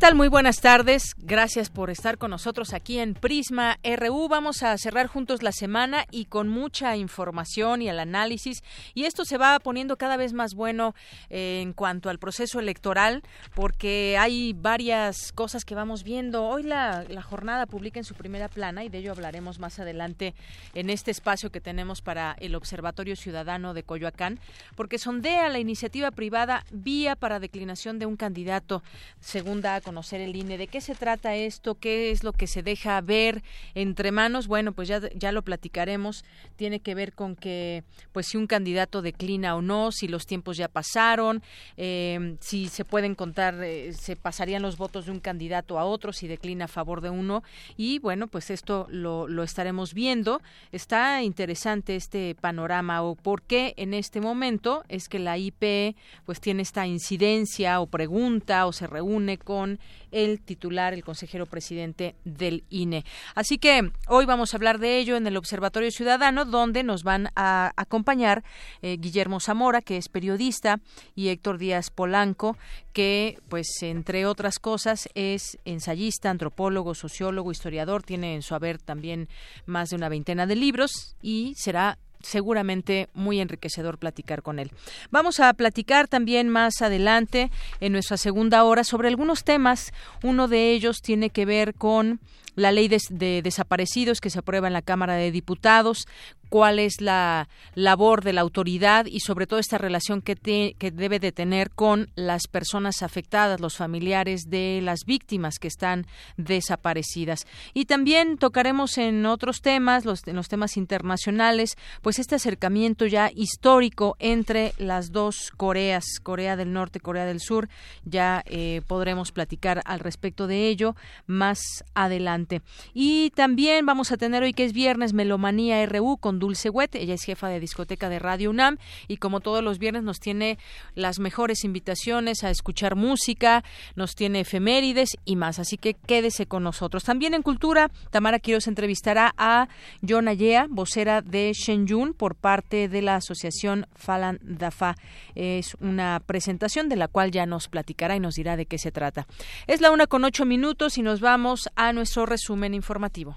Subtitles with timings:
[0.00, 0.14] Tal?
[0.14, 1.12] Muy buenas tardes.
[1.18, 4.28] Gracias por estar con nosotros aquí en Prisma RU.
[4.28, 8.62] Vamos a cerrar juntos la semana y con mucha información y el análisis.
[8.94, 10.94] Y esto se va poniendo cada vez más bueno
[11.28, 13.22] eh, en cuanto al proceso electoral,
[13.54, 16.46] porque hay varias cosas que vamos viendo.
[16.46, 20.34] Hoy la, jornada publica en su primera plana y de ello hablaremos más adelante
[20.72, 24.40] en este espacio que tenemos para el Observatorio Ciudadano de Coyoacán,
[24.76, 28.82] porque sondea la iniciativa privada vía para declinación de un candidato,
[29.20, 30.56] segunda conocer el INE.
[30.56, 31.74] ¿De qué se trata esto?
[31.74, 33.42] ¿Qué es lo que se deja ver
[33.74, 34.46] entre manos?
[34.46, 36.24] Bueno, pues ya, ya lo platicaremos.
[36.54, 37.82] Tiene que ver con que,
[38.12, 41.42] pues si un candidato declina o no, si los tiempos ya pasaron,
[41.76, 46.12] eh, si se pueden contar, eh, se pasarían los votos de un candidato a otro,
[46.12, 47.42] si declina a favor de uno.
[47.76, 50.40] Y bueno, pues esto lo, lo estaremos viendo.
[50.70, 56.40] Está interesante este panorama o por qué en este momento es que la IP pues
[56.40, 59.79] tiene esta incidencia o pregunta o se reúne con
[60.10, 63.04] el titular, el consejero presidente del INE.
[63.34, 67.28] Así que hoy vamos a hablar de ello en el Observatorio Ciudadano, donde nos van
[67.36, 68.42] a acompañar
[68.82, 70.80] eh, Guillermo Zamora, que es periodista,
[71.14, 72.56] y Héctor Díaz Polanco,
[72.92, 79.28] que, pues, entre otras cosas, es ensayista, antropólogo, sociólogo, historiador, tiene en su haber también
[79.66, 84.70] más de una veintena de libros y será seguramente muy enriquecedor platicar con él.
[85.10, 87.50] Vamos a platicar también más adelante
[87.80, 89.92] en nuestra segunda hora sobre algunos temas.
[90.22, 92.20] Uno de ellos tiene que ver con
[92.54, 96.06] la ley de, desaparecidos que se aprueba en la Cámara de Diputados,
[96.48, 100.34] cuál es la labor de la autoridad y sobre todo esta relación que,
[100.76, 106.06] que debe de tener con las personas afectadas, los familiares de las víctimas que están
[106.36, 107.46] desaparecidas.
[107.72, 113.30] Y también tocaremos en otros temas, los, en los temas internacionales, pues este acercamiento ya
[113.34, 117.68] histórico entre las dos Coreas, Corea del Norte, Corea del Sur,
[118.04, 121.60] ya eh, podremos platicar al respecto de ello más
[121.94, 122.62] adelante.
[122.94, 127.14] Y también vamos a tener hoy que es viernes Melomanía RU con Dulce Wet, ella
[127.14, 130.58] es jefa de discoteca de Radio UNAM y como todos los viernes nos tiene
[130.94, 133.62] las mejores invitaciones a escuchar música,
[133.94, 137.04] nos tiene efemérides y más, así que quédese con nosotros.
[137.04, 139.68] También en Cultura, Tamara Quiroz entrevistará a
[140.06, 144.96] John Ayea, vocera de Shenyun por parte de la asociación Falan Dafa.
[145.34, 148.90] Es una presentación de la cual ya nos platicará y nos dirá de qué se
[148.90, 149.26] trata.
[149.66, 153.36] Es la una con ocho minutos y nos vamos a nuestro resumen informativo.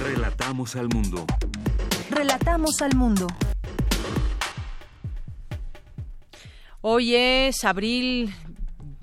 [0.00, 1.24] Relatamos al mundo.
[2.10, 3.26] Relatamos al mundo.
[6.80, 8.34] Hoy es abril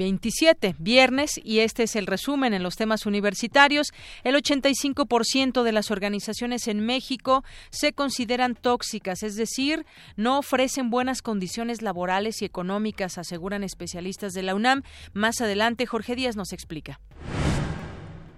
[0.02, 3.92] 27, viernes, y este es el resumen en los temas universitarios.
[4.24, 9.86] El 85% de las organizaciones en México se consideran tóxicas, es decir,
[10.16, 14.82] no ofrecen buenas condiciones laborales y económicas, aseguran especialistas de la UNAM.
[15.14, 17.00] Más adelante, Jorge Díaz nos explica.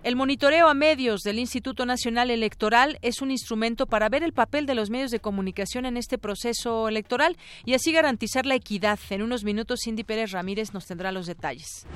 [0.04, 4.66] El monitoreo a medios del Instituto Nacional Electoral es un instrumento para ver el papel
[4.66, 9.00] de los medios de comunicación en este proceso electoral y así garantizar la equidad.
[9.12, 11.88] En unos minutos, Cindy Pérez Ramírez nos tendrá los detalles.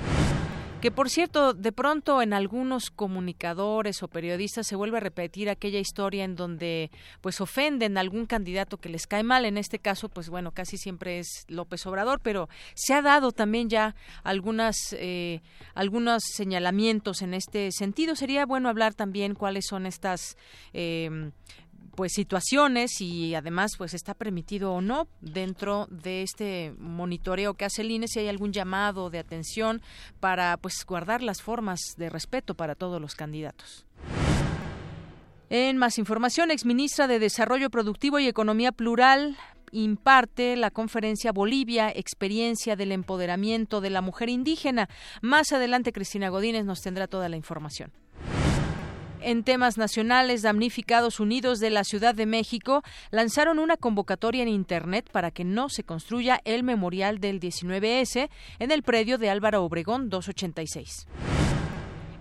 [0.82, 5.80] Que por cierto, de pronto en algunos comunicadores o periodistas se vuelve a repetir aquella
[5.80, 9.46] historia en donde pues ofenden a algún candidato que les cae mal.
[9.46, 13.70] En este caso, pues bueno, casi siempre es López Obrador, pero se ha dado también
[13.70, 15.42] ya algunas eh,
[15.74, 18.16] algunos señalamientos en este sentido.
[18.16, 20.38] Sería bueno hablar también cuáles son estas
[20.74, 21.32] eh,
[21.98, 27.82] pues situaciones y además pues está permitido o no dentro de este monitoreo que hace
[27.82, 29.82] el INE si hay algún llamado de atención
[30.20, 33.88] para pues guardar las formas de respeto para todos los candidatos.
[35.50, 39.36] En más información, exministra de Desarrollo Productivo y Economía Plural
[39.72, 44.88] imparte la conferencia Bolivia, experiencia del empoderamiento de la mujer indígena.
[45.24, 47.92] Más adelante, Cristina Godínez nos tendrá toda la información.
[49.28, 52.82] En temas nacionales, damnificados unidos de la Ciudad de México
[53.12, 58.30] lanzaron una convocatoria en Internet para que no se construya el memorial del 19S
[58.60, 61.08] en el predio de Álvaro Obregón 286.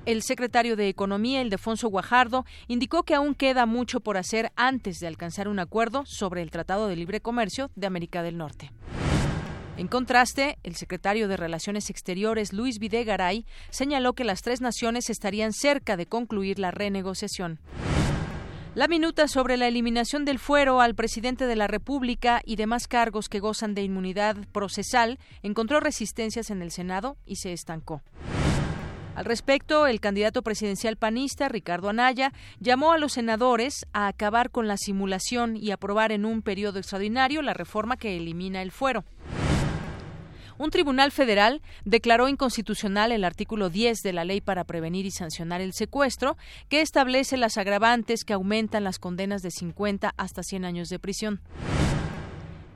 [0.04, 5.06] El secretario de Economía, Ildefonso Guajardo, indicó que aún queda mucho por hacer antes de
[5.06, 8.72] alcanzar un acuerdo sobre el Tratado de Libre Comercio de América del Norte.
[9.76, 15.52] En contraste, el secretario de Relaciones Exteriores, Luis Videgaray, señaló que las tres naciones estarían
[15.52, 17.58] cerca de concluir la renegociación.
[18.74, 23.28] La minuta sobre la eliminación del fuero al presidente de la República y demás cargos
[23.28, 28.02] que gozan de inmunidad procesal encontró resistencias en el Senado y se estancó.
[29.14, 34.68] Al respecto, el candidato presidencial panista, Ricardo Anaya, llamó a los senadores a acabar con
[34.68, 39.04] la simulación y aprobar en un periodo extraordinario la reforma que elimina el fuero.
[40.58, 45.60] Un tribunal federal declaró inconstitucional el artículo 10 de la Ley para prevenir y sancionar
[45.60, 46.36] el secuestro,
[46.68, 51.40] que establece las agravantes que aumentan las condenas de 50 hasta 100 años de prisión.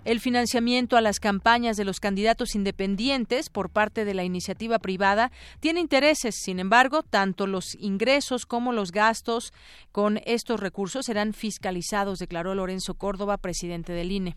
[0.04, 5.30] El financiamiento a las campañas de los candidatos independientes por parte de la iniciativa privada
[5.60, 6.36] tiene intereses.
[6.42, 9.52] Sin embargo, tanto los ingresos como los gastos
[9.92, 14.36] con estos recursos serán fiscalizados, declaró Lorenzo Córdoba, presidente del INE.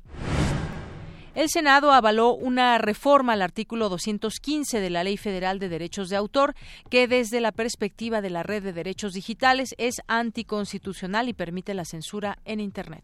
[1.36, 6.16] El Senado avaló una reforma al artículo 215 de la Ley Federal de Derechos de
[6.16, 6.54] Autor,
[6.92, 11.86] que desde la perspectiva de la Red de Derechos Digitales es anticonstitucional y permite la
[11.86, 13.04] censura en Internet.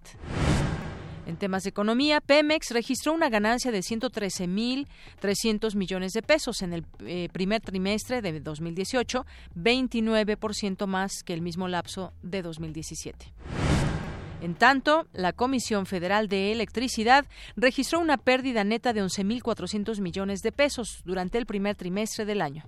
[1.25, 6.85] En temas de economía, Pemex registró una ganancia de 113.300 millones de pesos en el
[7.05, 13.33] eh, primer trimestre de 2018, 29% más que el mismo lapso de 2017.
[14.41, 17.25] En tanto, la Comisión Federal de Electricidad
[17.57, 22.65] registró una pérdida neta de 11.400 millones de pesos durante el primer trimestre del año.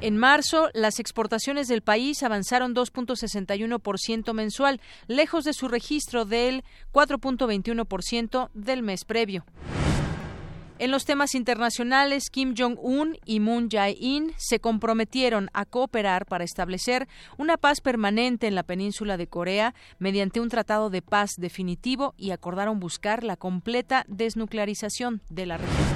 [0.00, 8.50] En marzo, las exportaciones del país avanzaron 2.61% mensual, lejos de su registro del 4.21%
[8.52, 9.44] del mes previo.
[10.82, 17.06] En los temas internacionales, Kim Jong-un y Moon Jae-in se comprometieron a cooperar para establecer
[17.38, 22.32] una paz permanente en la península de Corea mediante un tratado de paz definitivo y
[22.32, 25.86] acordaron buscar la completa desnuclearización de la región.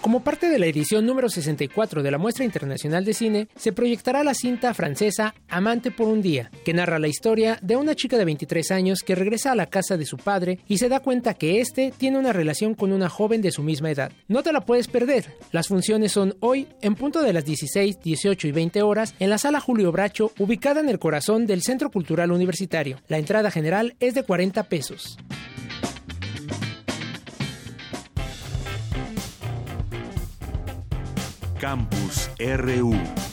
[0.00, 4.24] Como parte de la edición número 64 de la Muestra Internacional de Cine, se proyectará
[4.24, 8.24] la cinta francesa Amante por un día, que narra la historia de una chica de
[8.24, 11.60] 23 años que regresa a la casa de su padre y se da cuenta que
[11.60, 14.10] éste tiene una relación con una joven de su misma edad.
[14.26, 15.26] No te la puedes perder.
[15.52, 19.38] Las funciones son hoy en punto de las 16, 18 y 20 horas en la
[19.38, 22.98] sala Julio Bracho, ubicada en el corazón del Centro Cultural Universitario.
[23.06, 25.18] La entrada general es de 40 pesos.
[31.58, 33.27] Campus RU.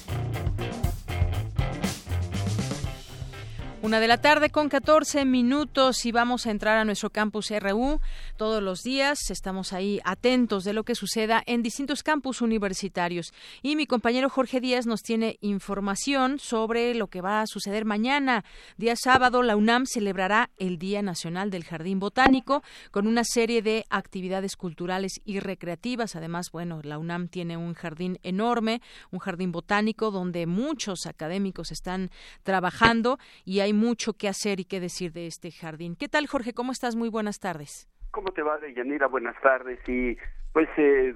[3.85, 8.01] Una de la tarde con 14 minutos y vamos a entrar a nuestro campus RU
[8.35, 9.29] todos los días.
[9.29, 13.31] Estamos ahí atentos de lo que suceda en distintos campus universitarios.
[13.61, 18.43] Y mi compañero Jorge Díaz nos tiene información sobre lo que va a suceder mañana.
[18.77, 23.85] Día sábado, la UNAM celebrará el Día Nacional del Jardín Botánico con una serie de
[23.91, 26.15] actividades culturales y recreativas.
[26.15, 32.09] Además, bueno, la UNAM tiene un jardín enorme, un jardín botánico donde muchos académicos están
[32.41, 35.95] trabajando y hay mucho que hacer y que decir de este jardín.
[35.95, 36.53] ¿Qué tal, Jorge?
[36.53, 36.95] ¿Cómo estás?
[36.95, 37.87] Muy buenas tardes.
[38.11, 39.07] ¿Cómo te va, Deyanira?
[39.07, 39.79] Buenas tardes.
[39.87, 40.17] Y
[40.53, 41.15] pues eh,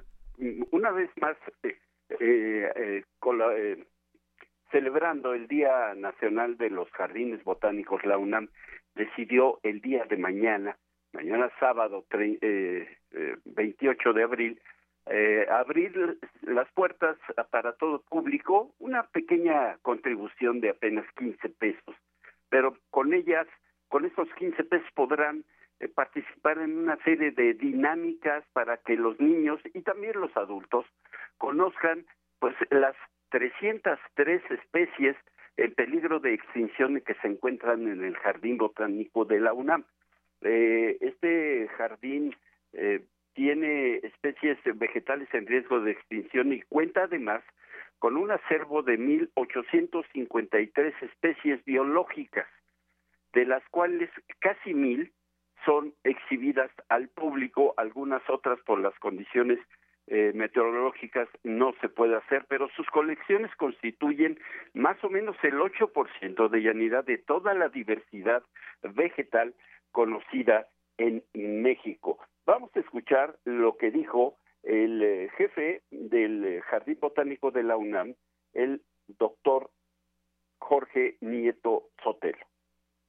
[0.72, 1.78] una vez más, eh,
[2.20, 3.04] eh,
[4.72, 8.50] celebrando el Día Nacional de los Jardines Botánicos, la UNAM
[8.96, 10.78] decidió el día de mañana,
[11.14, 14.62] mañana sábado 28 de abril,
[15.12, 17.18] eh, abrir las puertas
[17.50, 21.96] para todo público, una pequeña contribución de apenas 15 pesos,
[22.50, 23.48] pero con ellas,
[23.88, 25.44] con esos 15 pesos podrán
[25.80, 30.86] eh, participar en una serie de dinámicas para que los niños y también los adultos
[31.38, 32.06] conozcan
[32.40, 32.96] pues las
[33.30, 35.16] 303 especies
[35.58, 39.86] en peligro de extinción que se encuentran en el Jardín Botánico de la UNAM.
[40.42, 42.36] Eh, este jardín
[42.74, 43.04] eh,
[43.34, 47.44] tiene especies vegetales en riesgo de extinción y cuenta además
[48.00, 52.48] con un acervo de 1.853 especies biológicas,
[53.34, 55.14] de las cuales casi mil
[55.66, 59.60] son exhibidas al público, algunas otras por las condiciones
[60.08, 64.40] eh, meteorológicas no se puede hacer, pero sus colecciones constituyen
[64.74, 68.42] más o menos el 8% de llanidad de toda la diversidad
[68.82, 69.54] vegetal
[69.92, 72.18] conocida en México.
[72.46, 77.78] Vamos a escuchar lo que dijo el eh, jefe del eh, Jardín Botánico de la
[77.78, 78.16] UNAM,
[78.54, 79.72] el doctor
[80.60, 82.46] Jorge Nieto Sotelo.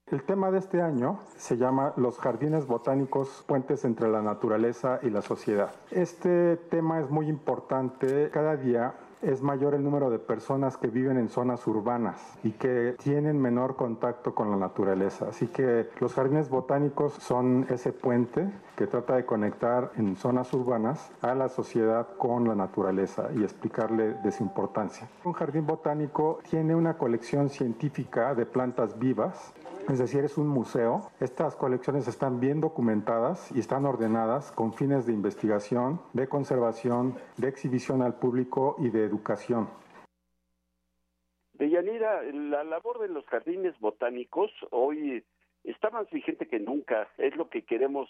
[0.06, 5.10] El tema de este año se llama Los jardines botánicos, puentes entre la naturaleza y
[5.10, 5.72] la sociedad.
[5.92, 8.28] Este tema es muy importante.
[8.30, 12.96] Cada día es mayor el número de personas que viven en zonas urbanas y que
[13.02, 15.26] tienen menor contacto con la naturaleza.
[15.28, 21.10] Así que los jardines botánicos son ese puente que trata de conectar en zonas urbanas
[21.20, 25.08] a la sociedad con la naturaleza y explicarle de su importancia.
[25.24, 29.52] Un jardín botánico tiene una colección científica de plantas vivas
[29.90, 31.10] es decir, es un museo.
[31.20, 37.48] Estas colecciones están bien documentadas y están ordenadas con fines de investigación, de conservación, de
[37.48, 39.68] exhibición al público y de educación.
[41.54, 45.24] Deyanira, la labor de los jardines botánicos hoy
[45.64, 47.08] está más vigente que nunca.
[47.18, 48.08] Es lo que queremos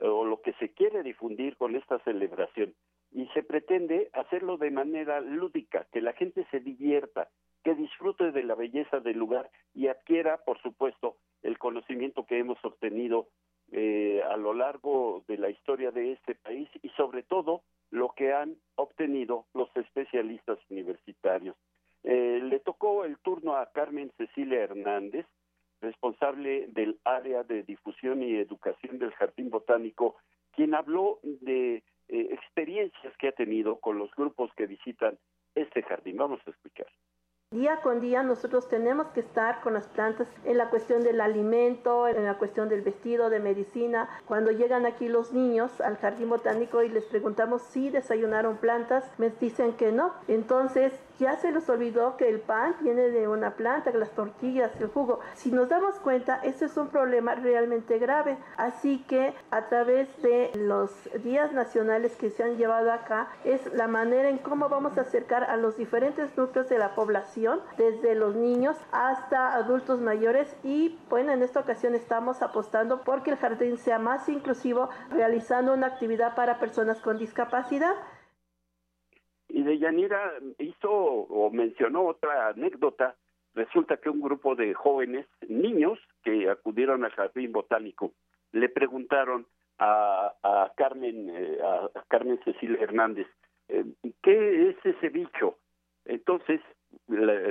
[0.00, 2.74] o lo que se quiere difundir con esta celebración.
[3.10, 7.28] Y se pretende hacerlo de manera lúdica, que la gente se divierta,
[7.62, 12.62] que disfrute de la belleza del lugar y adquiera, por supuesto, el conocimiento que hemos
[12.64, 13.28] obtenido
[13.70, 18.32] eh, a lo largo de la historia de este país y sobre todo lo que
[18.32, 21.56] han obtenido los especialistas universitarios.
[22.04, 25.26] Eh, le tocó el turno a Carmen Cecilia Hernández,
[25.80, 30.16] responsable del área de difusión y educación del Jardín Botánico,
[30.52, 35.18] quien habló de eh, experiencias que ha tenido con los grupos que visitan
[35.54, 36.16] este jardín.
[36.16, 36.86] Vamos a escuchar.
[37.52, 42.08] Día con día nosotros tenemos que estar con las plantas en la cuestión del alimento,
[42.08, 44.08] en la cuestión del vestido, de medicina.
[44.26, 49.28] Cuando llegan aquí los niños al jardín botánico y les preguntamos si desayunaron plantas, me
[49.28, 50.14] dicen que no.
[50.28, 54.70] Entonces ya se les olvidó que el pan viene de una planta, que las tortillas,
[54.80, 55.20] el jugo.
[55.34, 58.38] Si nos damos cuenta, ese es un problema realmente grave.
[58.56, 60.90] Así que a través de los
[61.22, 65.44] días nacionales que se han llevado acá, es la manera en cómo vamos a acercar
[65.44, 70.54] a los diferentes núcleos de la población, desde los niños hasta adultos mayores.
[70.62, 75.88] Y bueno, en esta ocasión estamos apostando porque el jardín sea más inclusivo, realizando una
[75.88, 77.94] actividad para personas con discapacidad.
[79.52, 83.16] Y de Yanira hizo o mencionó otra anécdota.
[83.54, 88.12] Resulta que un grupo de jóvenes, niños, que acudieron al jardín botánico,
[88.52, 89.46] le preguntaron
[89.78, 93.26] a, a Carmen, eh, a, Carmen Cecilia Hernández,
[93.68, 93.84] eh,
[94.22, 95.58] ¿qué es ese bicho?
[96.06, 96.60] Entonces,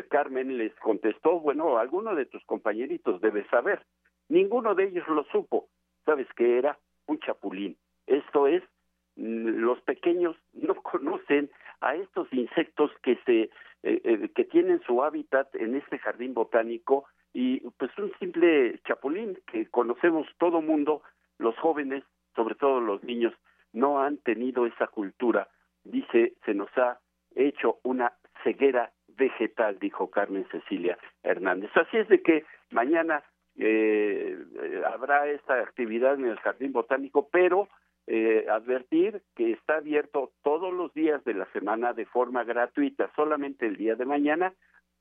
[0.10, 3.86] Carmen les contestó, bueno, alguno de tus compañeritos debe saber.
[4.28, 5.68] Ninguno de ellos lo supo.
[6.06, 6.80] ¿Sabes qué era?
[7.06, 7.78] Un chapulín.
[8.08, 8.64] Esto es,
[9.18, 13.50] mm, los pequeños no conocen a estos insectos que se
[13.84, 19.40] eh, eh, que tienen su hábitat en este jardín botánico y pues un simple chapulín
[19.48, 21.02] que conocemos todo mundo,
[21.40, 22.04] los jóvenes,
[22.36, 23.34] sobre todo los niños,
[23.74, 25.48] no han tenido esa cultura.
[25.84, 27.00] Dice, se nos ha
[27.36, 31.72] hecho una ceguera vegetal, dijo Carmen Cecilia Hernández.
[31.76, 33.24] Así es de que mañana
[33.58, 34.38] eh,
[34.86, 37.68] habrá esta actividad en el Jardín Botánico, pero
[38.14, 43.66] eh, advertir que está abierto todos los días de la semana de forma gratuita, solamente
[43.66, 44.54] el día de mañana,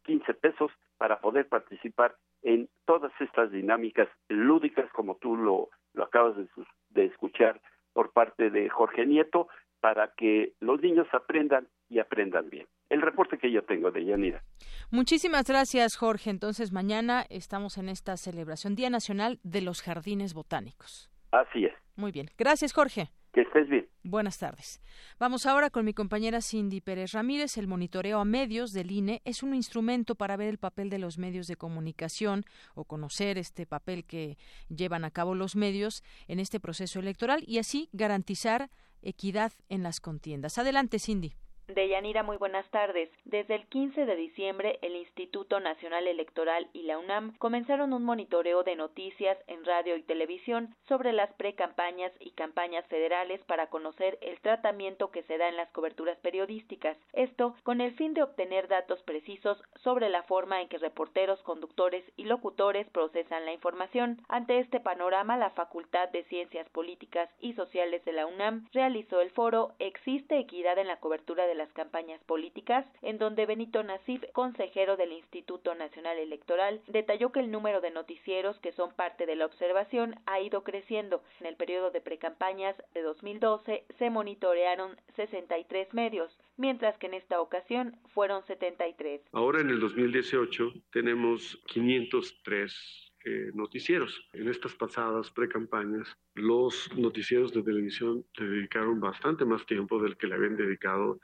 [0.05, 6.37] 15 pesos para poder participar en todas estas dinámicas lúdicas, como tú lo, lo acabas
[6.37, 6.47] de,
[6.91, 7.61] de escuchar
[7.95, 9.49] por parte de Jorge Nieto,
[9.81, 12.69] para que los niños aprendan y aprendan bien.
[12.91, 14.45] el reporte que yo tengo de Yanira.
[14.93, 16.31] Muchísimas gracias, Jorge.
[16.31, 21.11] Entonces, mañana estamos en esta celebración Día Nacional de los Jardines Botánicos.
[21.33, 21.73] Así es.
[22.01, 22.31] Muy bien.
[22.39, 23.11] Gracias, Jorge.
[23.33, 23.87] Que estés bien.
[24.03, 24.81] Buenas tardes.
[25.19, 27.59] Vamos ahora con mi compañera Cindy Pérez Ramírez.
[27.59, 31.19] El monitoreo a medios del INE es un instrumento para ver el papel de los
[31.19, 34.39] medios de comunicación o conocer este papel que
[34.69, 38.71] llevan a cabo los medios en este proceso electoral y así garantizar
[39.03, 40.57] equidad en las contiendas.
[40.57, 41.35] Adelante, Cindy.
[41.75, 43.11] Deyanira, muy buenas tardes.
[43.25, 48.63] Desde el 15 de diciembre, el Instituto Nacional Electoral y la UNAM comenzaron un monitoreo
[48.63, 54.41] de noticias en radio y televisión sobre las precampañas y campañas federales para conocer el
[54.41, 56.97] tratamiento que se da en las coberturas periodísticas.
[57.13, 62.05] Esto con el fin de obtener datos precisos sobre la forma en que reporteros, conductores
[62.17, 64.23] y locutores procesan la información.
[64.29, 69.31] Ante este panorama, la Facultad de Ciencias Políticas y Sociales de la UNAM realizó el
[69.31, 74.97] foro Existe equidad en la cobertura de las campañas políticas, en donde Benito Nasif, consejero
[74.97, 79.45] del Instituto Nacional Electoral, detalló que el número de noticieros que son parte de la
[79.45, 81.23] observación ha ido creciendo.
[81.39, 87.43] En el periodo de precampañas de 2012 se monitorearon 63 medios, mientras que en esta
[87.43, 89.21] ocasión fueron 73.
[89.33, 94.19] Ahora en el 2018 tenemos 503 eh, noticieros.
[94.33, 100.27] En estas pasadas precampañas, los noticieros de televisión le dedicaron bastante más tiempo del que
[100.27, 101.21] le habían dedicado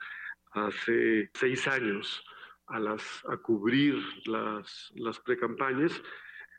[0.65, 2.23] hace seis años
[2.67, 3.95] a, las, a cubrir
[4.25, 6.01] las, las precampañas.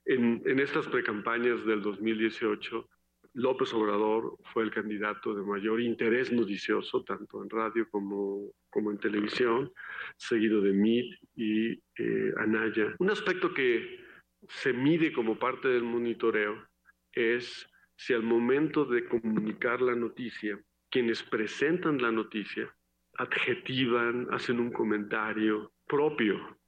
[0.06, 2.88] En, en estas precampañas del 2018,
[3.34, 8.98] López Obrador fue el candidato de mayor interés noticioso, tanto en radio como, como en
[8.98, 9.70] televisión,
[10.16, 12.94] seguido de Mid y eh, Anaya.
[12.98, 14.00] Un aspecto que
[14.48, 16.66] se mide como parte del monitoreo
[17.12, 20.58] es si al momento de comunicar la noticia,
[20.90, 22.72] quienes presentan la noticia
[23.18, 26.58] adjetivan, hacen un comentario propio,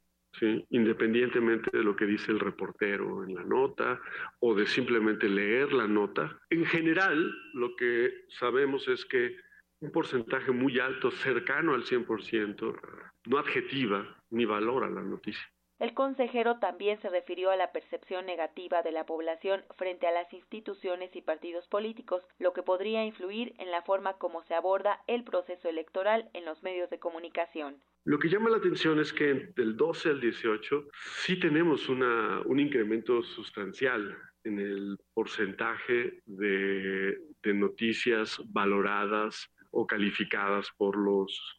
[0.71, 4.01] independientemente de lo que dice el reportero en la nota
[4.41, 6.39] o de simplemente leer la nota.
[6.51, 9.37] En general, lo que sabemos es que
[9.81, 12.81] un porcentaje muy alto, cercano al 100%,
[13.27, 15.49] no adjetiva ni valora la noticia.
[15.81, 20.31] El consejero también se refirió a la percepción negativa de la población frente a las
[20.35, 25.25] instituciones y partidos políticos, lo que podría influir en la forma como se aborda el
[25.25, 27.77] proceso electoral en los medios de comunicación.
[28.05, 30.89] Lo que llama la atención es que del 12 al 18
[31.23, 34.15] sí tenemos una, un incremento sustancial
[34.45, 37.17] en el porcentaje de,
[37.55, 41.59] noticias valoradas o calificadas por los...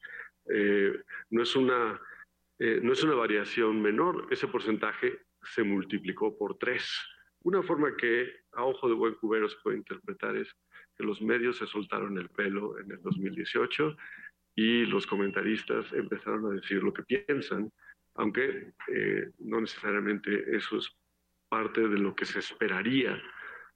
[0.53, 0.93] Eh,
[1.31, 1.99] no es una
[2.63, 6.87] eh, no es una variación menor, ese porcentaje se multiplicó por tres.
[7.41, 10.55] Una forma que a ojo de buen cubero se puede interpretar es
[10.95, 13.97] que los medios se soltaron el pelo en el 2018
[14.55, 17.71] y los comentaristas empezaron a decir lo que piensan,
[18.13, 20.95] aunque eh, no necesariamente eso es
[21.49, 23.19] parte de lo que se esperaría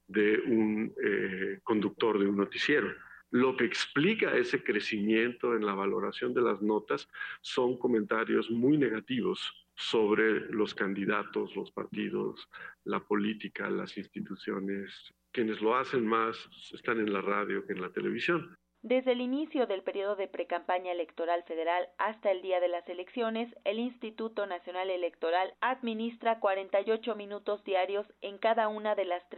[0.06, 2.94] de un eh, conductor de un noticiero.
[3.30, 7.08] Lo que explica ese crecimiento en la valoración de las notas
[7.40, 12.48] son comentarios muy negativos sobre los candidatos, los partidos,
[12.84, 15.12] la política, las instituciones.
[15.32, 16.36] Quienes lo hacen más
[16.72, 18.56] están en la radio que en la televisión.
[18.82, 23.52] Desde el inicio del periodo de precampaña electoral federal hasta el día de las elecciones,
[23.64, 29.28] el Instituto Nacional Electoral administra 48 minutos diarios en cada una de las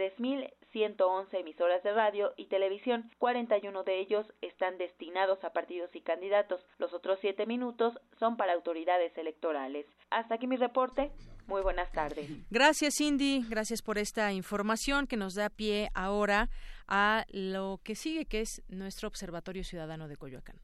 [0.78, 3.10] 3.111 emisoras de radio y televisión.
[3.18, 6.60] 41 de ellos están destinados a partidos y candidatos.
[6.78, 9.86] Los otros 7 minutos son para autoridades electorales.
[10.10, 11.10] Hasta aquí mi reporte.
[11.46, 12.28] Muy buenas tardes.
[12.50, 13.44] Gracias, Cindy.
[13.48, 16.50] Gracias por esta información que nos da pie ahora
[16.86, 20.60] a lo que sigue, que es nuestro Observatorio Ciudadano de Coyoacán.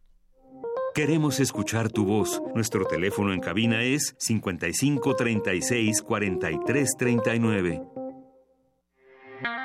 [0.94, 2.40] Queremos escuchar tu voz.
[2.54, 8.03] Nuestro teléfono en cabina es 55 36 43 39.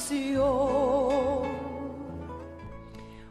[0.00, 1.60] La nación.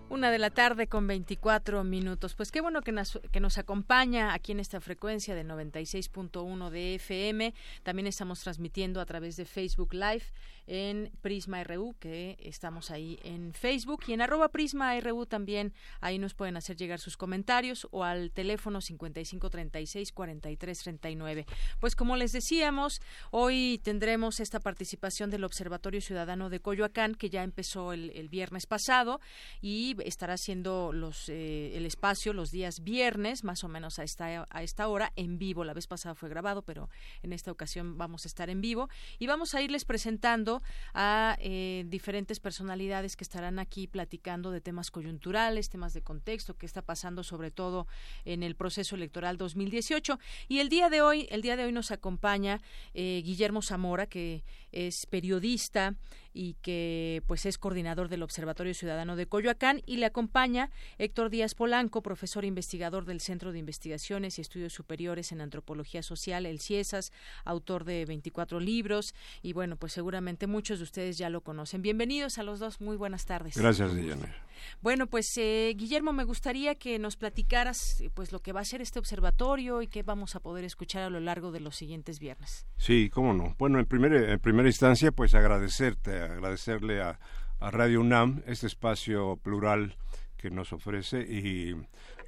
[0.10, 2.34] Una de la tarde con 24 minutos.
[2.34, 6.96] Pues qué bueno que nos, que nos acompaña aquí en esta frecuencia de 96.1 de
[6.96, 7.54] FM.
[7.84, 10.24] También estamos transmitiendo a través de Facebook Live
[10.70, 15.74] en Prisma RU, que estamos ahí en Facebook y en arroba Prisma RU también.
[16.00, 21.48] Ahí nos pueden hacer llegar sus comentarios o al teléfono 5536 4339.
[21.80, 23.02] Pues como les decíamos,
[23.32, 29.22] hoy tendremos esta participación del Observatorio Ciudadano de Coyoacán, que ya empezó el, viernes pasado
[29.60, 34.46] y estará haciendo los, eh, el espacio los días viernes, más o menos a esta,
[34.48, 35.64] a esta hora, en vivo.
[35.64, 36.90] La vez pasada fue grabado, pero
[37.24, 40.59] en esta ocasión vamos a estar en vivo y vamos a irles presentando
[40.94, 46.66] a eh, diferentes personalidades que estarán aquí platicando de temas coyunturales, temas de contexto, qué
[46.66, 47.88] está pasando sobre todo
[48.26, 50.20] en el proceso electoral 2018.
[50.48, 52.62] Y el día de hoy, el día de hoy nos acompaña
[52.94, 55.96] eh, Guillermo Zamora, que es periodista
[56.34, 61.56] y que pues es coordinador del Observatorio Ciudadano de Coyoacán y le acompaña Héctor Díaz
[61.56, 67.12] Polanco, profesor investigador del Centro de Investigaciones y Estudios Superiores en Antropología Social, el CIESAS,
[67.46, 71.82] autor de 24 libros y bueno, pues seguramente muchos de ustedes ya lo conocen.
[71.82, 73.58] Bienvenidos a los dos, muy buenas tardes.
[73.58, 74.36] Gracias, Diana.
[74.82, 78.82] Bueno, pues eh, Guillermo, me gustaría que nos platicaras pues lo que va a ser
[78.82, 82.66] este observatorio y qué vamos a poder escuchar a lo largo de los siguientes viernes.
[82.78, 83.56] Sí, cómo no.
[83.58, 87.20] Bueno, en, primer, en primera instancia, pues agradecerte, agradecerle a,
[87.62, 89.98] Radio UNAM este espacio plural
[90.38, 91.76] que nos ofrece y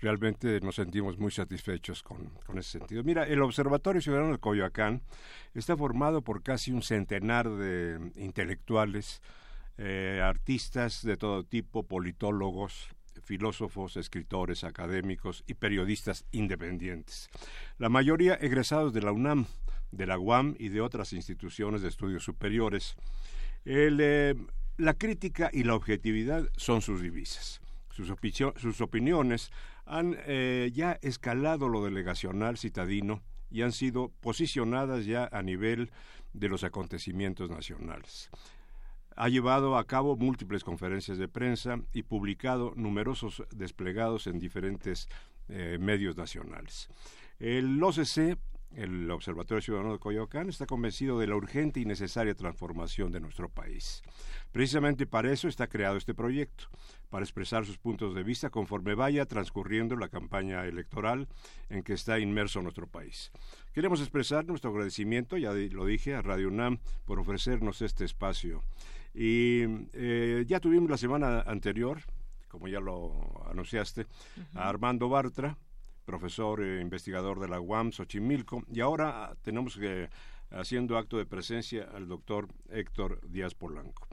[0.02, 3.02] realmente nos sentimos muy satisfechos con, con, ese sentido.
[3.06, 5.02] Mira, el Observatorio Ciudadano de Coyoacán
[5.54, 9.22] está formado por casi un centenar de intelectuales,
[9.78, 12.90] eh, artistas de todo tipo, politólogos,
[13.24, 17.30] filósofos, escritores, académicos y periodistas independientes.
[17.78, 19.46] La mayoría egresados de la UNAM,
[19.92, 22.96] de la UAM y de otras instituciones de estudios superiores.
[23.66, 24.36] Eh,
[24.78, 27.62] la crítica y la objetividad son sus divisas.
[27.92, 28.12] Sus,
[28.58, 29.52] sus opiniones
[29.86, 35.92] han eh, ya escalado lo delegacional citadino y han sido posicionadas ya a nivel
[36.34, 38.30] de los acontecimientos nacionales.
[39.16, 45.10] Ha llevado a cabo múltiples conferencias de prensa y publicado numerosos desplegados en diferentes
[45.50, 46.88] eh, medios nacionales.
[47.40, 48.38] El OCC,
[48.76, 53.50] el Observatorio Ciudadano de Coyoacán, está convencido de la urgente y necesaria transformación de nuestro
[53.50, 54.02] país.
[54.52, 56.66] Precisamente para eso está creado este proyecto,
[57.10, 61.28] para expresar sus puntos de vista conforme vaya transcurriendo la campaña electoral
[61.70, 63.32] en que está inmerso nuestro país.
[63.74, 68.64] Queremos expresar nuestro agradecimiento, ya lo dije, a Radio UNAM por ofrecernos este espacio
[69.14, 72.00] y eh, ya tuvimos la semana anterior,
[72.48, 74.08] como ya lo anunciaste,
[74.56, 75.58] a Armando Bartra,
[76.06, 80.10] profesor e investigador de la UAM Xochimilco, y ahora tenemos que,
[80.50, 84.08] haciendo acto de presencia al doctor Héctor Díaz Polanco.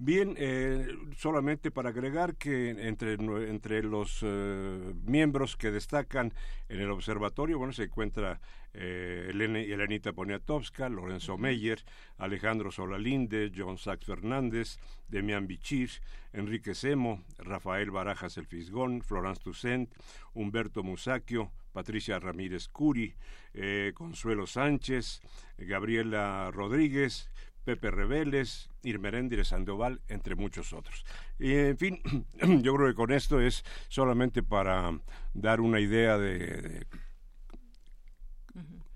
[0.00, 6.32] Bien, eh, solamente para agregar que entre, entre los eh, miembros que destacan
[6.68, 8.40] en el observatorio, bueno, se encuentra
[8.74, 11.82] eh, Elenita Poniatowska, Lorenzo Meyer,
[12.16, 15.90] Alejandro Solalinde, John Sachs Fernández, Demian Bichir,
[16.32, 19.90] Enrique Semo, Rafael Barajas El Fisgón, Florence Toussaint,
[20.32, 23.14] Humberto Musacchio, Patricia Ramírez Curi,
[23.52, 25.20] eh, Consuelo Sánchez,
[25.58, 27.30] Gabriela Rodríguez,
[27.68, 31.04] Pepe Rebeles, Irmeréndire Sandoval, entre muchos otros.
[31.38, 32.00] Y, en fin,
[32.62, 34.98] yo creo que con esto es solamente para
[35.34, 36.86] dar una idea de,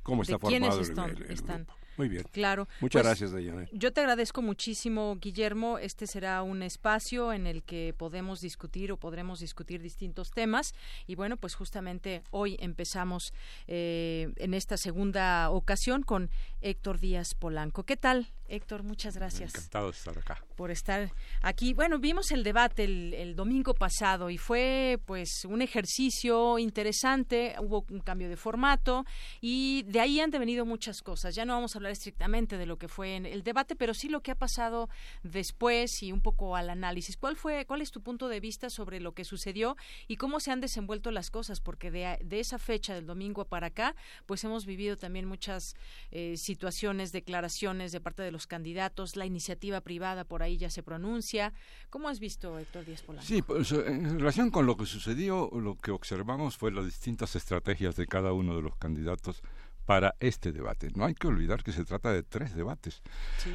[0.03, 2.25] cómo está formado el, muy bien.
[2.33, 2.69] Claro.
[2.81, 3.69] Muchas pues, gracias, Dayana.
[3.73, 5.79] Yo te agradezco muchísimo, Guillermo.
[5.79, 10.73] Este será un espacio en el que podemos discutir o podremos discutir distintos temas.
[11.07, 13.35] Y bueno, pues justamente hoy empezamos
[13.67, 16.31] eh, en esta segunda ocasión con
[16.61, 17.85] Héctor Díaz Polanco.
[17.85, 18.83] ¿Qué tal, Héctor?
[18.83, 19.55] Muchas gracias.
[19.55, 20.45] Encantado de estar acá.
[20.57, 21.11] Por estar
[21.41, 21.73] aquí.
[21.73, 27.55] Bueno, vimos el debate el, el domingo pasado y fue pues un ejercicio interesante.
[27.59, 29.07] Hubo un cambio de formato
[29.41, 31.35] y de ahí han devenido muchas cosas.
[31.35, 34.11] Ya no vamos a hablar estrictamente de lo que fue en el debate, pero sí
[34.11, 34.91] lo que ha pasado
[35.23, 37.17] después y un poco al análisis.
[37.17, 39.77] ¿Cuál fue, cuál es tu punto de vista sobre lo que sucedió
[40.09, 41.61] y cómo se han desenvuelto las cosas?
[41.61, 43.95] Porque de, esa fecha del domingo para acá,
[44.27, 45.75] pues hemos vivido también muchas
[46.11, 50.83] eh, situaciones, declaraciones de parte de los candidatos, la iniciativa privada por ahí ya se
[50.83, 51.53] pronuncia.
[51.91, 53.27] ¿Cómo has visto, Héctor Díaz Polanco?
[53.27, 57.97] Sí, pues, en relación con lo que sucedió, lo que observamos fue las distintas estrategias
[57.97, 59.43] de cada uno de los candidatos
[59.85, 60.91] para este debate.
[60.95, 63.03] No hay que olvidar que se trata de tres debates.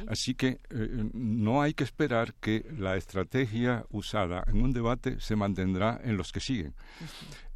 [0.08, 5.36] Así que eh, no hay que esperar que la estrategia usada en un debate se
[5.36, 6.74] mantendrá en los que siguen.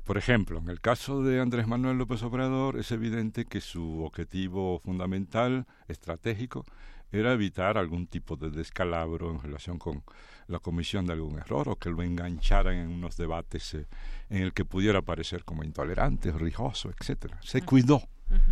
[0.04, 4.80] Por ejemplo, en el caso de Andrés Manuel López Obrador, es evidente que su objetivo
[4.80, 6.64] fundamental, estratégico,
[7.12, 10.02] era evitar algún tipo de descalabro en relación con
[10.48, 13.86] la comisión de algún error o que lo engancharan en unos debates eh,
[14.30, 17.38] en el que pudiera parecer como intolerante, rijoso, etcétera.
[17.42, 18.02] Se cuidó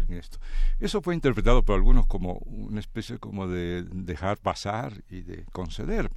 [0.09, 0.39] en esto.
[0.79, 6.11] Eso fue interpretado por algunos como una especie como de dejar pasar y de conceder.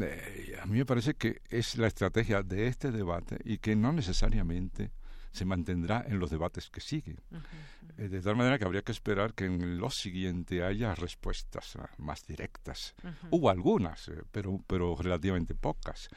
[0.00, 3.92] Eh, a mí me parece que es la estrategia de este debate y que no
[3.92, 4.90] necesariamente
[5.34, 7.18] se mantendrá en los debates que siguen.
[7.98, 11.90] Eh, de tal manera que habría que esperar que en lo siguiente haya respuestas ah,
[11.98, 12.94] más directas.
[13.30, 16.08] Hubo algunas, eh, pero, pero relativamente pocas.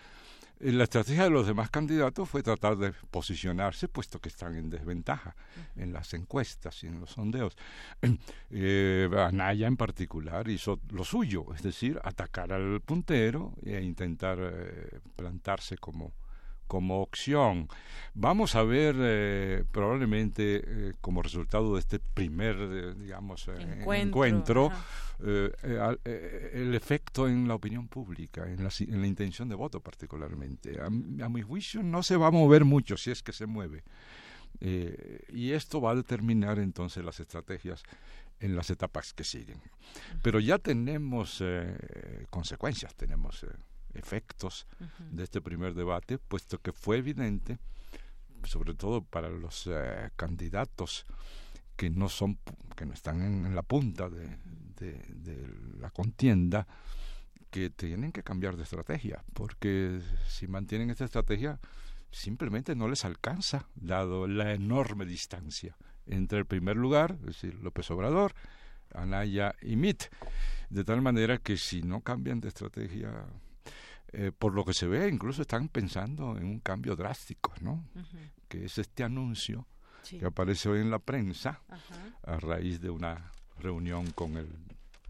[0.59, 4.69] Eh, la estrategia de los demás candidatos fue tratar de posicionarse, puesto que están en
[4.69, 5.35] desventaja
[5.75, 7.55] en las encuestas y en los sondeos.
[8.49, 14.99] Eh, Anaya en particular hizo lo suyo, es decir, atacar al puntero e intentar eh,
[15.15, 16.13] plantarse como
[16.67, 17.67] como opción.
[18.13, 24.71] Vamos a ver eh, probablemente eh, como resultado de este primer, eh, digamos, encuentro,
[25.19, 30.79] el efecto en la opinión pública, en la, en la intención de voto particularmente.
[30.81, 33.83] A, mi juicio no se va a mover mucho si es que se mueve.
[34.59, 37.83] y esto va a determinar entonces las estrategias
[38.39, 39.61] en las etapas que siguen.
[40.21, 41.43] Pero ya tenemos
[42.29, 43.45] consecuencias, tenemos
[43.93, 44.67] efectos
[45.11, 47.57] de este primer debate, puesto que fue evidente,
[48.43, 51.05] sobre todo para los eh, candidatos
[51.75, 52.37] que no son
[52.75, 54.37] que no están en, la punta de,
[55.79, 56.67] la contienda,
[57.49, 61.59] que tienen que cambiar de estrategia, porque si mantienen esta estrategia
[62.11, 67.89] simplemente no les alcanza, dado la enorme distancia entre el primer lugar, es decir, López
[67.89, 68.33] Obrador,
[68.93, 70.03] Anaya y Mitt,
[70.69, 73.25] de tal manera que si no cambian de estrategia
[74.13, 77.85] eh, por lo que se ve, incluso están pensando en un cambio drástico, ¿no?
[78.47, 79.67] Que es este anuncio
[80.09, 81.61] que aparece hoy en la prensa
[82.23, 84.47] a raíz de una reunión con el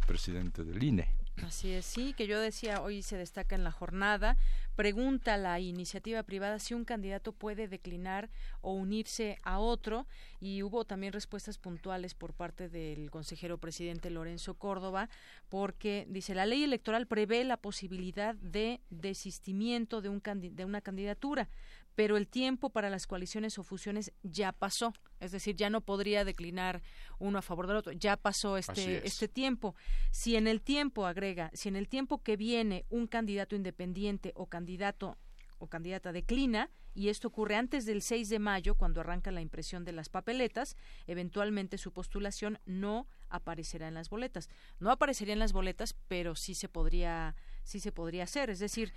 [0.07, 1.13] presidente del INE.
[1.45, 4.37] Así es, sí, que yo decía, hoy se destaca en la jornada,
[4.75, 8.29] pregunta la iniciativa privada si un candidato puede declinar
[8.61, 10.07] o unirse a otro
[10.39, 15.09] y hubo también respuestas puntuales por parte del consejero presidente Lorenzo Córdoba
[15.49, 21.49] porque dice la ley electoral prevé la posibilidad de desistimiento de, un de una candidatura,
[21.97, 26.23] pero el tiempo para las coaliciones o fusiones ya pasó, es decir, ya no podría
[26.25, 26.83] declinar
[27.17, 29.73] uno a favor del otro, ya pasó este este tiempo.
[30.11, 34.45] Si en el tiempo agrega, si en el tiempo que viene un candidato independiente o
[34.45, 35.17] candidato
[35.57, 39.83] o candidata declina, y esto ocurre antes del 6 de mayo, cuando arranca la impresión
[39.83, 44.49] de las papeletas, eventualmente su postulación no aparecerá en las boletas.
[44.79, 48.51] No aparecería en las boletas, pero sí se podría, sí se podría hacer.
[48.51, 48.93] Es decir,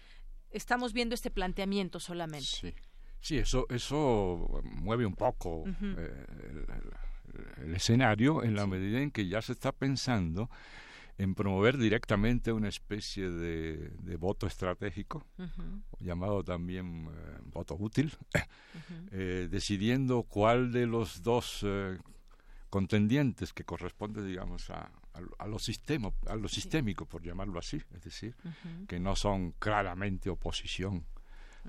[0.50, 2.46] estamos viendo este planteamiento solamente.
[2.46, 2.74] Sí.
[3.20, 6.26] Sí, eso, eso mueve un poco eh,
[7.62, 10.50] el, escenario en la medida en que ya se está pensando
[11.18, 15.26] en promover directamente una especie de, voto estratégico,
[15.98, 18.16] llamado también eh, voto útil,
[19.12, 21.64] eh, decidiendo cuál de los dos
[22.70, 24.90] contendientes que corresponde, digamos, a,
[25.38, 28.34] a, lo, sistema, a lo sistémico, por llamarlo así, es decir,
[28.88, 31.04] que no son claramente oposición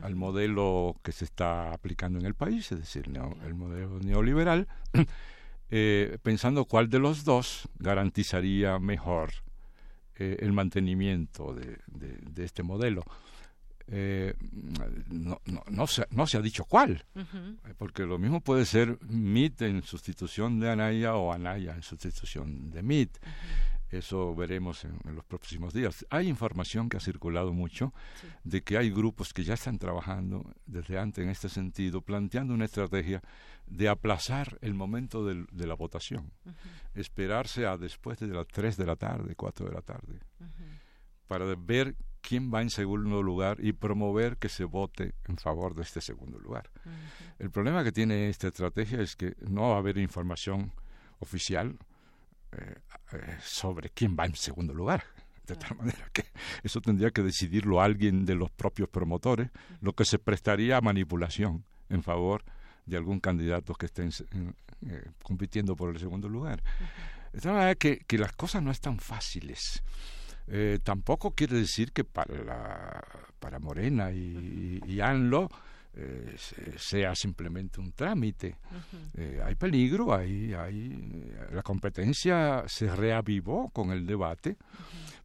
[0.01, 3.05] al modelo que se está aplicando en el país, es decir,
[3.45, 4.67] el modelo neoliberal,
[5.69, 9.31] eh, pensando cuál de los dos garantizaría mejor
[10.15, 13.03] eh, el mantenimiento de, de, este modelo.
[13.87, 14.33] Eh,
[15.09, 17.03] no, no, no, se, no se ha dicho cuál,
[17.77, 22.83] porque lo mismo puede ser MIT en sustitución de Anaya o Anaya en sustitución de
[22.83, 23.17] MIT.
[23.91, 26.05] Eso veremos en, los próximos días.
[26.09, 27.93] Hay información que ha circulado mucho
[28.43, 32.65] de que hay grupos que ya están trabajando desde antes en este sentido, planteando una
[32.65, 33.21] estrategia
[33.67, 36.31] de aplazar el momento de la votación,
[36.95, 40.19] esperarse a después de las 3 de la tarde, 4 de la tarde,
[41.27, 45.81] para ver quién va en segundo lugar y promover que se vote en favor de
[45.81, 46.69] este segundo lugar.
[47.39, 50.71] El problema que tiene esta estrategia es que no va a haber información
[51.19, 51.77] oficial,
[52.51, 52.75] eh,
[53.13, 55.03] eh, sobre quién va en segundo lugar.
[55.45, 56.25] De tal manera que
[56.63, 59.49] eso tendría que decidirlo alguien de los propios promotores,
[59.81, 62.43] lo que se prestaría a manipulación en favor
[62.85, 66.63] de algún candidato que esté eh, compitiendo por el segundo lugar.
[67.33, 69.83] De tal manera que, que las cosas no están fáciles.
[70.83, 73.03] tampoco quiere decir que para, la,
[73.39, 75.49] para Morena y, y ANLO
[75.93, 76.35] eh,
[76.77, 78.55] sea simplemente un trámite.
[79.13, 84.55] Eh, hay peligro, hay, hay, eh, la competencia se reavivó con el debate,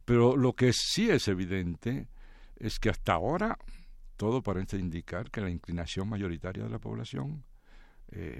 [0.03, 2.07] pero lo que sí es evidente
[2.57, 3.57] es que hasta ahora
[4.17, 7.43] todo parece indicar que la inclinación mayoritaria de la población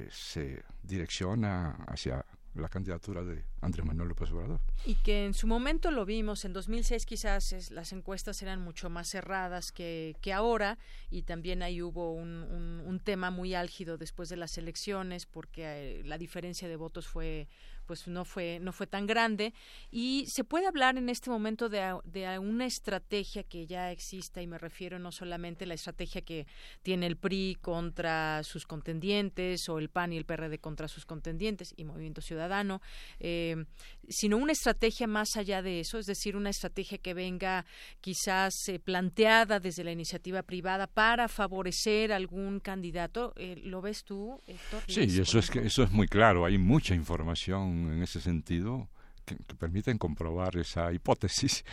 [0.09, 2.25] se direcciona hacia
[2.59, 4.59] la candidatura de Andrés Manuel López Obrador.
[4.85, 9.09] Y que en su momento lo vimos, en 2006 quizás las encuestas eran mucho más
[9.09, 10.77] cerradas que, que ahora
[11.09, 15.99] y también ahí hubo un, un, un, tema muy álgido después de las elecciones porque
[15.99, 17.47] eh, la diferencia de votos fue
[17.88, 19.54] pues no fue no fue tan grande.
[19.89, 24.47] Y se puede hablar en este momento de, de una estrategia que ya exista y
[24.47, 26.45] me refiero no solamente a la estrategia que
[26.84, 31.73] tiene el PRI contra sus contendientes o el PAN y el PRD contra sus contendientes
[31.78, 32.82] y Movimiento Ciudadano
[33.19, 33.65] eh,
[34.07, 37.65] sino una estrategia más allá de eso es decir una estrategia que venga
[38.01, 44.41] quizás eh, planteada desde la iniciativa privada para favorecer algún candidato eh, lo ves tú
[44.47, 44.83] Héctor?
[44.87, 48.89] sí eso es que eso es muy claro hay mucha información en ese sentido
[49.27, 51.65] que, que, permiten comprobar esa hipótesis.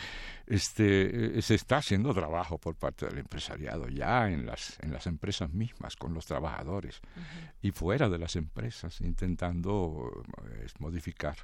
[0.45, 5.07] Este, eh, se está haciendo trabajo por parte del empresariado ya en las, en las
[5.07, 7.51] empresas mismas, con los trabajadores uh -huh.
[7.61, 11.37] y fuera de las empresas, intentando eh, modificar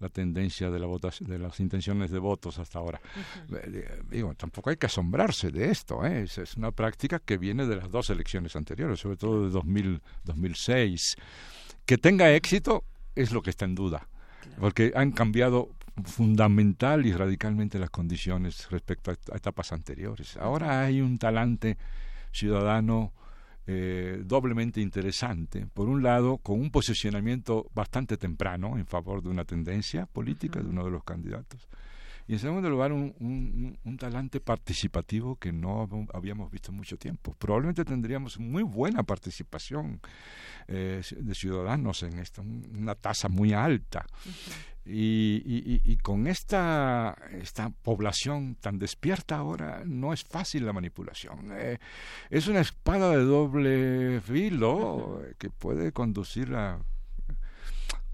[0.00, 3.00] la tendencia de, la votación, de las intenciones de votos hasta ahora.
[3.48, 4.08] Uh -huh.
[4.10, 6.22] Digo, tampoco hay que asombrarse de esto, ¿eh?
[6.22, 10.02] es, es, una práctica que viene de las dos elecciones anteriores, sobre todo de 2000,
[10.24, 11.16] 2006.
[11.84, 14.08] Que tenga éxito es lo que está en duda,
[14.42, 14.60] claro.
[14.60, 15.70] porque han cambiado
[16.04, 20.36] fundamental y radicalmente las condiciones respecto a, etapas anteriores.
[20.36, 21.78] Ahora hay un talante
[22.32, 23.12] ciudadano
[23.66, 25.66] eh, doblemente interesante.
[25.66, 30.62] Por un lado, con un posicionamiento bastante temprano en favor de una tendencia política uh
[30.62, 30.66] -huh.
[30.66, 31.68] de uno de los candidatos.
[32.28, 36.96] Y en segundo lugar, un, un, un, talante participativo que no habíamos visto en mucho
[36.96, 37.34] tiempo.
[37.38, 40.00] Probablemente tendríamos muy buena participación
[40.66, 44.04] eh, de ciudadanos en esto, una tasa muy alta.
[44.24, 44.76] Uh -huh.
[44.88, 51.50] Y, y, y, con esta, esta población tan despierta ahora no es fácil la manipulación.
[51.52, 51.78] Eh,
[52.30, 56.78] es una espada de doble filo que puede conducir a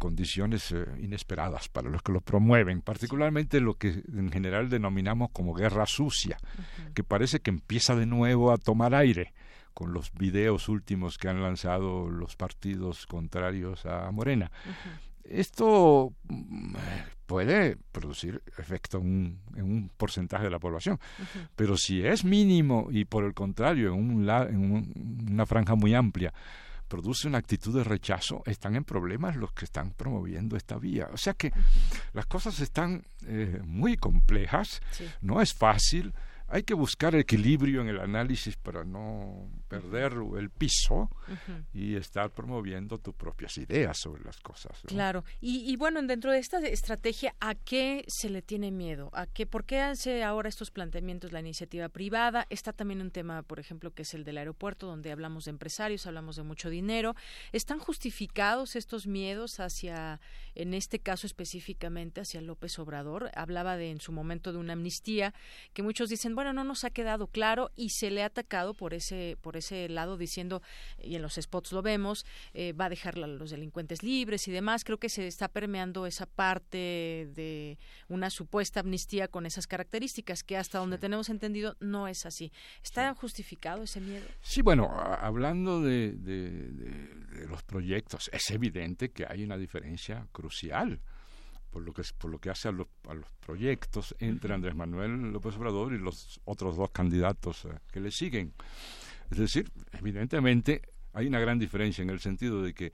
[0.03, 5.55] condiciones eh, inesperadas para los que lo promueven, particularmente lo que en general denominamos como
[5.55, 6.93] guerra sucia, uh -huh.
[6.93, 9.33] que parece que empieza de nuevo a tomar aire
[9.75, 14.51] con los videos últimos que han lanzado los partidos contrarios a Morena.
[14.67, 16.75] Uh -huh esto mm,
[17.27, 21.49] puede producir efecto en un, en un porcentaje de la población, uh -huh.
[21.55, 25.95] pero si es mínimo y por el contrario en, un, en un, una franja muy
[25.95, 26.33] amplia
[26.93, 31.09] produce una actitud de rechazo, están en problemas los que están promoviendo esta vía.
[31.11, 31.51] O sea que
[32.13, 35.09] las cosas están eh, muy complejas, sí.
[35.23, 36.13] no es fácil,
[36.53, 41.65] hay que buscar equilibrio en el análisis para no perder el piso uh -huh.
[41.73, 44.85] y estar promoviendo tus propias ideas sobre las cosas.
[44.85, 44.89] ¿no?
[44.89, 45.25] Claro.
[45.41, 49.09] Y, y, bueno, dentro de esta estrategia, ¿a qué se le tiene miedo?
[49.15, 52.47] ¿A qué, ¿Por qué hace ahora estos planteamientos la iniciativa privada?
[52.51, 56.07] Está también un tema, por ejemplo, que es el del aeropuerto, donde hablamos de empresarios,
[56.07, 57.15] hablamos de mucho dinero.
[57.53, 60.21] ¿Están justificados estos miedos hacia,
[60.55, 63.31] en este caso específicamente, hacia López Obrador?
[63.35, 65.33] Hablaba de en su momento de una amnistía,
[65.73, 68.95] que muchos dicen, bueno, no nos ha quedado claro y se le ha atacado por
[68.95, 70.63] ese, por ese lado diciendo,
[71.03, 72.25] y en los spots lo vemos,
[72.55, 74.85] eh, va a dejar a los delincuentes libres y demás.
[74.85, 77.79] Creo que se está permeando esa parte de
[78.09, 81.03] una supuesta amnistía con esas características que hasta donde sí.
[81.03, 82.53] tenemos entendido no es así.
[82.83, 83.19] ¿Está sí.
[83.21, 84.27] justificado ese miedo?
[84.41, 90.27] Sí, bueno, hablando de, de, de, de los proyectos, es evidente que hay una diferencia
[90.33, 91.01] crucial
[91.73, 95.33] por lo que por lo que hace a los, a los proyectos entre Andrés Manuel
[95.33, 98.53] López Obrador y los otros dos candidatos uh, que le siguen.
[99.31, 100.83] Es decir, evidentemente
[101.15, 102.93] hay una gran diferencia en el sentido de que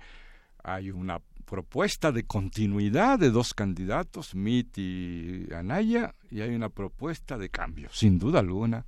[0.62, 7.36] hay una propuesta de continuidad de dos candidatos, Mit y Anaya, y hay una propuesta
[7.38, 8.86] de cambio, sin duda alguna,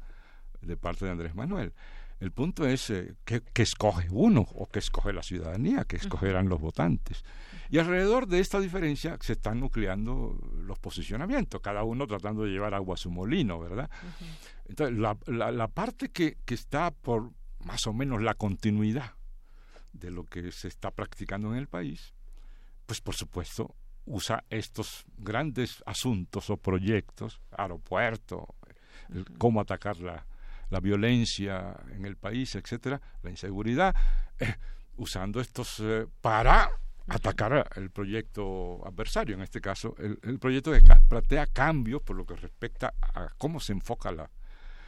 [0.60, 1.72] de parte de Andrés Manuel.
[2.20, 6.50] El punto es eh, que, que, escoge uno o que escoge la ciudadanía, que escogerán
[6.50, 7.24] los votantes.
[7.70, 12.74] Y alrededor de esta diferencia se están nucleando los posicionamientos, cada uno tratando de llevar
[12.74, 13.90] agua a su molino, ¿verdad?
[14.02, 14.68] Uh -huh.
[14.68, 17.30] Entonces, la, la, la parte que, que, está por
[17.64, 19.14] más o menos la continuidad
[19.94, 22.12] de lo que se está practicando en el país,
[22.84, 28.54] pues por supuesto usa estos grandes asuntos o proyectos, aeropuerto,
[29.08, 29.38] uh -huh.
[29.38, 30.26] cómo atacar la,
[30.70, 33.94] la violencia en el país, etcétera, la inseguridad,
[34.38, 34.54] eh,
[34.96, 36.70] usando estos eh, para
[37.08, 42.24] atacar el proyecto adversario, en este caso el, el proyecto que plantea cambios por lo
[42.24, 44.30] que respecta a cómo se enfoca la,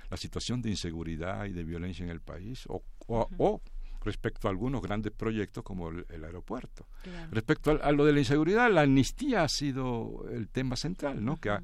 [0.09, 3.35] la situación de inseguridad y de violencia en el país, o, o, uh -huh.
[3.38, 3.61] o
[4.05, 6.87] respecto a algunos grandes proyectos como el, el aeropuerto.
[7.03, 7.29] Claro.
[7.33, 11.33] Respecto a, a, lo de la inseguridad, la amnistía ha sido el tema central, ¿no?
[11.33, 11.40] Uh -huh.
[11.40, 11.62] que ha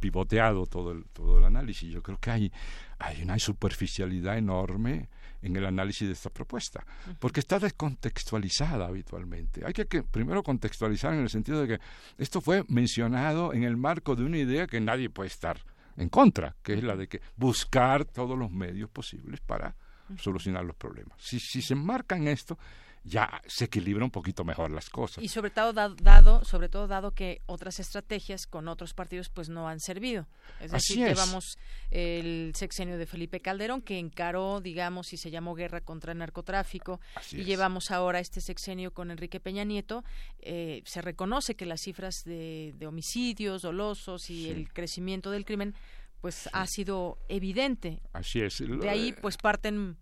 [0.00, 1.90] pivoteado todo el, todo el análisis.
[1.90, 2.52] Yo creo que hay,
[2.98, 5.08] hay una superficialidad enorme
[5.40, 6.84] en el análisis de esta propuesta,
[7.20, 9.64] porque está descontextualizada habitualmente.
[9.64, 11.84] Hay que, que, primero contextualizar en el sentido de que
[12.18, 15.60] esto fue mencionado en el marco de una idea que nadie puede estar
[15.96, 19.74] en contra, que es la de que buscar todos los medios posibles para
[20.16, 21.18] solucionar los problemas.
[21.20, 22.58] Si, si se enmarca en esto,
[23.04, 25.22] ya se equilibra un poquito mejor las cosas.
[25.22, 29.68] Y sobre todo dado, sobre todo dado que otras estrategias con otros partidos pues no
[29.68, 30.26] han servido.
[30.60, 31.58] Es decir, llevamos
[31.90, 37.00] el sexenio de Felipe Calderón que encaró, digamos, y se llamó guerra contra el narcotráfico
[37.32, 40.04] y llevamos ahora este sexenio con Enrique Peña Nieto.
[40.40, 45.74] Eh, se reconoce que las cifras de, homicidios dolosos y el crecimiento del crimen
[46.20, 48.00] pues ha sido evidente.
[48.12, 48.58] Así es.
[48.58, 49.96] De ahí pues parten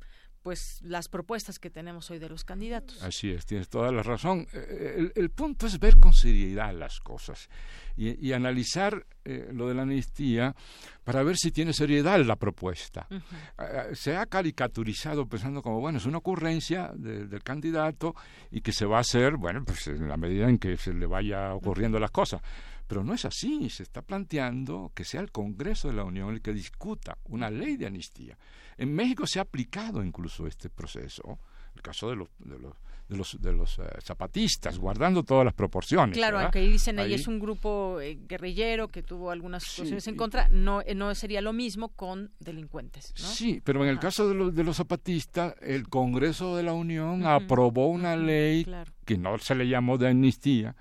[0.47, 3.03] pues las propuestas que tenemos hoy de los candidatos.
[3.03, 4.47] Así es, tienes toda la razón.
[4.53, 7.49] Eh, el, punto es ver con seriedad las cosas
[7.97, 10.55] y, analizar eh, lo de la amnistía
[11.03, 13.09] para ver si tiene seriedad la propuesta.
[13.11, 18.15] Eh, se ha caricaturizado pensando como, bueno, es una ocurrencia del candidato
[18.53, 21.07] y que se va a hacer, bueno, pues en la medida en que se le
[21.07, 22.41] vaya ocurriendo las cosas.
[22.87, 26.43] Pero no es así, se está planteando que sea el Congreso de la Unión el
[26.43, 28.39] que discuta una ley de amnistía.
[28.77, 31.39] En México se ha aplicado incluso este proceso,
[31.75, 32.75] el caso de los, de los
[33.09, 36.17] de los, de los eh, zapatistas, guardando todas las proporciones.
[36.17, 40.49] Claro, aunque dicen ahí es un grupo eh, guerrillero que tuvo algunas situaciones en contra,
[40.49, 43.13] no, eh, no sería lo mismo con delincuentes.
[43.15, 47.25] Sí, pero en el caso de, los, de los zapatistas, el Congreso de la Unión
[47.27, 48.67] aprobó una ley
[49.05, 50.75] que no se le llamó de amnistía,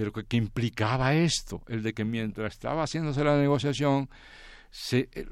[0.00, 4.08] pero que, implicaba esto, el de que mientras estaba haciéndose la negociación,
[4.70, 5.26] se, eh,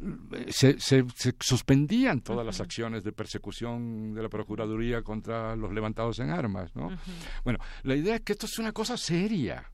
[0.50, 1.06] se, se,
[1.40, 6.76] suspendían todas las acciones de persecución de la Procuraduría contra los levantados en armas.
[6.76, 6.90] ¿no?
[7.44, 9.72] Bueno, la idea es que esto es una cosa seria.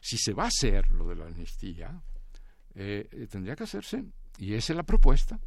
[0.00, 2.00] Si se va a hacer lo de la amnistía,
[2.74, 4.02] eh, eh, tendría que hacerse,
[4.38, 5.38] y esa es la propuesta,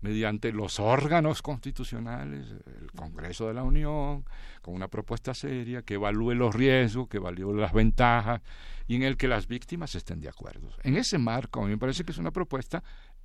[0.00, 2.46] mediante los órganos constitucionales,
[2.80, 4.24] el Congreso de la Unión,
[4.62, 8.40] con una propuesta seria que evalúe los riesgos, que evalúe las ventajas
[8.86, 10.70] y en el que las víctimas estén de acuerdo.
[10.82, 12.82] En ese marco, a mí me parece que es una propuesta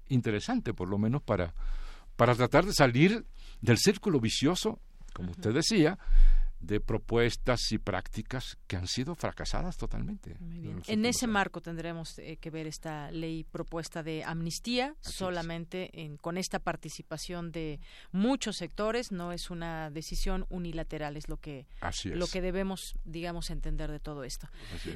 [0.10, 1.54] interesante, por lo menos para,
[2.16, 3.26] para tratar de salir
[3.62, 4.80] del círculo vicioso,
[5.14, 5.98] como usted decía,
[6.64, 10.38] de propuestas y prácticas que han sido fracasadas totalmente.
[10.88, 15.92] En ese marco tendremos eh, que ver esta ley propuesta de amnistía, solamente
[16.22, 21.68] con esta participación de muchos sectores, no es una decisión unilateral, es lo que,
[22.06, 24.48] lo que debemos, digamos, entender de todo esto.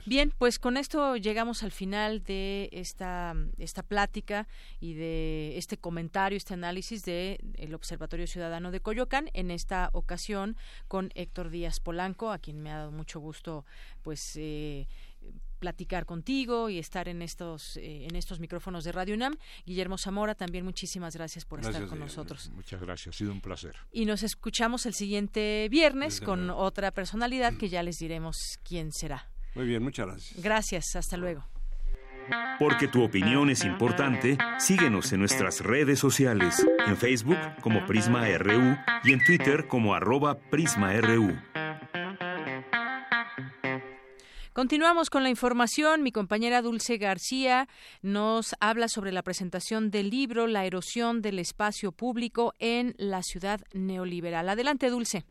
[0.06, 4.48] Bien, pues con esto llegamos al final de esta, esta plática
[4.80, 10.56] y de este comentario, este análisis del el Observatorio Ciudadano de Coyoacán, en esta ocasión
[10.88, 13.66] con Héctor Díaz Polanco, a quien me ha dado mucho gusto
[14.02, 14.88] pues eh,
[15.60, 19.38] platicar contigo y estar en estos eh, en estos micrófonos de Radio UNAM.
[19.66, 22.50] Guillermo Zamora, también muchísimas gracias por estar con nosotros.
[22.54, 23.76] Muchas gracias, ha sido un placer.
[23.92, 29.30] Y nos escuchamos el siguiente viernes con otra personalidad que ya les diremos quién será.
[29.56, 30.44] Muy bien, muchas gracias.
[30.44, 31.44] Gracias, hasta luego.
[32.60, 38.78] Porque tu opinión es importante, síguenos en nuestras redes sociales, en Facebook como Prisma RU
[39.04, 41.36] y en Twitter como arroba PrismaRU.
[44.58, 46.02] Continuamos con la información.
[46.02, 47.68] Mi compañera Dulce García
[48.02, 53.60] nos habla sobre la presentación del libro La erosión del espacio público en la ciudad
[53.76, 54.50] neoliberal.
[54.50, 55.26] Adelante, Dulce.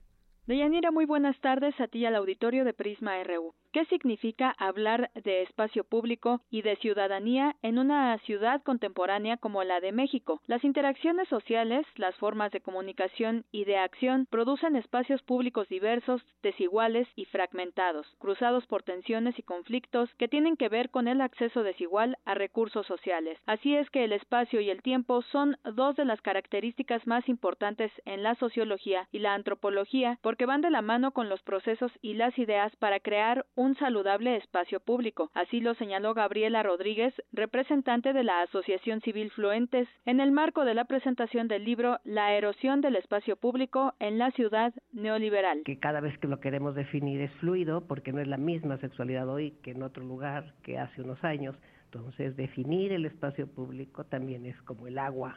[0.46, 3.52] Deyanira, muy buenas tardes a ti al auditorio de Prisma RU.
[3.76, 9.80] ¿Qué significa hablar de espacio público y de ciudadanía en una ciudad contemporánea como la
[9.80, 10.40] de México?
[10.46, 17.06] Las interacciones sociales, las formas de comunicación y de acción producen espacios públicos diversos, desiguales
[17.16, 22.16] y fragmentados, cruzados por tensiones y conflictos que tienen que ver con el acceso desigual
[22.24, 23.38] a recursos sociales.
[23.44, 27.92] Así es que el espacio y el tiempo son dos de las características más importantes
[28.06, 32.14] en la sociología y la antropología porque van de la mano con los procesos y
[32.14, 35.30] las ideas para crear un un saludable espacio público.
[35.34, 40.74] Así lo señaló Gabriela Rodríguez, representante de la Asociación Civil Fluentes, en el marco de
[40.74, 45.62] la presentación del libro La erosión del espacio público en la ciudad neoliberal.
[45.64, 49.28] Que cada vez que lo queremos definir es fluido, porque no es la misma sexualidad
[49.28, 51.56] hoy que en otro lugar que hace unos años.
[51.86, 55.36] Entonces, definir el espacio público también es como el agua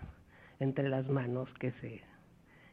[0.60, 2.04] entre las manos que se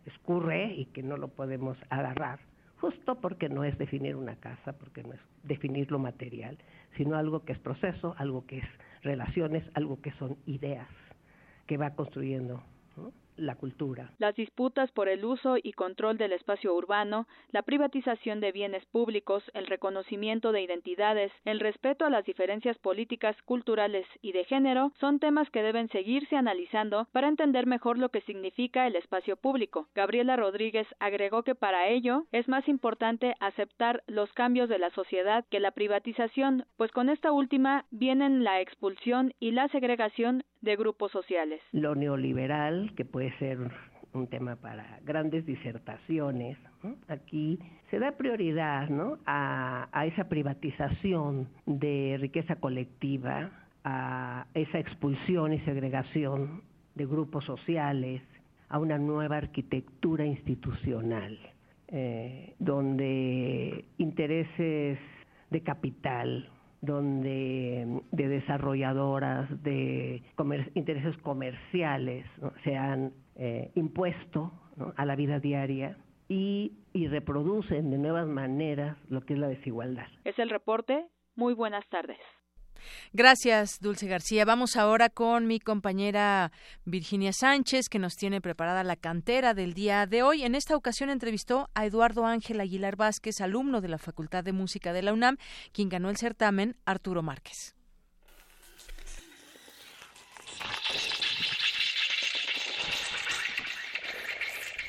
[0.05, 2.41] escurre y que no lo podemos agarrar
[2.81, 6.59] justo porque no es definir una casa, porque no es definir lo material,
[6.97, 8.69] sino algo que es proceso, algo que es
[9.03, 10.89] relaciones, algo que son ideas
[11.67, 12.63] que va construyendo
[13.37, 14.11] la cultura.
[14.19, 19.43] Las disputas por el uso y control del espacio urbano, la privatización de bienes públicos,
[19.55, 25.19] el reconocimiento de identidades, el respeto a las diferencias políticas, culturales y de género son
[25.19, 29.89] temas que deben seguirse analizando para entender mejor lo que significa el espacio público.
[29.95, 35.45] Gabriela Rodríguez agregó que para ello es más importante aceptar los cambios de la sociedad
[35.51, 41.11] que la privatización, pues con esta última vienen la expulsión y la segregación de grupos
[41.13, 41.63] sociales.
[41.73, 43.59] Lo neoliberal, que puede ser
[44.13, 46.59] un tema para grandes disertaciones,
[47.09, 47.59] aquí
[47.91, 49.19] se da prioridad ¿no?
[49.27, 53.51] a, a esa privatización de riqueza colectiva,
[53.85, 56.63] a esa expulsión y segregación
[56.95, 58.23] de grupos sociales,
[58.69, 61.39] a una nueva arquitectura institucional,
[61.89, 64.99] eh, donde intereses
[65.51, 66.51] de capital,
[66.81, 70.23] donde de desarrolladoras, de
[70.75, 72.27] intereses comerciales
[72.65, 74.53] se han eh, impuesto
[74.97, 75.97] a la vida diaria
[76.29, 80.07] y, y reproducen de nuevas maneras lo que es la desigualdad.
[80.25, 81.07] Es el reporte.
[81.35, 82.19] Muy buenas tardes.
[83.13, 84.45] Gracias, Dulce García.
[84.45, 86.53] Vamos ahora con mi compañera
[86.85, 90.43] Virginia Sánchez, que nos tiene preparada la cantera del día de hoy.
[90.43, 94.93] En esta ocasión entrevistó a Eduardo Ángel Aguilar Vázquez, alumno de la Facultad de Música
[94.93, 95.37] de la UNAM,
[95.73, 97.76] quien ganó el certamen Arturo Márquez.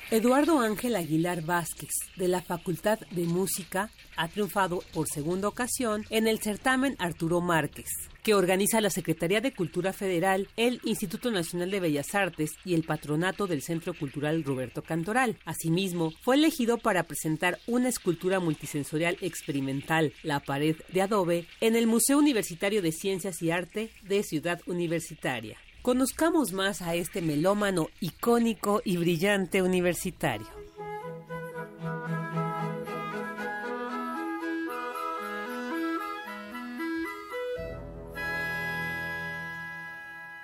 [0.10, 6.28] Eduardo Ángel Aguilar Vázquez, de la Facultad de Música, ha triunfado por segunda ocasión en
[6.28, 7.90] el certamen Arturo Márquez,
[8.24, 12.84] que organiza la Secretaría de Cultura Federal, el Instituto Nacional de Bellas Artes y el
[12.84, 15.36] Patronato del Centro Cultural Roberto Cantoral.
[15.44, 21.86] Asimismo, fue elegido para presentar una escultura multisensorial experimental, La Pared de Adobe, en el
[21.86, 25.58] Museo Universitario de Ciencias y Arte de Ciudad Universitaria.
[25.88, 30.46] Conozcamos más a este melómano icónico y brillante universitario.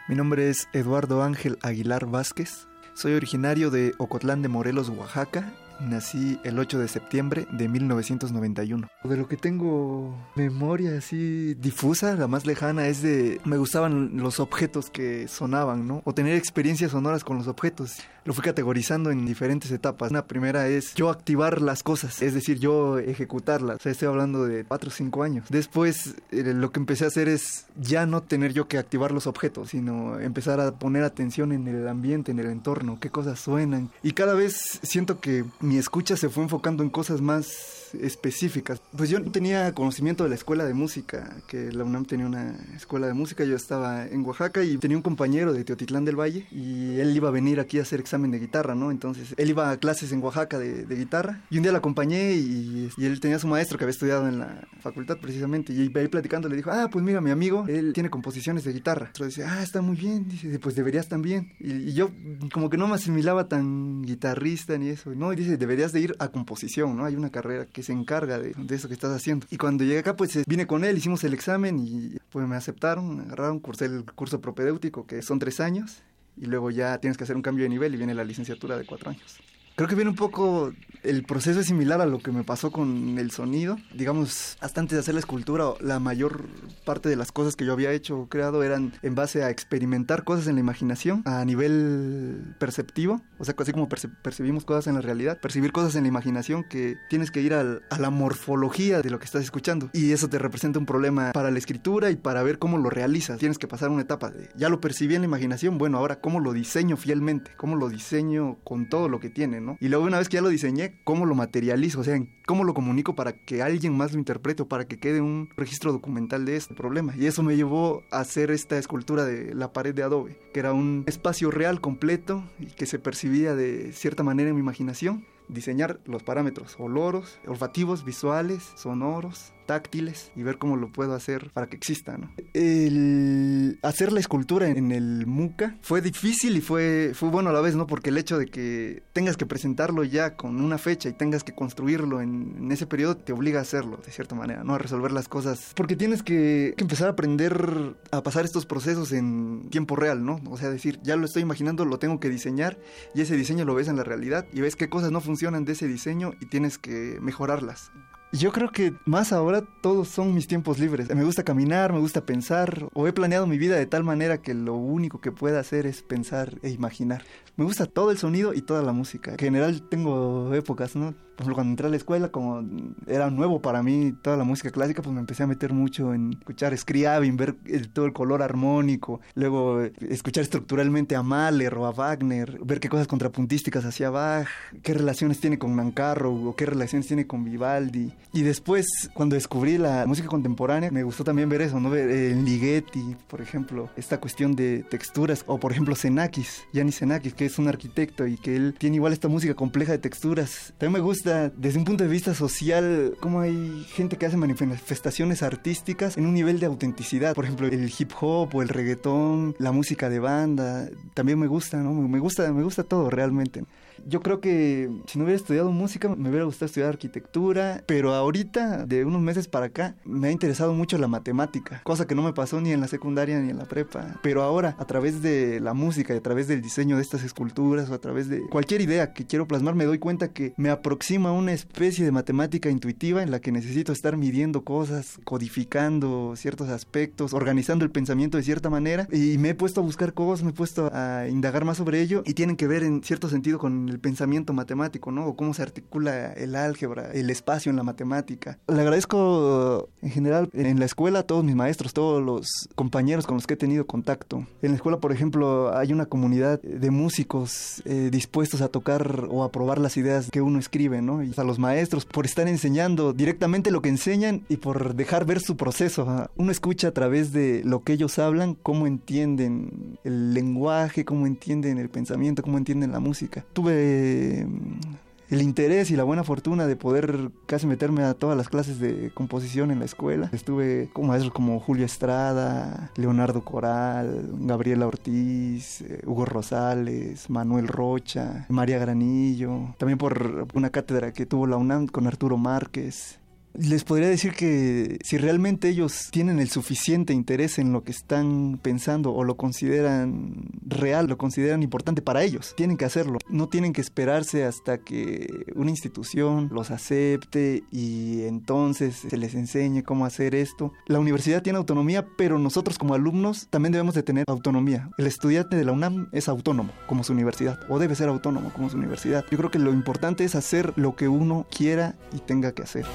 [0.08, 2.70] Mi nombre es Eduardo Ángel Aguilar Vázquez.
[2.94, 5.52] Soy originario de Ocotlán de Morelos, Oaxaca,
[5.84, 8.88] Nací el 8 de septiembre de 1991.
[9.04, 13.42] De lo que tengo memoria así difusa, la más lejana, es de...
[13.44, 16.02] Me gustaban los objetos que sonaban, ¿no?
[16.06, 17.98] O tener experiencias sonoras con los objetos.
[18.26, 20.12] Lo fui categorizando en diferentes etapas.
[20.12, 23.78] Una primera es yo activar las cosas, es decir, yo ejecutarlas.
[23.78, 25.46] O sea, estoy hablando de 4 o 5 años.
[25.50, 29.28] Después eh, lo que empecé a hacer es ya no tener yo que activar los
[29.28, 33.90] objetos, sino empezar a poner atención en el ambiente, en el entorno, qué cosas suenan.
[34.02, 38.82] Y cada vez siento que mi escucha se fue enfocando en cosas más específicas.
[38.96, 43.08] Pues yo tenía conocimiento de la escuela de música, que la UNAM tenía una escuela
[43.08, 47.00] de música, yo estaba en Oaxaca y tenía un compañero de Teotitlán del Valle y
[47.00, 48.92] él iba a venir aquí a hacer examen de guitarra, ¿no?
[48.92, 52.90] Entonces él iba a clases en Oaxaca de, guitarra y un día la acompañé y,
[52.98, 56.56] él tenía su maestro que había estudiado en la facultad precisamente y ahí platicando le
[56.56, 59.08] dijo, ah, pues mira, mi amigo, él tiene composiciones de guitarra.
[59.08, 61.54] Entonces dice, ah, está muy bien, dice, pues deberías también.
[61.60, 62.12] Y, y yo
[62.52, 65.34] como que no me asimilaba tan guitarrista ni eso, ¿no?
[65.34, 67.06] Y dice, deberías de ir a composición, ¿no?
[67.06, 69.46] Hay una carrera que se encarga de, eso que estás haciendo.
[69.50, 73.18] Y cuando llegué acá, pues vine con él, hicimos el examen y pues me aceptaron,
[73.18, 76.02] me agarraron, cursé el curso propedéutico, que son tres años,
[76.38, 78.86] y luego ya tienes que hacer un cambio de nivel y viene la licenciatura de
[78.86, 79.40] cuatro años.
[79.76, 80.72] Creo que viene un poco,
[81.04, 83.78] el proceso es similar a lo que me pasó con el sonido.
[83.94, 86.46] Digamos, hasta antes de hacer la escultura, la mayor
[86.86, 90.24] parte de las cosas que yo había hecho o creado eran en base a experimentar
[90.24, 93.22] cosas en la imaginación a nivel perceptivo.
[93.40, 96.98] O sea, así como percibimos cosas en la realidad, percibir cosas en la imaginación que
[97.10, 99.90] tienes que ir a la morfología de lo que estás escuchando.
[99.94, 103.40] Y eso te representa un problema para la escritura y para ver cómo lo realizas.
[103.40, 106.40] Tienes que pasar una etapa de, ya lo percibí en la imaginación, bueno, ahora cómo
[106.40, 109.54] lo diseño fielmente, cómo lo diseño con todo lo que tiene.
[109.80, 112.00] Y luego una vez que ya lo diseñé, ¿cómo lo materializo?
[112.00, 115.22] O sea, ¿cómo lo comunico para que alguien más lo interprete o para que quede
[115.22, 117.16] un registro documental de este problema?
[117.18, 120.74] Y eso me llevó a hacer esta escultura de la pared de Adobe, que era
[120.74, 126.00] un espacio real completo y que se percibía de cierta manera en mi imaginación diseñar
[126.06, 131.76] los parámetros oloros, olfativos, visuales, sonoros, táctiles y ver cómo lo puedo hacer para que
[131.76, 132.18] exista.
[132.18, 132.32] ¿no?
[132.54, 137.62] El hacer la escultura en el MUCA fue difícil y fue, fue bueno a la
[137.62, 137.88] vez, ¿no?
[137.88, 141.54] Porque el hecho de que tengas que presentarlo ya con una fecha y tengas que
[141.54, 144.76] construirlo en, ese periodo te obliga a hacerlo de cierta manera, ¿no?
[144.76, 145.74] A resolver las cosas.
[145.76, 150.40] Porque tienes que, que, empezar a aprender a pasar estos procesos en tiempo real, ¿no?
[150.50, 152.78] O sea, decir, ya lo estoy imaginando, lo tengo que diseñar
[153.14, 155.74] y ese diseño lo ves en la realidad y ves qué cosas no funcionan de
[155.74, 157.92] ese diseño y tienes que mejorarlas.
[158.34, 161.08] Yo creo que más ahora todos son mis tiempos libres.
[161.14, 164.56] Me gusta caminar, me gusta pensar, o he planeado mi vida de tal manera que
[164.56, 167.24] lo único que pueda hacer es pensar e imaginar.
[167.58, 169.34] Me gusta todo el sonido y toda la música.
[169.34, 171.14] En general tengo épocas, ¿no?
[171.36, 172.64] Por ejemplo, cuando entré a la escuela, como
[173.08, 176.34] era nuevo para mí toda la música clásica, pues me empecé a meter mucho en
[176.34, 177.56] escuchar Scriabin, ver
[177.92, 182.88] todo el color armónico, luego eh, escuchar estructuralmente a Mahler o a Wagner, ver qué
[182.88, 184.48] cosas contrapuntísticas hacía Bach,
[184.84, 188.14] qué relaciones tiene con Nancarrow o qué relaciones tiene con Vivaldi.
[188.32, 191.90] Y después, cuando descubrí la música contemporánea, me gustó también ver eso, ¿no?
[191.90, 197.34] Ver en Ligeti, por ejemplo, esta cuestión de texturas, o por ejemplo Xenakis, Yanis Xenakis,
[197.34, 200.74] que es un arquitecto y que él tiene igual esta música compleja de texturas.
[200.78, 205.44] También me gusta desde un punto de vista social cómo hay gente que hace manifestaciones
[205.44, 207.34] artísticas en un nivel de autenticidad.
[207.34, 211.78] Por ejemplo, el hip hop o el reggaetón, la música de banda, también me gusta,
[211.78, 211.94] ¿no?
[211.94, 213.64] Me gusta, me gusta todo realmente.
[214.06, 218.86] Yo creo que si no hubiera estudiado música, me hubiera gustado estudiar arquitectura, pero ahorita,
[218.86, 222.34] de unos meses para acá, me ha interesado mucho la matemática, cosa que no me
[222.34, 224.20] pasó ni en la secundaria ni en la prepa.
[224.22, 227.90] Pero ahora, a través de la música y a través del diseño de estas esculturas
[227.90, 231.30] o a través de cualquier idea que quiero plasmar, me doy cuenta que me aproxima
[231.30, 236.70] a una especie de matemática intuitiva en la que necesito estar midiendo cosas, codificando ciertos
[236.70, 240.52] aspectos, organizando el pensamiento de cierta manera y me he puesto a buscar cosas, me
[240.52, 243.93] he puesto a indagar más sobre ello y tienen que ver en cierto sentido con
[243.94, 245.28] el pensamiento matemático, ¿no?
[245.28, 248.58] O cómo se articula el álgebra, el espacio en la matemática.
[248.68, 253.36] Le agradezco en general en la escuela a todos mis maestros, todos los compañeros con
[253.36, 254.46] los que he tenido contacto.
[254.62, 259.44] En la escuela, por ejemplo, hay una comunidad de músicos eh, dispuestos a tocar o
[259.44, 261.24] a probar las ideas que uno escribe, ¿no?
[261.24, 265.40] Y a los maestros por estar enseñando directamente lo que enseñan y por dejar ver
[265.40, 266.28] su proceso.
[266.36, 271.78] Uno escucha a través de lo que ellos hablan, cómo entienden el lenguaje, cómo entienden
[271.78, 273.46] el pensamiento, cómo entienden la música.
[273.74, 279.12] El interés y la buena fortuna de poder casi meterme a todas las clases de
[279.14, 280.30] composición en la escuela.
[280.32, 288.46] Estuve con maestros como Julio Estrada, Leonardo Coral, Gabriela Ortiz, eh, Hugo Rosales, Manuel Rocha,
[288.50, 293.20] María Granillo, también por una cátedra que tuvo la UNAM con Arturo Márquez.
[293.54, 298.60] Les podría decir que si realmente ellos tienen el suficiente interés en lo que están
[298.62, 303.20] pensando o lo consideran real, lo consideran importante para ellos, tienen que hacerlo.
[303.30, 309.84] No tienen que esperarse hasta que una institución los acepte y entonces se les enseñe
[309.84, 310.74] cómo hacer esto.
[310.88, 314.90] La universidad tiene autonomía, pero nosotros como alumnos también debemos de tener autonomía.
[314.98, 318.70] El estudiante de la UNAM es autónomo como su universidad o debe ser autónomo como
[318.70, 319.26] su universidad.
[319.30, 322.86] Yo creo que lo importante es hacer lo que uno quiera y tenga que hacer.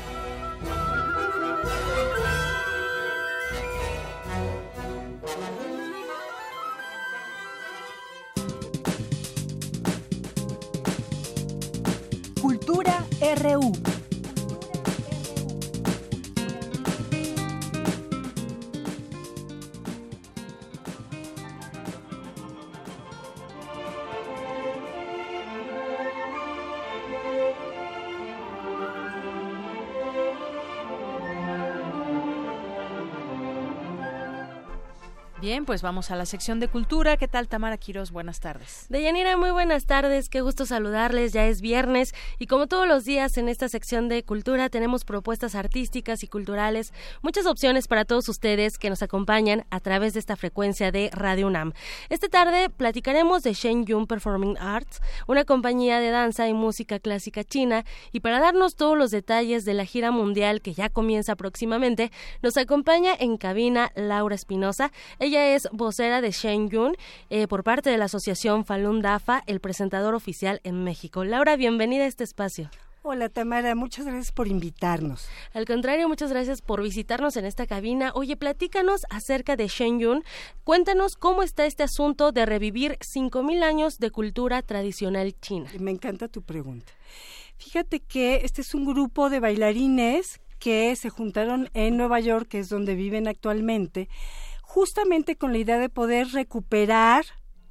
[12.40, 13.97] Cultura RU.
[35.40, 37.16] Bien, pues vamos a la sección de cultura.
[37.16, 38.10] ¿Qué tal, Tamara Quiroz?
[38.10, 38.86] Buenas tardes.
[38.88, 40.28] Deyanira, muy buenas tardes.
[40.28, 41.32] Qué gusto saludarles.
[41.32, 45.54] Ya es viernes y como todos los días en esta sección de cultura tenemos propuestas
[45.54, 50.34] artísticas y culturales, muchas opciones para todos ustedes que nos acompañan a través de esta
[50.34, 51.72] frecuencia de Radio UNAM.
[52.08, 57.44] Esta tarde platicaremos de Shen Yun Performing Arts, una compañía de danza y música clásica
[57.44, 62.10] china y para darnos todos los detalles de la gira mundial que ya comienza próximamente,
[62.42, 64.90] nos acompaña en cabina Laura Espinosa.
[65.28, 66.96] Ella es vocera de Shen Yun
[67.28, 71.22] eh, por parte de la asociación Falun Dafa, el presentador oficial en México.
[71.22, 72.70] Laura, bienvenida a este espacio.
[73.02, 75.28] Hola Tamara, muchas gracias por invitarnos.
[75.52, 78.10] Al contrario, muchas gracias por visitarnos en esta cabina.
[78.14, 80.24] Oye, platícanos acerca de Shen Yun.
[80.64, 85.68] Cuéntanos cómo está este asunto de revivir 5.000 años de cultura tradicional china.
[85.78, 86.90] Me encanta tu pregunta.
[87.58, 92.60] Fíjate que este es un grupo de bailarines que se juntaron en Nueva York, que
[92.60, 94.08] es donde viven actualmente,
[94.78, 97.24] justamente con la idea de poder recuperar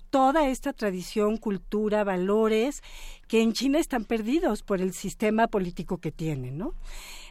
[0.09, 2.83] toda esta tradición, cultura, valores
[3.29, 6.73] que en China están perdidos por el sistema político que tienen, ¿no?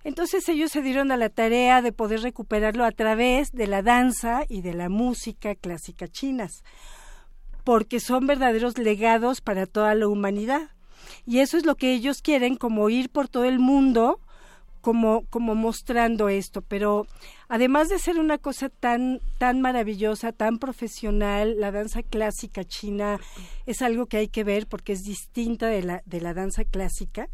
[0.03, 4.47] Entonces ellos se dieron a la tarea de poder recuperarlo a través de la danza
[4.49, 6.65] y de la música clásica chinas,
[7.63, 10.71] porque son verdaderos legados para toda la humanidad.
[11.27, 14.21] Y eso es lo que ellos quieren, como ir por todo el mundo
[14.87, 17.09] como, como mostrando esto, pero
[17.49, 23.19] además de ser una cosa tan, tan maravillosa, tan profesional, la danza clásica china
[23.67, 27.29] es algo que hay que ver porque es distinta de la, de la danza clásica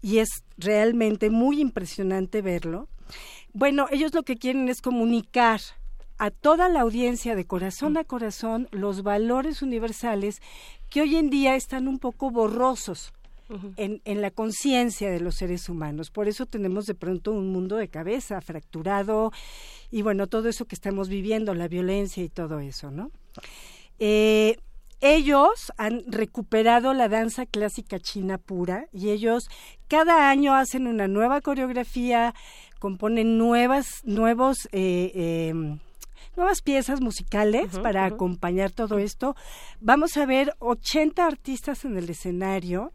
[0.00, 0.28] y es
[0.58, 2.88] realmente muy impresionante verlo.
[3.52, 5.60] Bueno, ellos lo que quieren es comunicar
[6.18, 10.42] a toda la audiencia de corazón a corazón los valores universales
[10.90, 13.12] que hoy en día están un poco borrosos
[13.76, 16.10] en, en, la conciencia de los seres humanos.
[16.10, 19.32] Por eso tenemos de pronto un mundo de cabeza fracturado
[19.90, 23.10] y bueno, todo eso que estamos viviendo, la violencia y todo eso, ¿no?
[23.98, 24.56] Eh,
[25.02, 29.50] ellos han recuperado la danza clásica china pura y ellos
[29.88, 32.34] cada año hacen una nueva coreografía,
[32.78, 35.80] componen nuevas, nuevos, eh, em,
[36.36, 39.34] nuevas piezas musicales para acompañar todo esto.
[39.80, 42.92] Vamos a ver 80 artistas en el escenario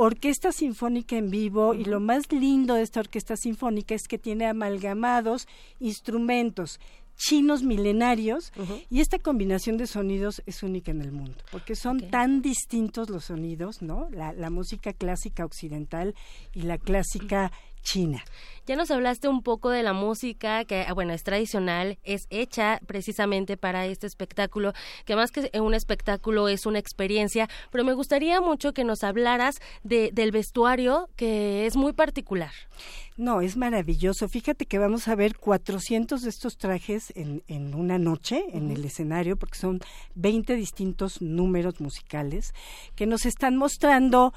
[0.00, 4.46] orquesta sinfónica en vivo y lo más lindo de esta orquesta sinfónica es que tiene
[4.46, 5.48] amalgamados
[5.80, 6.78] instrumentos
[7.16, 8.52] chinos milenarios
[8.90, 13.24] y esta combinación de sonidos es única en el mundo porque son tan distintos los
[13.24, 14.08] sonidos, ¿no?
[14.10, 16.14] La, la música clásica occidental
[16.54, 17.50] y la clásica
[17.82, 18.22] china.
[18.68, 23.56] Ya nos hablaste un poco de la música que, bueno, es tradicional, es hecha precisamente
[23.56, 24.74] para este espectáculo,
[25.06, 29.56] que más que un espectáculo es una experiencia, pero me gustaría mucho que nos hablaras
[29.84, 32.50] de, del vestuario que es muy particular.
[33.16, 34.28] No, es maravilloso.
[34.28, 38.84] Fíjate que vamos a ver 400 de estos trajes en, en una noche en el
[38.84, 39.80] escenario, porque son
[40.14, 42.52] 20 distintos números musicales
[42.94, 44.34] que nos están mostrando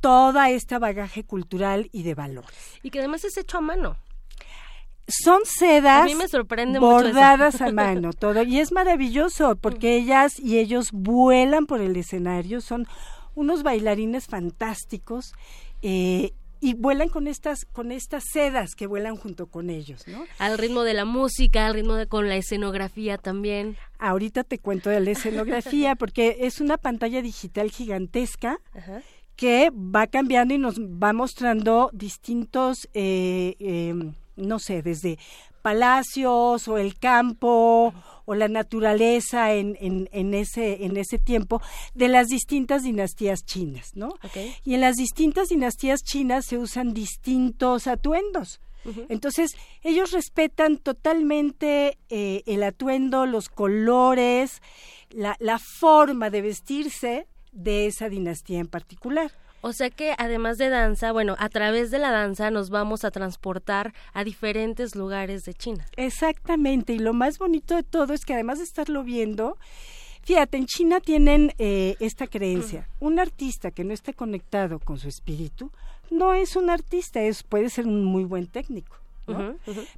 [0.00, 2.46] toda esta bagaje cultural y de valor.
[2.82, 3.96] Y que además es hecho a mano.
[5.06, 8.42] Son sedas a mí me sorprende bordadas a mano, todo.
[8.42, 12.86] Y es maravilloso porque ellas y ellos vuelan por el escenario, son
[13.34, 15.32] unos bailarines fantásticos
[15.82, 20.24] eh, y vuelan con estas con estas sedas que vuelan junto con ellos, ¿no?
[20.38, 23.76] Al ritmo de la música, al ritmo de con la escenografía también.
[23.98, 28.60] Ahorita te cuento de la escenografía porque es una pantalla digital gigantesca.
[28.74, 29.02] Ajá
[29.40, 35.18] que va cambiando y nos va mostrando distintos, eh, em, no sé, desde
[35.62, 37.94] palacios o el campo
[38.26, 41.62] o la naturaleza en, en, ese, en ese tiempo
[41.94, 44.10] de las distintas dinastías chinas, ¿no?
[44.62, 48.60] Y en las distintas dinastías chinas se usan distintos atuendos.
[49.08, 54.60] Entonces, ellos respetan totalmente eh, el atuendo, los colores,
[55.08, 59.32] la, la forma de vestirse de esa dinastía en particular.
[59.62, 63.10] O sea que además de danza, bueno, a través de la danza nos vamos a
[63.10, 65.86] transportar a diferentes lugares de China.
[65.96, 69.58] Exactamente, y lo más bonito de todo es que además de estarlo viendo,
[70.22, 75.08] fíjate, en China tienen eh, esta creencia, un artista que no esté conectado con su
[75.08, 75.70] espíritu
[76.10, 78.96] no es un artista, es, puede ser un muy buen técnico.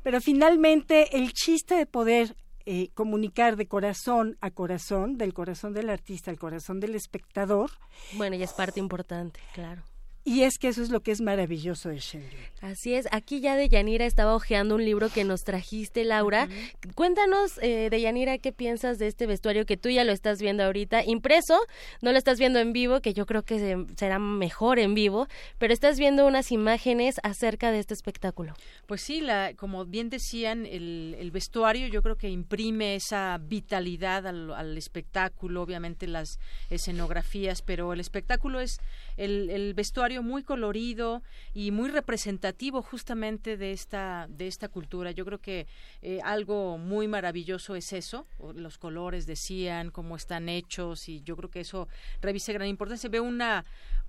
[0.02, 2.36] Pero finalmente el chiste de poder
[2.66, 7.70] eh, comunicar de corazón a corazón, del corazón del artista al corazón del espectador.
[8.14, 9.82] Bueno, y es parte importante, claro.
[10.24, 12.30] Y es que eso es lo que es maravilloso de Shenlong.
[12.60, 13.08] Así es.
[13.10, 16.48] Aquí ya de Yanira estaba hojeando un libro que nos trajiste, Laura.
[16.94, 20.62] Cuéntanos, eh, de Yanira, qué piensas de este vestuario que tú ya lo estás viendo
[20.62, 21.58] ahorita, impreso,
[22.02, 25.26] no lo estás viendo en vivo, que yo creo que será mejor en vivo,
[25.58, 28.54] pero estás viendo unas imágenes acerca de este espectáculo.
[28.86, 34.26] Pues sí, la, como bien decían, el, el vestuario yo creo que imprime esa vitalidad
[34.28, 36.38] al, al espectáculo, obviamente las
[36.70, 38.78] escenografías, pero el espectáculo es
[39.24, 41.22] el, el vestuario muy colorido
[41.54, 45.10] y muy representativo justamente de esta de esta cultura.
[45.10, 45.66] Yo creo que
[46.02, 51.50] eh, algo muy maravilloso es eso, los colores decían, cómo están hechos y yo creo
[51.50, 51.88] que eso
[52.20, 53.08] revise gran importancia.
[53.10, 53.64] Ve una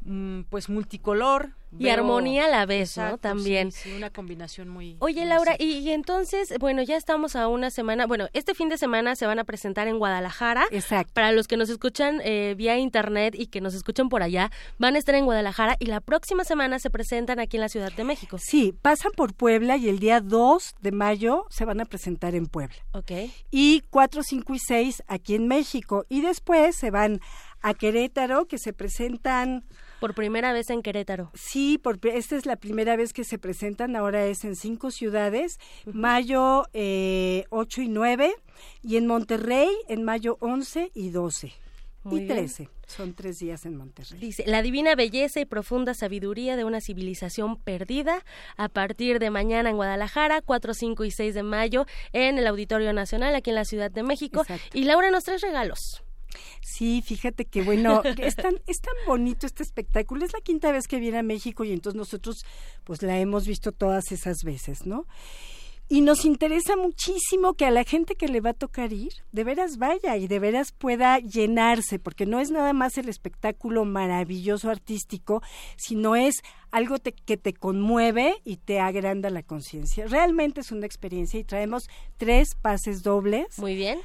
[0.05, 3.17] Mm, pues multicolor y armonía a la vez, ¿no?
[3.17, 3.71] También.
[3.71, 4.97] Sí, una combinación muy.
[4.99, 8.05] Oye, Laura, y, entonces, bueno, ya estamos a una semana.
[8.05, 10.65] Bueno, este fin de semana se van a presentar en Guadalajara.
[10.71, 11.13] Exacto.
[11.13, 14.95] Para los que nos escuchan eh, vía internet y que nos escuchan por allá, van
[14.95, 18.03] a estar en Guadalajara y la próxima semana se presentan aquí en la Ciudad de
[18.03, 18.37] México.
[18.39, 22.47] Sí, pasan por Puebla y el día 2 de mayo se van a presentar en
[22.47, 22.75] Puebla.
[22.93, 23.11] Ok.
[23.51, 26.05] Y 4, 5 y 6 aquí en México.
[26.09, 27.19] Y después se van
[27.61, 29.63] a Querétaro, que se presentan
[30.03, 31.31] por primera vez en Querétaro.
[31.33, 35.61] Sí, por, esta es la primera vez que se presentan, ahora es en cinco ciudades,
[35.85, 38.35] mayo eh, 8 y 9,
[38.81, 41.53] y en Monterrey en mayo 11 y 12.
[42.11, 42.69] y 13.
[42.85, 44.19] Son tres días en Monterrey.
[44.19, 48.25] Dice, la divina belleza y profunda sabiduría de una civilización perdida
[48.57, 52.91] a partir de mañana en Guadalajara, 4, 5 y 6 de mayo en el Auditorio
[52.91, 54.43] Nacional, aquí en la Ciudad de México.
[54.73, 56.03] Y Laura nos trae regalos.
[56.61, 60.25] Sí, fíjate que bueno, es tan, es tan bonito este espectáculo.
[60.25, 62.45] Es la quinta vez que viene a México y entonces nosotros
[62.83, 65.05] pues la hemos visto todas esas veces, ¿no?
[65.89, 69.43] y nos interesa muchísimo que a la gente que le va a tocar ir, de
[69.43, 74.69] veras vaya y de veras pueda llenarse, porque no es nada más el espectáculo maravilloso
[74.69, 75.43] artístico,
[75.75, 76.35] sino es
[76.71, 80.07] algo que te conmueve y te agranda la conciencia.
[80.07, 81.83] Realmente es una experiencia y traemos
[82.17, 83.59] tres pases dobles.
[83.59, 83.99] Muy bien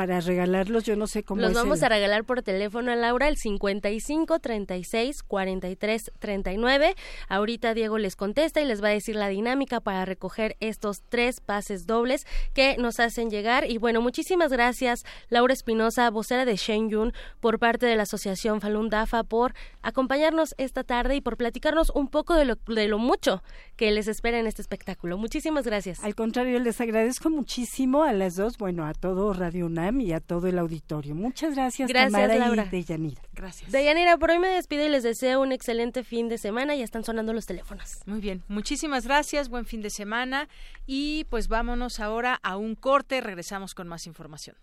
[0.00, 3.36] para regalarlos, yo no sé cómo Los vamos a regalar por teléfono a Laura el
[3.36, 6.94] 55 36 43 39.
[7.28, 11.42] Ahorita Diego les contesta y les va a decir la dinámica para recoger estos tres
[11.42, 13.70] pases dobles que nos hacen llegar.
[13.70, 18.88] Y bueno, muchísimas gracias Laura Espinosa, vocera de Yun por parte de la Asociación Falun
[18.88, 23.42] Dafa, por acompañarnos esta tarde y por platicarnos un poco de lo, de lo mucho
[23.80, 25.16] que les espera en este espectáculo.
[25.16, 26.04] Muchísimas gracias.
[26.04, 30.48] Al contrario, les agradezco muchísimo a las dos, bueno, a todo Radio y a todo
[30.48, 31.14] el auditorio.
[31.14, 32.66] Muchas gracias, gracias Laura.
[32.66, 33.22] y Deyanira.
[33.32, 33.72] Gracias.
[33.72, 36.76] Deyanira, por hoy me despido y les deseo un excelente fin de semana.
[36.76, 38.02] Ya están sonando los teléfonos.
[38.04, 40.50] Muy bien, muchísimas gracias, buen fin de semana
[40.84, 44.56] y pues vámonos ahora a un corte, regresamos con más información.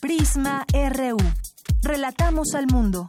[0.00, 1.16] Prisma RU.
[1.82, 3.08] Relatamos al mundo.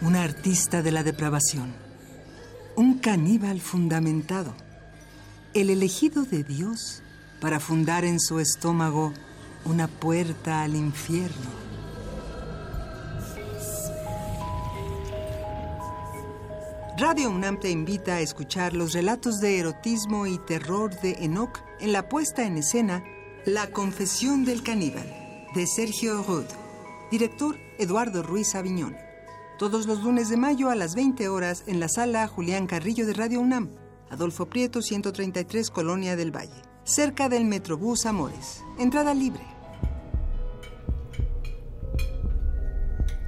[0.00, 1.88] Un artista de la depravación
[2.78, 4.54] un caníbal fundamentado,
[5.52, 7.02] el elegido de Dios
[7.40, 9.12] para fundar en su estómago
[9.64, 11.50] una puerta al infierno.
[16.96, 21.92] Radio UNAM te invita a escuchar los relatos de erotismo y terror de Enoch en
[21.92, 23.02] la puesta en escena
[23.44, 26.46] La confesión del caníbal, de Sergio Rod,
[27.10, 29.07] director Eduardo Ruiz Aviñón
[29.58, 33.12] todos los lunes de mayo a las 20 horas en la sala Julián Carrillo de
[33.12, 33.70] Radio UNAM,
[34.08, 38.64] Adolfo Prieto 133 Colonia del Valle, cerca del Metrobús Amores.
[38.78, 39.42] Entrada libre.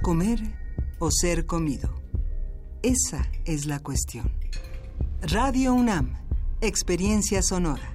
[0.01, 0.39] Comer
[0.99, 1.93] o ser comido.
[2.81, 4.31] Esa es la cuestión.
[5.21, 6.15] Radio UNAM,
[6.61, 7.93] experiencia sonora.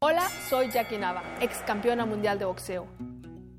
[0.00, 3.17] Hola, soy Jackie Nava, ex campeona mundial de boxeo.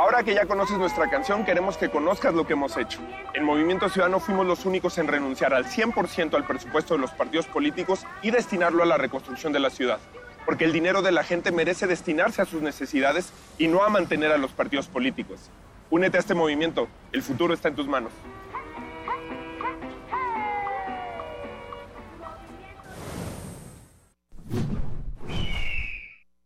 [0.00, 3.00] Ahora que ya conoces nuestra canción, queremos que conozcas lo que hemos hecho.
[3.34, 7.44] En Movimiento Ciudadano fuimos los únicos en renunciar al 100% al presupuesto de los partidos
[7.44, 9.98] políticos y destinarlo a la reconstrucción de la ciudad.
[10.46, 14.32] Porque el dinero de la gente merece destinarse a sus necesidades y no a mantener
[14.32, 15.50] a los partidos políticos.
[15.90, 18.12] Únete a este movimiento, el futuro está en tus manos.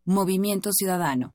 [0.04, 1.33] Movimiento Ciudadano.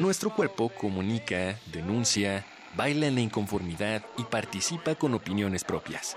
[0.00, 6.16] Nuestro cuerpo comunica, denuncia, baila en la inconformidad y participa con opiniones propias.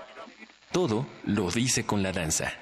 [0.72, 2.54] Todo lo dice con la danza.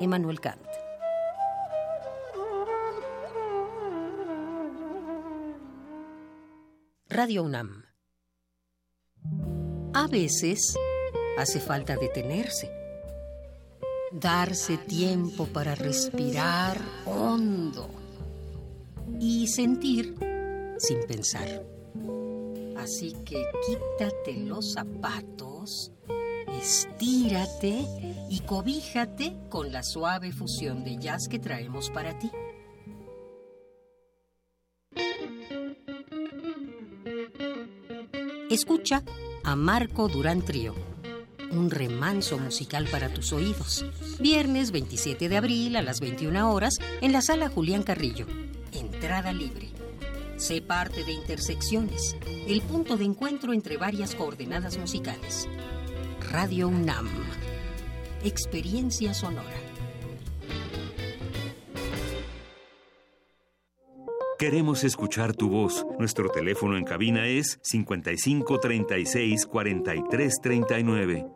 [0.00, 0.66] Emmanuel Kant.
[7.10, 7.84] Radio UNAM.
[9.92, 10.74] A veces
[11.36, 12.70] hace falta detenerse,
[14.10, 17.90] darse tiempo para respirar hondo
[19.20, 20.14] y sentir
[20.78, 21.62] sin pensar.
[22.78, 25.92] Así que quítate los zapatos
[26.58, 27.84] Estírate
[28.28, 32.30] y cobíjate con la suave fusión de jazz que traemos para ti.
[38.50, 39.04] Escucha
[39.44, 40.74] a Marco Durán Trío,
[41.52, 43.84] un remanso musical para tus oídos.
[44.18, 48.26] Viernes 27 de abril a las 21 horas en la sala Julián Carrillo.
[48.72, 49.70] Entrada libre.
[50.36, 52.16] Sé parte de Intersecciones,
[52.48, 55.48] el punto de encuentro entre varias coordenadas musicales.
[56.30, 57.08] Radio UNAM.
[58.22, 59.48] Experiencia sonora.
[64.38, 65.84] Queremos escuchar tu voz.
[65.98, 71.26] Nuestro teléfono en cabina es 55 36 43 39.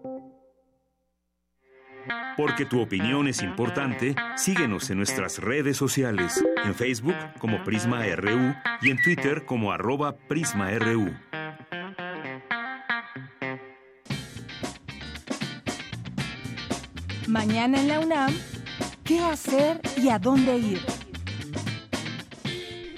[2.36, 8.54] Porque tu opinión es importante, síguenos en nuestras redes sociales, en Facebook como Prisma RU
[8.80, 9.72] y en Twitter como
[10.28, 11.10] PrismaRU.
[17.34, 18.32] Mañana en la UNAM,
[19.02, 20.80] ¿qué hacer y a dónde ir?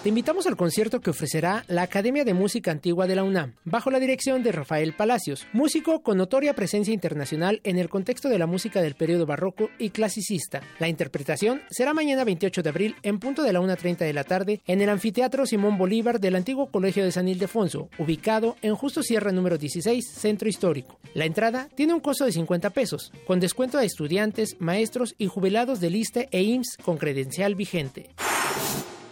[0.06, 3.90] Te invitamos al concierto que ofrecerá la Academia de Música Antigua de la UNAM, bajo
[3.90, 8.46] la dirección de Rafael Palacios, músico con notoria presencia internacional en el contexto de la
[8.46, 10.62] música del periodo barroco y clasicista.
[10.78, 14.62] La interpretación será mañana 28 de abril en punto de la 1.30 de la tarde
[14.68, 19.32] en el Anfiteatro Simón Bolívar del antiguo Colegio de San Ildefonso, ubicado en Justo Sierra
[19.32, 21.00] número 16, Centro Histórico.
[21.16, 25.80] La entrada tiene un costo de 50 pesos, con descuento a estudiantes, maestros y jubilados
[25.80, 28.12] del ISTE e IMSS con credencial vigente.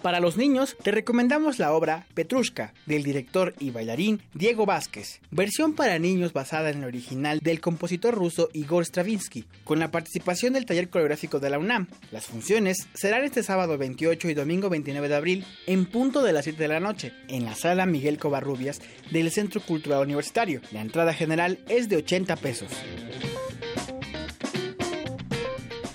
[0.03, 5.75] Para los niños, te recomendamos la obra Petrushka, del director y bailarín Diego Vázquez, versión
[5.75, 10.65] para niños basada en el original del compositor ruso Igor Stravinsky, con la participación del
[10.65, 11.87] taller coreográfico de la UNAM.
[12.11, 16.43] Las funciones serán este sábado 28 y domingo 29 de abril, en punto de las
[16.43, 20.59] 7 de la noche, en la sala Miguel Covarrubias del Centro Cultural Universitario.
[20.73, 22.67] La entrada general es de 80 pesos.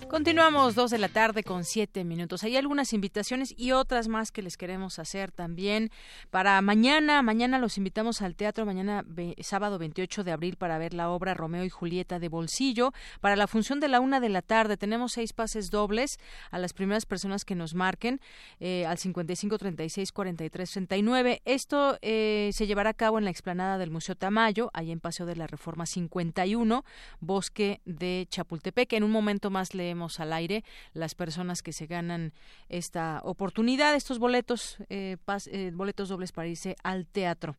[0.09, 2.43] Continuamos dos de la tarde con siete minutos.
[2.43, 5.91] Hay algunas invitaciones y otras más que les queremos hacer también
[6.31, 7.21] para mañana.
[7.21, 9.05] Mañana los invitamos al teatro, mañana
[9.43, 12.93] sábado 28 de abril para ver la obra Romeo y Julieta de Bolsillo.
[13.21, 16.19] Para la función de la una de la tarde tenemos seis pases dobles
[16.51, 18.19] a las primeras personas que nos marquen
[18.61, 21.43] eh, al 55 36 43 39.
[21.45, 25.27] Esto eh, se llevará a cabo en la explanada del Museo Tamayo, ahí en Paseo
[25.27, 26.83] de la Reforma 51,
[27.21, 28.95] Bosque de Chapultepec.
[28.95, 32.33] En un momento más leemos al aire las personas que se ganan
[32.69, 35.17] esta oportunidad, estos boletos, eh,
[35.51, 37.57] eh, boletos dobles para irse al teatro.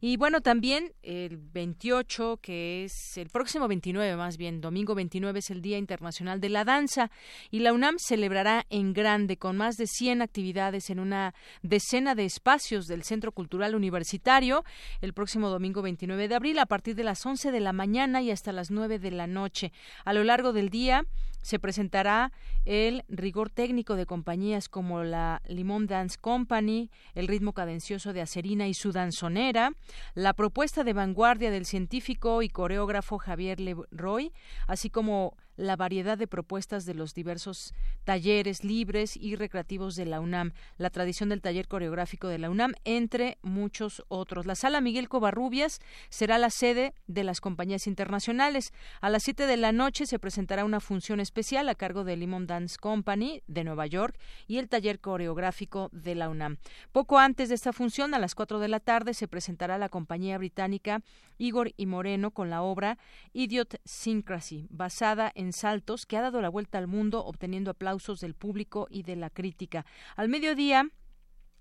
[0.00, 5.50] Y bueno, también el 28, que es el próximo 29 más bien, domingo 29 es
[5.50, 7.10] el Día Internacional de la Danza
[7.50, 12.24] y la UNAM celebrará en grande con más de 100 actividades en una decena de
[12.24, 14.64] espacios del Centro Cultural Universitario
[15.00, 18.30] el próximo domingo 29 de abril a partir de las 11 de la mañana y
[18.30, 19.72] hasta las 9 de la noche.
[20.04, 21.04] A lo largo del día
[21.42, 22.30] se presentará
[22.66, 28.68] el rigor técnico de compañías como la Limón Dance Company, el ritmo cadencioso de Acerina
[28.68, 29.72] y su danzonera,
[30.14, 34.30] la propuesta de vanguardia del científico y coreógrafo Javier Leroy,
[34.66, 40.20] así como la variedad de propuestas de los diversos talleres libres y recreativos de la
[40.20, 44.46] UNAM, la tradición del taller coreográfico de la UNAM, entre muchos otros.
[44.46, 48.72] La sala Miguel Covarrubias será la sede de las compañías internacionales.
[49.02, 52.46] A las 7 de la noche se presentará una función especial a cargo de Limon
[52.46, 56.56] Dance Company de Nueva York y el taller coreográfico de la UNAM.
[56.90, 60.38] Poco antes de esta función, a las 4 de la tarde, se presentará la compañía
[60.38, 61.02] británica
[61.36, 62.98] Igor y Moreno con la obra
[63.32, 68.34] Idiot Syncrasy, basada en saltos que ha dado la vuelta al mundo obteniendo aplausos del
[68.34, 69.84] público y de la crítica.
[70.16, 70.90] Al mediodía,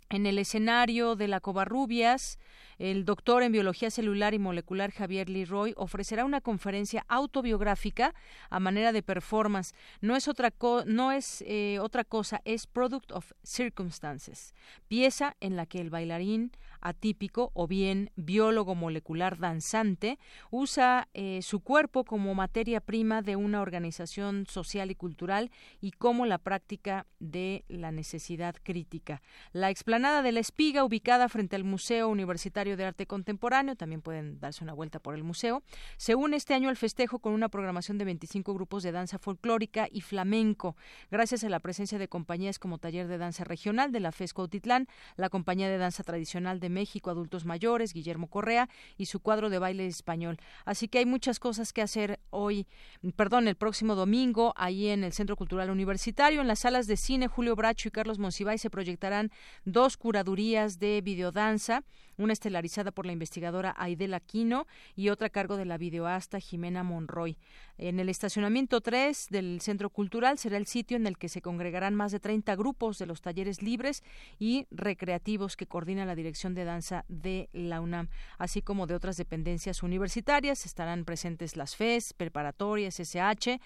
[0.09, 2.39] en el escenario de la Covarrubias,
[2.79, 8.15] el doctor en biología celular y molecular Javier Leroy ofrecerá una conferencia autobiográfica
[8.49, 9.75] a manera de performance.
[10.01, 10.51] No es otra,
[10.87, 14.55] no es, eh, otra cosa, es Product of Circumstances,
[14.87, 16.51] pieza en la que el bailarín
[16.81, 20.19] atípico o bien biólogo molecular danzante
[20.51, 25.51] usa eh, su cuerpo como materia prima de una organización social y cultural
[25.81, 29.21] y como la práctica de la necesidad crítica.
[29.51, 34.39] La explanada de la espiga, ubicada frente al Museo Universitario de Arte Contemporáneo, también pueden
[34.39, 35.63] darse una vuelta por el museo,
[35.97, 39.87] se une este año al festejo con una programación de 25 grupos de danza folclórica
[39.91, 40.75] y flamenco,
[41.11, 44.87] gracias a la presencia de compañías como Taller de Danza Regional de la FESCO Autitlán,
[45.15, 49.87] la Compañía de Danza Tradicional México Adultos Mayores, Guillermo Correa, y su cuadro de baile
[49.87, 50.37] español.
[50.65, 52.67] Así que hay muchas cosas que hacer hoy,
[53.15, 57.27] perdón, el próximo domingo, ahí en el Centro Cultural Universitario, en las salas de cine
[57.27, 59.31] Julio Bracho y Carlos Monsiváis se proyectarán
[59.65, 61.83] dos curadurías de videodanza,
[62.19, 66.83] una estelarizada por la investigadora Aidel Aquino y otra a cargo de la videoasta Jimena
[66.83, 67.37] Monroy.
[67.77, 71.95] En el estacionamiento 3 del Centro Cultural será el sitio en el que se congregarán
[71.95, 74.03] más de 30 grupos de los talleres libres
[74.37, 79.15] y recreativos que coordina la Dirección de Danza de la UNAM, así como de otras
[79.15, 80.65] dependencias universitarias.
[80.65, 83.61] Estarán presentes las FES, preparatorias, SH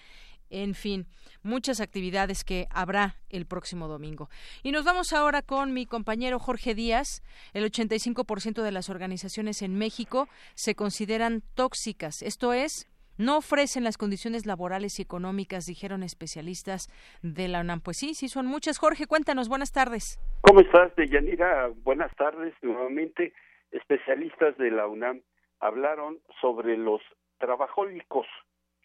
[0.62, 1.06] en fin,
[1.42, 4.28] muchas actividades que habrá el próximo domingo.
[4.62, 7.22] Y nos vamos ahora con mi compañero Jorge Díaz.
[7.52, 13.96] El 85% de las organizaciones en México se consideran tóxicas, esto es, no ofrecen las
[13.96, 16.88] condiciones laborales y económicas, dijeron especialistas
[17.22, 17.80] de la UNAM.
[17.80, 18.78] Pues sí, sí son muchas.
[18.78, 20.18] Jorge, cuéntanos, buenas tardes.
[20.40, 21.70] ¿Cómo estás, Deyanira?
[21.84, 22.54] Buenas tardes.
[22.62, 23.32] Nuevamente,
[23.70, 25.20] especialistas de la UNAM
[25.60, 27.00] hablaron sobre los
[27.38, 28.26] trabajólicos.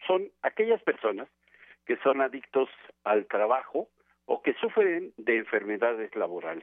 [0.06, 1.28] Son aquellas personas
[1.90, 2.68] que son adictos
[3.02, 3.88] al trabajo
[4.26, 6.62] o que sufren de enfermedades laborales.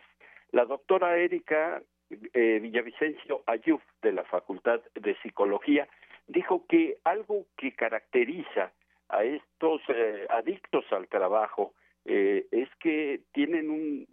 [0.53, 5.86] La doctora Erika eh, Villavicencio Ayuf de la Facultad de Psicología
[6.28, 8.71] dijo que algo que caracteriza
[9.09, 11.73] a estos eh, adictos al trabajo
[12.05, 14.07] eh, es que tienen un,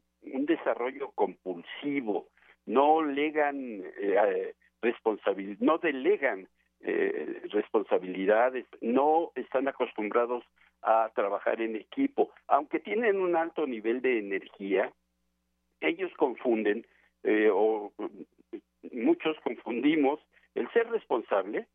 [0.47, 2.27] desarrollo compulsivo,
[2.67, 6.49] no legan eh, responsabilidad, no delegan
[7.51, 10.45] responsabilidades, no están acostumbrados
[10.85, 14.93] a trabajar en equipo, aunque tienen un alto nivel de energía,
[15.81, 16.87] ellos confunden
[17.23, 17.93] eh, o
[18.93, 20.21] muchos confundimos
[20.55, 21.67] el ser responsable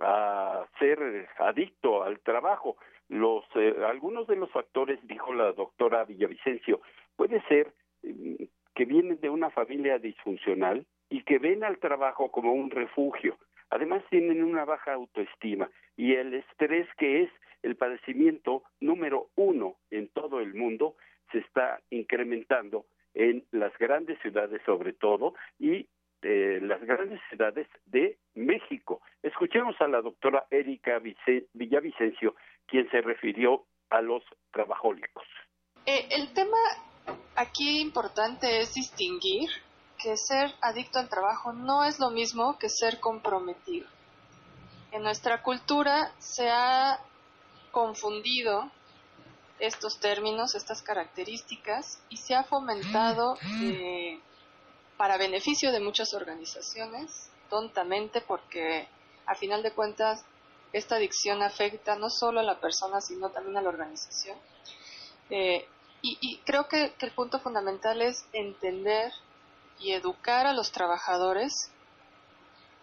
[0.00, 2.76] a ser adicto al trabajo.
[3.08, 6.80] Los eh, algunos de los factores, dijo la doctora Villavicencio,
[7.16, 8.44] puede ser mm,
[8.74, 13.38] que vienen de una familia disfuncional y que ven al trabajo como un refugio.
[13.70, 17.30] Además tienen una baja autoestima y el estrés que es
[17.62, 20.96] el padecimiento número uno en todo el mundo
[21.32, 25.88] se está incrementando en las grandes ciudades sobre todo y
[26.22, 29.00] eh, las grandes ciudades de México.
[29.22, 31.00] Escuchemos a la doctora Erika
[31.52, 32.34] Villavicencio,
[32.66, 35.24] quien se refirió a los trabajólicos.
[35.86, 36.58] Eh, el tema
[37.36, 39.48] aquí importante es distinguir
[39.98, 43.88] que ser adicto al trabajo no es lo mismo que ser comprometido.
[44.92, 47.00] En nuestra cultura se ha
[47.72, 48.70] confundido
[49.58, 54.20] estos términos, estas características, y se ha fomentado eh,
[54.96, 58.88] para beneficio de muchas organizaciones, tontamente, porque
[59.26, 60.24] a final de cuentas
[60.72, 64.38] esta adicción afecta no solo a la persona, sino también a la organización.
[65.30, 65.66] Eh,
[66.00, 69.12] y, creo que, el punto fundamental es entender
[69.80, 71.70] y educar a los trabajadores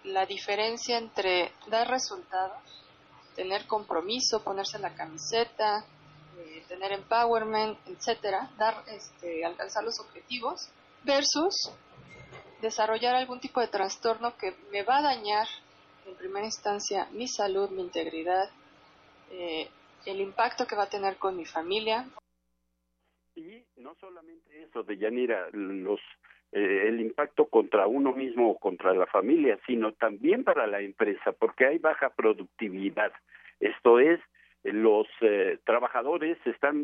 [0.03, 2.61] la diferencia entre dar resultados,
[3.35, 5.85] tener compromiso, ponerse la camiseta,
[6.37, 10.69] eh, tener empowerment, etcétera, dar, este, alcanzar los objetivos,
[11.03, 11.71] versus
[12.61, 15.47] desarrollar algún tipo de trastorno que me va a dañar
[16.05, 18.49] en primera instancia mi salud, mi integridad,
[19.31, 19.69] eh,
[20.05, 22.07] el impacto que va a tener con mi familia.
[23.35, 25.99] Y no solamente eso, de Yanira, los,
[26.55, 31.31] eh, el impacto contra uno mismo o contra la familia, sino también para la empresa,
[31.33, 33.11] porque hay baja productividad.
[33.59, 34.19] Esto es,
[34.63, 36.83] los eh, trabajadores están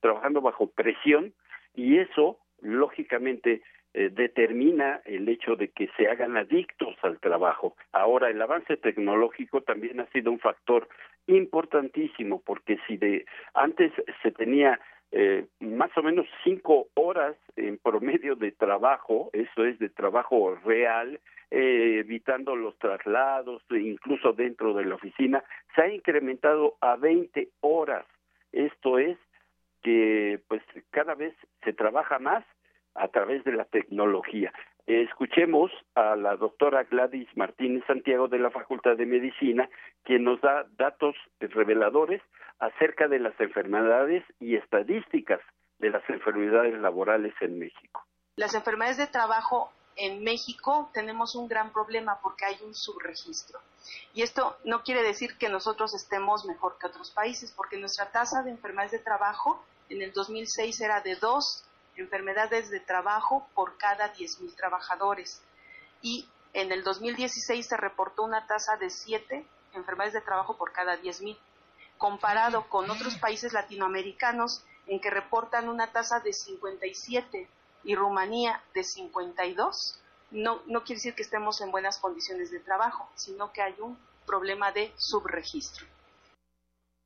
[0.00, 1.34] trabajando bajo presión
[1.74, 3.62] y eso, lógicamente,
[3.92, 7.74] eh, determina el hecho de que se hagan adictos al trabajo.
[7.90, 10.88] Ahora, el avance tecnológico también ha sido un factor
[11.26, 13.92] importantísimo, porque si de antes
[14.22, 14.78] se tenía
[15.12, 21.20] eh, más o menos cinco horas en promedio de trabajo, eso es de trabajo real,
[21.50, 25.42] eh, evitando los traslados, incluso dentro de la oficina,
[25.74, 28.06] se ha incrementado a 20 horas.
[28.52, 29.18] Esto es
[29.82, 31.34] que pues cada vez
[31.64, 32.44] se trabaja más
[32.94, 34.52] a través de la tecnología.
[34.86, 39.68] Escuchemos a la doctora Gladys Martínez Santiago de la Facultad de Medicina,
[40.04, 42.22] quien nos da datos reveladores
[42.58, 45.40] acerca de las enfermedades y estadísticas
[45.78, 48.04] de las enfermedades laborales en México.
[48.36, 53.58] Las enfermedades de trabajo en México tenemos un gran problema porque hay un subregistro.
[54.14, 58.42] Y esto no quiere decir que nosotros estemos mejor que otros países, porque nuestra tasa
[58.42, 61.64] de enfermedades de trabajo en el 2006 era de 2
[61.96, 65.42] enfermedades de trabajo por cada 10.000 trabajadores.
[66.02, 69.44] Y en el 2016 se reportó una tasa de 7
[69.74, 71.36] enfermedades de trabajo por cada 10.000,
[71.98, 77.48] comparado con otros países latinoamericanos en que reportan una tasa de 57
[77.84, 80.02] y Rumanía de 52.
[80.32, 83.98] No, no quiere decir que estemos en buenas condiciones de trabajo, sino que hay un
[84.26, 85.86] problema de subregistro.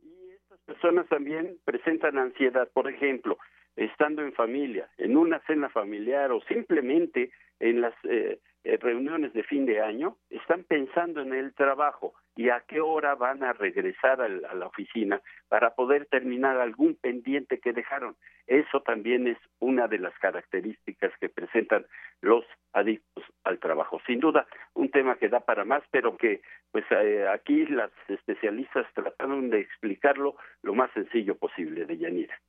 [0.02, 2.69] Y estas personas también presentan ansiedad.
[2.73, 3.39] Por ejemplo,
[3.77, 7.31] estando en familia, en una cena familiar o simplemente
[7.61, 12.49] en las eh, eh, reuniones de fin de año, están pensando en el trabajo y
[12.49, 17.73] a qué hora van a regresar a la oficina para poder terminar algún pendiente que
[17.73, 18.17] dejaron.
[18.47, 21.87] Eso también es una de las características que presentan
[22.23, 24.01] los adictos al trabajo.
[24.07, 26.41] Sin duda, un tema que da para más, pero que
[26.73, 32.41] pues eh, aquí las especialistas trataron de explicarlo lo más sencillo posible de Yanira.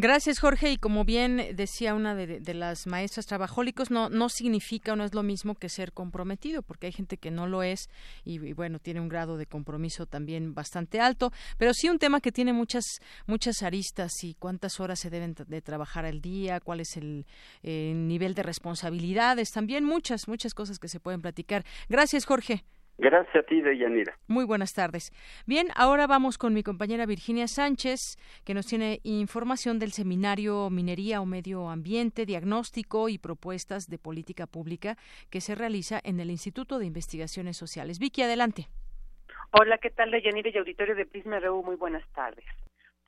[0.00, 0.70] Gracias, Jorge.
[0.70, 5.12] Y como bien decía una de, las maestras, trabajólicos no, no significa o no es
[5.12, 7.90] lo mismo que ser comprometido, porque hay gente que no lo es
[8.24, 12.30] y, bueno, tiene un grado de compromiso también bastante alto, pero sí un tema que
[12.30, 12.84] tiene muchas,
[13.26, 17.26] muchas aristas y cuántas horas se deben de trabajar al día, cuál es el
[17.64, 21.64] eh, nivel de responsabilidades, también muchas, muchas cosas que se pueden platicar.
[21.88, 22.64] Gracias, Jorge.
[22.98, 24.18] Gracias a ti, Deyanira.
[24.26, 25.12] Muy buenas tardes.
[25.46, 31.20] Bien, ahora vamos con mi compañera Virginia Sánchez, que nos tiene información del seminario Minería
[31.20, 34.96] o Medio Ambiente, Diagnóstico y Propuestas de Política Pública
[35.30, 38.00] que se realiza en el Instituto de Investigaciones Sociales.
[38.00, 38.66] Vicky, adelante.
[39.52, 41.62] Hola, ¿qué tal, Deyanira y auditorio de Prisma RU?
[41.62, 42.44] Muy buenas tardes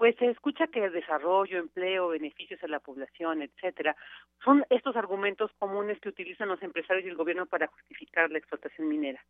[0.01, 3.94] pues se escucha que el desarrollo, empleo, beneficios a la población, etcétera,
[4.43, 8.89] son estos argumentos comunes que utilizan los empresarios y el gobierno para justificar la explotación
[8.89, 9.22] minera.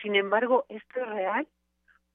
[0.00, 1.48] Sin embargo, ¿esto es real?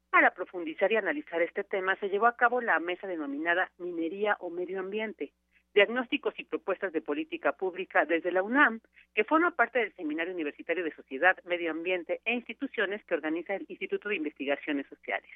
[0.09, 4.49] Para profundizar y analizar este tema, se llevó a cabo la mesa denominada Minería o
[4.49, 5.33] Medio Ambiente,
[5.73, 8.79] diagnósticos y propuestas de política pública desde la UNAM,
[9.15, 13.65] que forma parte del Seminario Universitario de Sociedad, Medio Ambiente e Instituciones que organiza el
[13.67, 15.29] Instituto de Investigaciones Sociales.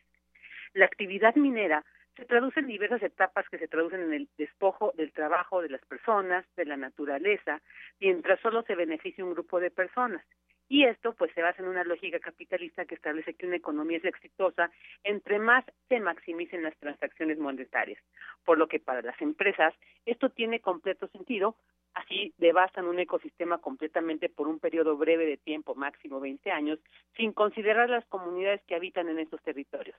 [0.74, 1.84] La actividad minera
[2.16, 5.82] se traduce en diversas etapas que se traducen en el despojo del trabajo de las
[5.86, 7.62] personas, de la naturaleza,
[8.00, 10.24] mientras solo se beneficia un grupo de personas.
[10.68, 14.06] Y esto pues se basa en una lógica capitalista que establece que una economía es
[14.06, 14.72] exitosa
[15.04, 18.02] entre más se maximicen las transacciones monetarias.
[18.46, 19.74] Por lo que para las empresas
[20.06, 21.58] esto tiene completo sentido,
[21.94, 26.80] así devastan un ecosistema completamente por un periodo breve de tiempo, máximo 20 años,
[27.18, 29.98] sin considerar las comunidades que habitan en estos territorios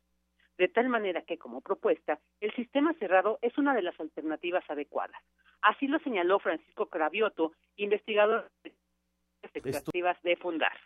[0.63, 5.21] de tal manera que, como propuesta, el sistema cerrado es una de las alternativas adecuadas.
[5.61, 8.73] Así lo señaló Francisco Cravioto, investigador de
[9.43, 10.79] expectativas de Fundar.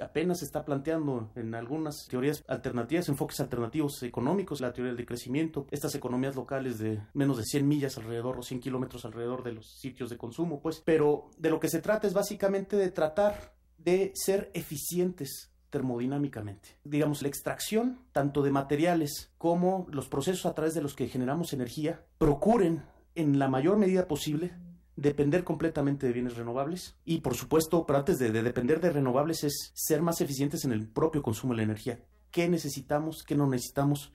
[0.00, 5.68] Apenas se está planteando en algunas teorías alternativas, enfoques alternativos económicos, la teoría del decrecimiento,
[5.70, 9.78] estas economías locales de menos de 100 millas alrededor o 100 kilómetros alrededor de los
[9.78, 14.10] sitios de consumo, pues, pero de lo que se trata es básicamente de tratar de
[14.14, 16.78] ser eficientes termodinámicamente.
[16.84, 21.52] Digamos, la extracción tanto de materiales como los procesos a través de los que generamos
[21.52, 22.82] energía procuren
[23.14, 24.52] en la mayor medida posible
[24.96, 29.44] depender completamente de bienes renovables y por supuesto, pero antes de, de, depender de renovables
[29.44, 32.00] es ser más eficientes en el propio consumo de la energía.
[32.30, 33.22] ¿Qué necesitamos?
[33.22, 34.12] ¿Qué no necesitamos?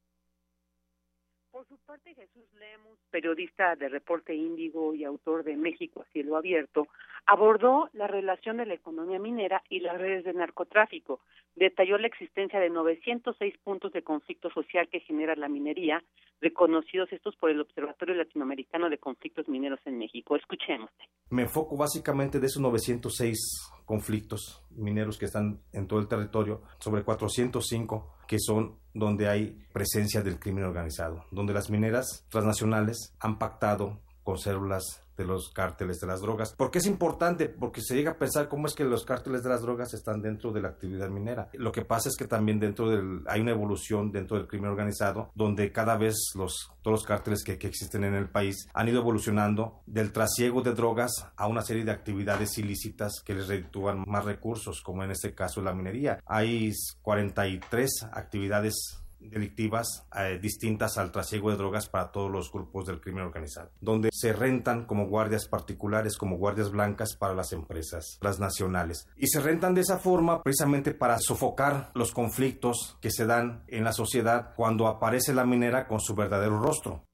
[1.52, 6.36] Por su parte, Jesús Lemus, periodista de Reporte Índigo y autor de México a cielo
[6.36, 6.88] abierto,
[7.26, 11.20] abordó la relación de la economía minera y las redes de narcotráfico.
[11.56, 16.04] Detalló la existencia de 906 puntos de conflicto social que genera la minería,
[16.42, 20.36] reconocidos estos por el Observatorio Latinoamericano de Conflictos Mineros en México.
[20.36, 20.90] Escuchemos.
[21.30, 27.04] Me enfoco básicamente de esos 906 conflictos mineros que están en todo el territorio, sobre
[27.04, 34.00] 405 que son donde hay presencia del crimen organizado, donde las mineras transnacionales han pactado
[34.24, 36.54] con células de los cárteles de las drogas.
[36.56, 37.48] ¿Por qué es importante?
[37.48, 40.52] Porque se llega a pensar cómo es que los cárteles de las drogas están dentro
[40.52, 41.50] de la actividad minera.
[41.54, 45.32] Lo que pasa es que también dentro del hay una evolución dentro del crimen organizado
[45.36, 49.82] donde cada vez los todos los cárteles que, existen en el país han ido evolucionando
[49.86, 54.82] del trasiego de drogas a una serie de actividades ilícitas que les reditúan más recursos,
[54.82, 56.20] como en este caso la minería.
[56.26, 56.72] Hay
[57.02, 63.26] 43 actividades delictivas eh, distintas al trasiego de drogas para todos los grupos del crimen
[63.26, 69.08] organizado, donde se rentan como guardias particulares, como guardias blancas para las empresas transnacionales.
[69.16, 73.84] Y se rentan de esa forma precisamente para sofocar los conflictos que se dan en
[73.84, 77.06] la sociedad cuando aparece la minera con su verdadero rostro.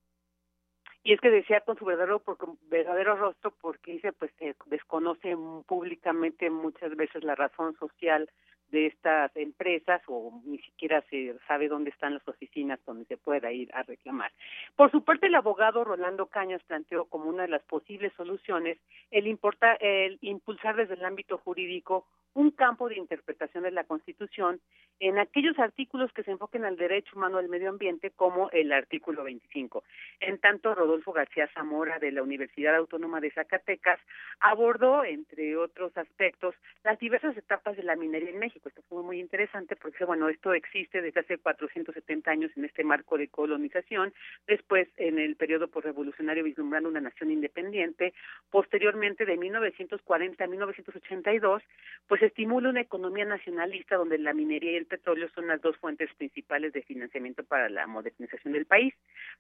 [1.08, 2.22] Y es que decía con su verdadero,
[2.64, 8.30] verdadero rostro porque dice, pues se desconoce públicamente muchas veces la razón social
[8.72, 13.52] de estas empresas o ni siquiera se sabe dónde están las oficinas donde se pueda
[13.52, 14.32] ir a reclamar.
[14.76, 18.78] Por su parte, el abogado Rolando Cañas planteó como una de las posibles soluciones
[19.12, 22.06] el, importa, el impulsar desde el ámbito jurídico
[22.38, 24.62] un campo de interpretación de la Constitución
[25.00, 29.24] en aquellos artículos que se enfoquen al derecho humano al medio ambiente, como el artículo
[29.24, 29.84] 25.
[30.20, 34.00] En tanto, Rodolfo García Zamora, de la Universidad Autónoma de Zacatecas,
[34.40, 36.54] abordó, entre otros aspectos,
[36.84, 38.57] las diversas etapas de la minería en México.
[38.66, 43.18] Esto fue muy interesante porque, bueno, esto existe desde hace 470 años en este marco
[43.18, 44.14] de colonización,
[44.48, 48.14] después en el periodo revolucionario vislumbrando una nación independiente,
[48.50, 51.64] posteriormente de 1940 a 1982,
[52.08, 56.14] pues estimula una economía nacionalista donde la minería y el petróleo son las dos fuentes
[56.16, 58.94] principales de financiamiento para la modernización del país.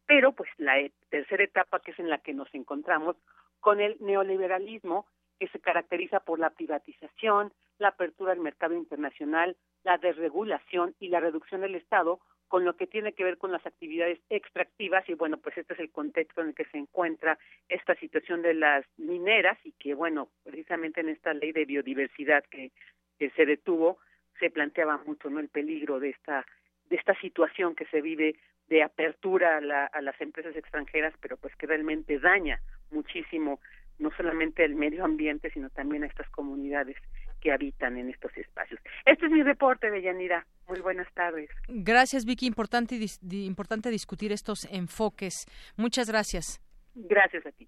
[0.05, 3.15] Pero pues la e, tercera etapa que es en la que nos encontramos
[3.59, 5.05] con el neoliberalismo
[5.39, 11.19] que se caracteriza por la privatización, la apertura al mercado internacional, la desregulación y la
[11.19, 15.07] reducción del Estado, con lo que tiene que ver con las actividades extractivas.
[15.09, 17.37] Y bueno, pues este es el contexto en el que se encuentra
[17.67, 22.71] esta situación de las mineras y que bueno, precisamente en esta ley de biodiversidad que,
[23.19, 23.97] que se detuvo
[24.39, 26.45] se planteaba mucho no el peligro de esta
[26.89, 28.35] de esta situación que se vive
[28.67, 32.61] de apertura a, la, a las empresas extranjeras, pero pues que realmente daña
[32.91, 33.59] muchísimo
[33.99, 36.97] no solamente el medio ambiente, sino también a estas comunidades
[37.41, 38.79] que habitan en estos espacios.
[39.05, 40.45] Este es mi reporte, Deyanira.
[40.67, 41.49] Muy buenas tardes.
[41.67, 42.47] Gracias, Vicky.
[42.47, 42.99] Importante,
[43.31, 45.45] importante discutir estos enfoques.
[45.75, 46.59] Muchas gracias.
[46.95, 47.67] Gracias a ti.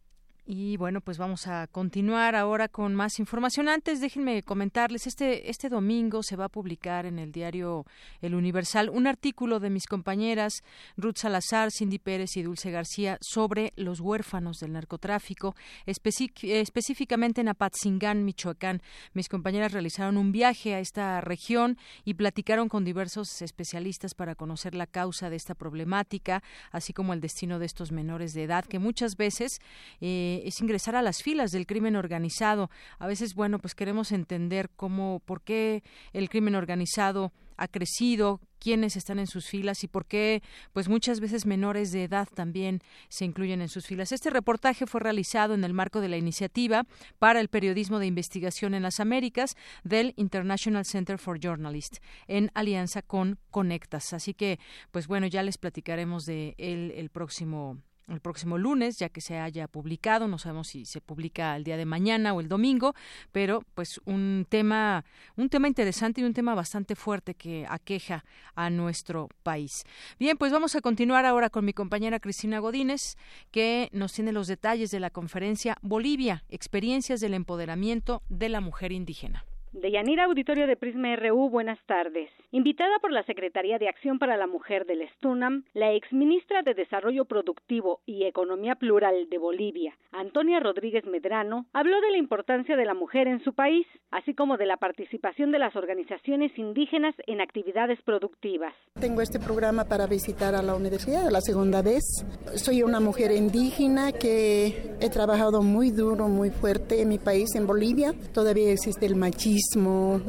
[0.51, 3.69] Y bueno, pues vamos a continuar ahora con más información.
[3.69, 7.85] Antes, déjenme comentarles, este, este domingo se va a publicar en el diario
[8.19, 10.63] El Universal un artículo de mis compañeras
[10.97, 15.55] Ruth Salazar, Cindy Pérez y Dulce García sobre los huérfanos del narcotráfico,
[15.85, 18.81] específicamente en Apatzingán, Michoacán.
[19.13, 24.73] Mis compañeras realizaron un viaje a esta región y platicaron con diversos especialistas para conocer
[24.73, 28.80] la causa de esta problemática, así como el destino de estos menores de edad que
[28.80, 29.59] muchas veces
[30.01, 32.70] eh, es ingresar a las filas del crimen organizado.
[32.98, 35.84] A veces, bueno, pues queremos entender cómo, por qué
[36.14, 40.41] el crimen organizado ha crecido, quiénes están en sus filas y por qué,
[40.74, 44.11] pues muchas veces menores de edad también se incluyen en sus filas.
[44.11, 46.86] Este reportaje fue realizado en el marco de la iniciativa
[47.20, 53.02] para el periodismo de investigación en las Américas del International Center for Journalists en alianza
[53.02, 54.14] con Conectas.
[54.14, 54.60] Así que,
[54.91, 59.38] pues bueno, ya les platicaremos de él el próximo el próximo lunes, ya que se
[59.38, 62.94] haya publicado, no sabemos si se publica el día de mañana o el domingo,
[63.31, 65.06] pero pues un tema,
[65.36, 68.23] un tema interesante y un tema bastante fuerte que aqueja
[68.56, 69.84] a nuestro país.
[70.19, 73.15] Bien, pues vamos a continuar ahora con mi compañera Cristina Godínez,
[73.52, 78.91] que nos tiene los detalles de la conferencia Bolivia, experiencias del empoderamiento de la mujer
[78.91, 79.45] indígena.
[79.71, 82.31] Deyanira Auditorio de Prisma RU, buenas tardes.
[82.51, 87.25] Invitada por la Secretaría de Acción para la Mujer del Stunam, la exministra de Desarrollo
[87.25, 92.95] Productivo y Economía Plural de Bolivia, Antonia Rodríguez Medrano, habló de la importancia de la
[92.95, 98.01] mujer en su país, así como de la participación de las organizaciones indígenas en actividades
[98.01, 98.73] productivas.
[98.99, 102.25] Tengo este programa para visitar a la universidad la segunda vez.
[102.55, 107.67] Soy una mujer indígena que he trabajado muy duro, muy fuerte en mi país, en
[107.67, 108.15] Bolivia.
[108.33, 109.59] Todavía existe el machismo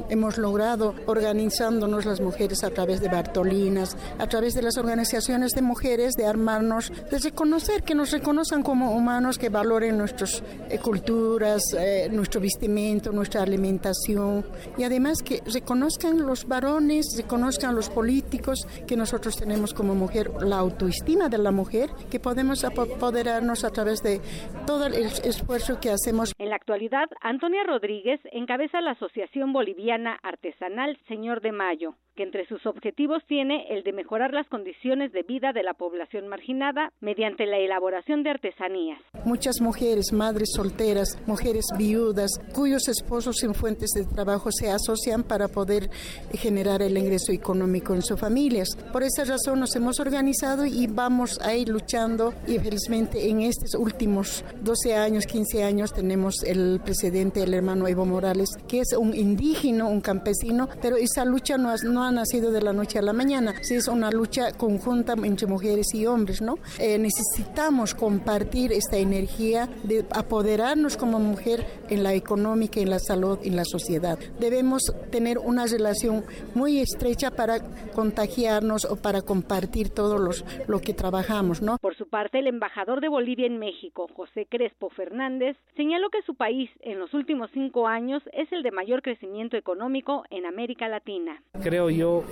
[0.08, 5.62] hemos logrado organizándonos las mujeres a través de Bartolinas, a través de las organizaciones de
[5.62, 11.62] mujeres, de armarnos, de reconocer, que nos reconozcan como humanos, que valoren nuestras eh, culturas,
[11.78, 14.44] eh, nuestro vestimento, nuestra alimentación
[14.76, 20.58] y además que reconozcan los varones, reconozcan los políticos que nosotros tenemos como mujer, la
[20.58, 24.20] autoestima de la mujer, que podemos apoderarnos a través de
[24.66, 26.32] todo el esfuerzo que hacemos.
[26.38, 32.24] En la actualidad, Antonia Rodríguez encabeza la Asociación Asociación Boliviana Artesanal Señor de Mayo, que
[32.24, 36.92] entre sus objetivos tiene el de mejorar las condiciones de vida de la población marginada
[37.00, 39.00] mediante la elaboración de artesanías.
[39.24, 45.48] Muchas mujeres, madres solteras, mujeres viudas, cuyos esposos sin fuentes de trabajo se asocian para
[45.48, 45.88] poder
[46.34, 48.68] generar el ingreso económico en sus familias.
[48.92, 53.74] Por esa razón nos hemos organizado y vamos a ir luchando y felizmente en estos
[53.76, 59.14] últimos 12 años, 15 años tenemos el presidente, el hermano Evo Morales, que es un
[59.14, 63.12] indígena, un campesino, pero esa lucha no no ha nacido de la noche a la
[63.12, 66.56] mañana, sí es una lucha conjunta entre mujeres y hombres, ¿no?
[66.78, 73.38] Eh, necesitamos compartir esta energía de apoderarnos como mujer en la económica, en la salud,
[73.42, 74.18] en la sociedad.
[74.38, 76.24] Debemos tener una relación
[76.54, 77.60] muy estrecha para
[77.94, 81.78] contagiarnos o para compartir todo los, lo que trabajamos, ¿no?
[81.78, 86.34] Por su parte, el embajador de Bolivia en México, José Crespo Fernández, señaló que su
[86.34, 91.42] país en los últimos cinco años es el de mayor crecimiento económico en América Latina.
[91.62, 92.24] Creo yo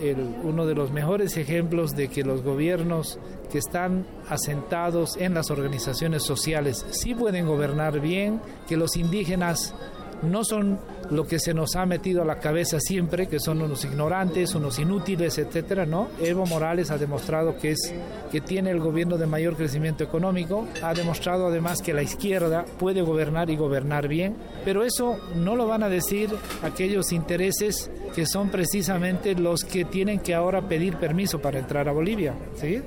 [0.44, 3.18] uno de los mejores ejemplos de que los gobiernos
[3.50, 9.74] que están asentados en las organizaciones sociales sí pueden gobernar bien, que los indígenas
[10.22, 10.78] no son
[11.10, 14.78] lo que se nos ha metido a la cabeza siempre, que son unos ignorantes, unos
[14.78, 16.08] inútiles, etcétera, ¿no?
[16.20, 17.94] Evo Morales ha demostrado que es
[18.30, 23.02] que tiene el gobierno de mayor crecimiento económico, ha demostrado además que la izquierda puede
[23.02, 26.30] gobernar y gobernar bien, pero eso no lo van a decir
[26.62, 31.92] aquellos intereses que son precisamente los que tienen que ahora pedir permiso para entrar a
[31.92, 32.80] Bolivia, ¿sí?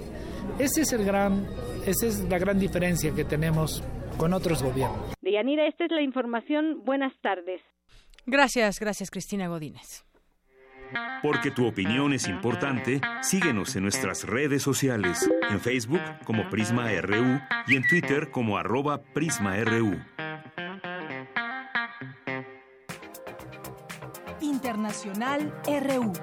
[0.59, 1.47] Ese es el gran
[1.85, 3.81] esa es la gran diferencia que tenemos
[4.17, 5.13] con otros gobiernos.
[5.21, 6.83] Deyanira, esta es la información.
[6.83, 7.61] Buenas tardes.
[8.25, 10.05] Gracias, gracias Cristina Godínez.
[11.23, 17.39] Porque tu opinión es importante, síguenos en nuestras redes sociales, en Facebook como Prisma RU
[17.67, 19.99] y en Twitter como arroba PrismaRU.
[24.41, 26.13] Internacional RU.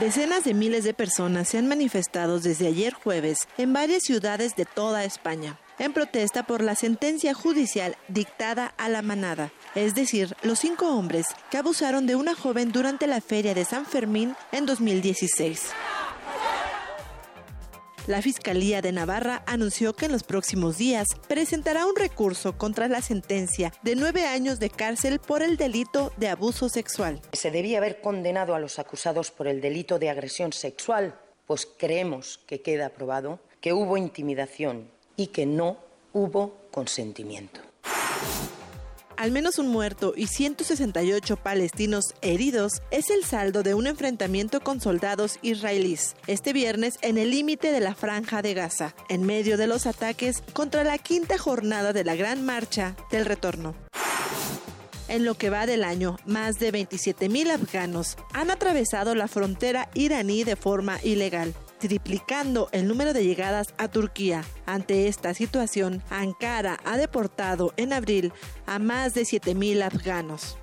[0.00, 4.64] Decenas de miles de personas se han manifestado desde ayer jueves en varias ciudades de
[4.64, 10.58] toda España en protesta por la sentencia judicial dictada a la manada, es decir, los
[10.58, 15.70] cinco hombres que abusaron de una joven durante la feria de San Fermín en 2016.
[18.10, 23.02] La Fiscalía de Navarra anunció que en los próximos días presentará un recurso contra la
[23.02, 27.22] sentencia de nueve años de cárcel por el delito de abuso sexual.
[27.32, 31.14] Se debía haber condenado a los acusados por el delito de agresión sexual,
[31.46, 35.76] pues creemos que queda probado que hubo intimidación y que no
[36.12, 37.60] hubo consentimiento
[39.20, 44.80] al menos un muerto y 168 palestinos heridos es el saldo de un enfrentamiento con
[44.80, 49.66] soldados israelíes este viernes en el límite de la franja de Gaza, en medio de
[49.66, 53.74] los ataques contra la quinta jornada de la Gran Marcha del Retorno.
[55.08, 60.44] En lo que va del año, más de 27.000 afganos han atravesado la frontera iraní
[60.44, 64.44] de forma ilegal triplicando el número de llegadas a Turquía.
[64.66, 68.32] Ante esta situación, Ankara ha deportado en abril
[68.66, 70.56] a más de 7.000 afganos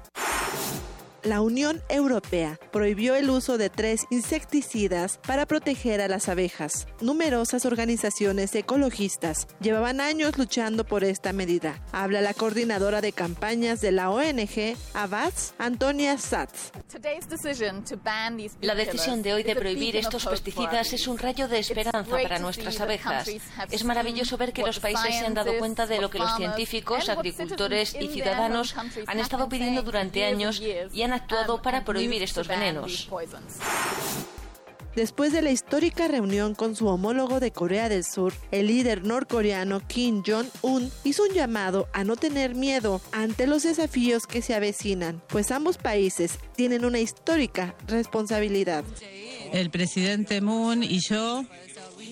[1.28, 6.88] la Unión Europea prohibió el uso de tres insecticidas para proteger a las abejas.
[7.02, 11.84] Numerosas organizaciones ecologistas llevaban años luchando por esta medida.
[11.92, 16.72] Habla la coordinadora de campañas de la ONG Abaz, Antonia Satz.
[18.62, 22.80] La decisión de hoy de prohibir estos pesticidas es un rayo de esperanza para nuestras
[22.80, 23.30] abejas.
[23.70, 27.10] Es maravilloso ver que los países se han dado cuenta de lo que los científicos,
[27.10, 28.76] agricultores y ciudadanos
[29.08, 33.10] han estado pidiendo durante años y han actuado para prohibir estos venenos.
[34.96, 39.80] después de la histórica reunión con su homólogo de Corea del Sur, el líder norcoreano
[39.88, 45.22] Kim Jong-un hizo un llamado a no tener miedo ante los desafíos que se avecinan,
[45.28, 48.84] pues ambos países tienen una histórica responsabilidad.
[49.54, 51.46] El presidente Moon y yo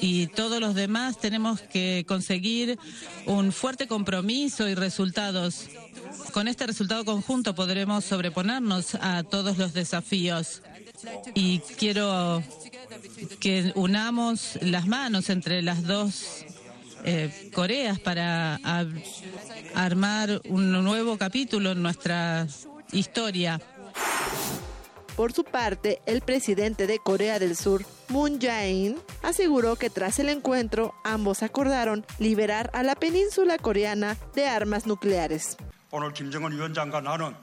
[0.02, 2.78] y todos los demás tenemos que conseguir
[3.26, 5.70] un fuerte compromiso y resultados.
[6.34, 10.62] Con este resultado conjunto podremos sobreponernos a todos los desafíos.
[11.34, 12.44] Y quiero
[13.40, 16.46] que unamos las manos entre las dos
[17.04, 18.60] eh, Coreas para
[19.76, 22.48] armar un nuevo capítulo en nuestra
[22.92, 23.62] historia.
[25.16, 30.28] Por su parte, el presidente de Corea del Sur, Moon Jae-in, aseguró que tras el
[30.28, 35.56] encuentro ambos acordaron liberar a la península coreana de armas nucleares.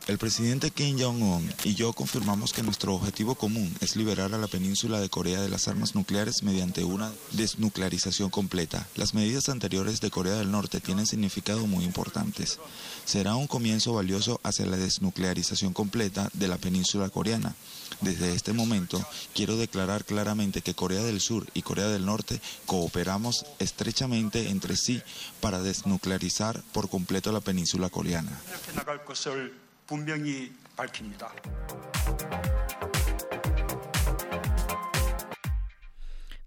[0.09, 4.47] El presidente Kim Jong-un y yo confirmamos que nuestro objetivo común es liberar a la
[4.47, 8.87] península de Corea de las armas nucleares mediante una desnuclearización completa.
[8.95, 12.59] Las medidas anteriores de Corea del Norte tienen significado muy importantes.
[13.07, 17.55] Será un comienzo valioso hacia la desnuclearización completa de la península coreana.
[18.03, 19.01] Desde este momento,
[19.33, 25.01] quiero declarar claramente que Corea del Sur y Corea del Norte cooperamos estrechamente entre sí
[25.41, 28.33] para desnuclearizar por completo la península coreana.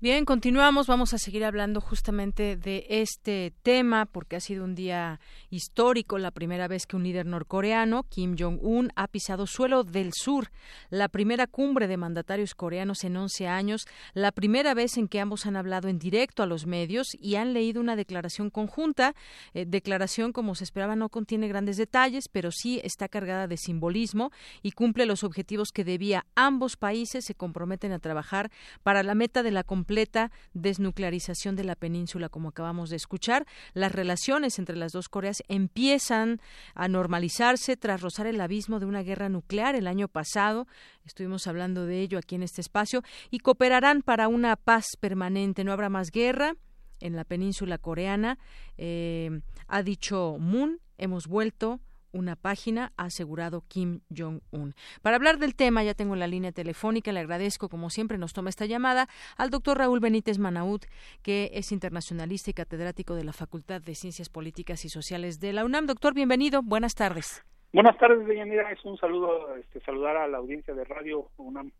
[0.05, 0.85] Bien, continuamos.
[0.85, 5.19] Vamos a seguir hablando justamente de este tema porque ha sido un día
[5.49, 10.51] histórico, la primera vez que un líder norcoreano, Kim Jong-un, ha pisado suelo del sur,
[10.91, 15.47] la primera cumbre de mandatarios coreanos en 11 años, la primera vez en que ambos
[15.47, 19.15] han hablado en directo a los medios y han leído una declaración conjunta.
[19.55, 24.29] Eh, declaración, como se esperaba, no contiene grandes detalles, pero sí está cargada de simbolismo
[24.61, 26.27] y cumple los objetivos que debía.
[26.35, 28.51] Ambos países se comprometen a trabajar
[28.83, 29.94] para la meta de la completa
[30.53, 33.45] desnuclearización de la península, como acabamos de escuchar.
[33.73, 36.39] Las relaciones entre las dos Coreas empiezan
[36.73, 40.67] a normalizarse tras rozar el abismo de una guerra nuclear el año pasado.
[41.05, 45.63] Estuvimos hablando de ello aquí en este espacio y cooperarán para una paz permanente.
[45.63, 46.55] No habrá más guerra
[46.99, 48.37] en la península coreana,
[48.77, 50.79] eh, ha dicho Moon.
[50.97, 51.81] Hemos vuelto
[52.15, 54.73] una página, ha asegurado Kim Jong-un.
[55.01, 58.49] Para hablar del tema, ya tengo la línea telefónica, le agradezco, como siempre, nos toma
[58.49, 60.85] esta llamada al doctor Raúl Benítez Manaut,
[61.21, 65.65] que es internacionalista y catedrático de la Facultad de Ciencias Políticas y Sociales de la
[65.65, 65.85] UNAM.
[65.85, 67.45] Doctor, bienvenido, buenas tardes.
[67.73, 68.71] Buenas tardes, Deyanira.
[68.71, 71.71] Es un saludo, este, saludar a la audiencia de Radio UNAM.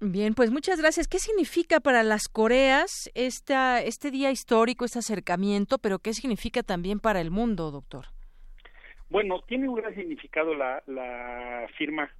[0.00, 1.08] Bien, pues muchas gracias.
[1.08, 7.00] ¿Qué significa para las Coreas esta, este día histórico, este acercamiento, pero qué significa también
[7.00, 8.06] para el mundo, doctor?
[9.14, 12.10] Bueno, tiene un gran significado la, la firma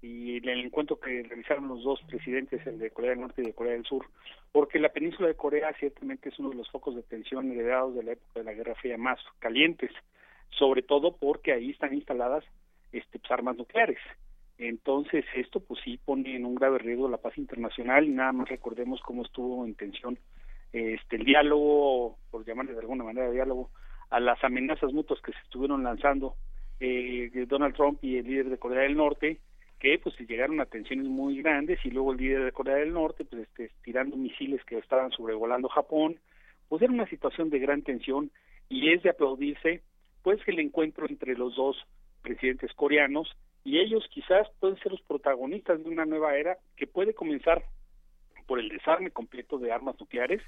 [0.00, 3.54] y el encuentro que realizaron los dos presidentes, el de Corea del Norte y de
[3.54, 4.06] Corea del Sur,
[4.52, 8.04] porque la península de Corea ciertamente es uno de los focos de tensión heredados de
[8.04, 9.90] la época de la Guerra Fría más calientes,
[10.50, 12.44] sobre todo porque ahí están instaladas
[12.92, 13.98] este, pues, armas nucleares.
[14.56, 18.48] Entonces esto pues sí pone en un grave riesgo la paz internacional y nada más
[18.48, 20.20] recordemos cómo estuvo en tensión
[20.72, 23.70] este el diálogo, por llamarle de alguna manera diálogo,
[24.10, 26.34] a las amenazas mutuas que se estuvieron lanzando
[26.80, 29.38] eh, Donald Trump y el líder de Corea del Norte,
[29.78, 33.24] que pues llegaron a tensiones muy grandes y luego el líder de Corea del Norte
[33.24, 36.18] pues este, tirando misiles que estaban sobrevolando Japón,
[36.68, 38.30] pues era una situación de gran tensión
[38.68, 39.82] y es de aplaudirse
[40.22, 41.76] pues el encuentro entre los dos
[42.22, 43.28] presidentes coreanos
[43.62, 47.64] y ellos quizás pueden ser los protagonistas de una nueva era que puede comenzar
[48.46, 50.42] por el desarme completo de armas nucleares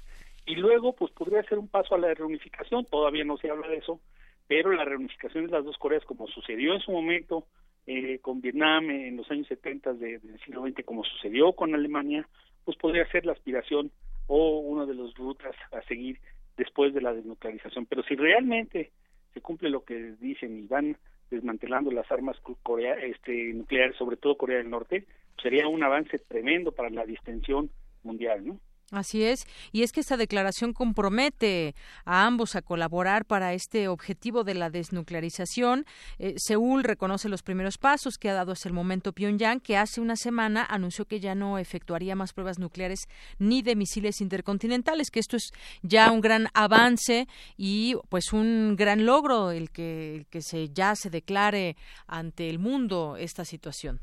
[0.45, 3.77] y luego pues podría ser un paso a la reunificación, todavía no se habla de
[3.77, 3.99] eso,
[4.47, 7.45] pero la reunificación de las dos Coreas como sucedió en su momento
[7.85, 12.27] eh, con Vietnam en los años 70 de, del siglo XX, como sucedió con Alemania,
[12.63, 13.91] pues podría ser la aspiración
[14.27, 16.19] o una de las rutas a seguir
[16.57, 17.85] después de la desnuclearización.
[17.85, 18.91] Pero si realmente
[19.33, 20.97] se cumple lo que dicen y van
[21.29, 25.05] desmantelando las armas Corea, este, nucleares, sobre todo Corea del Norte,
[25.41, 27.69] sería un avance tremendo para la distensión
[28.07, 28.59] mundial, ¿no?
[28.91, 31.75] Así es, y es que esta declaración compromete
[32.05, 35.85] a ambos a colaborar para este objetivo de la desnuclearización.
[36.19, 39.99] Eh, Seúl reconoce los primeros pasos que ha dado hasta el momento Pyongyang, que hace
[39.99, 43.09] una semana anunció que ya no efectuaría más pruebas nucleares
[43.39, 45.51] ni de misiles intercontinentales, que esto es
[45.81, 47.27] ya un gran avance
[47.57, 51.75] y pues un gran logro el que, el que se ya se declare
[52.07, 53.99] ante el mundo esta situación.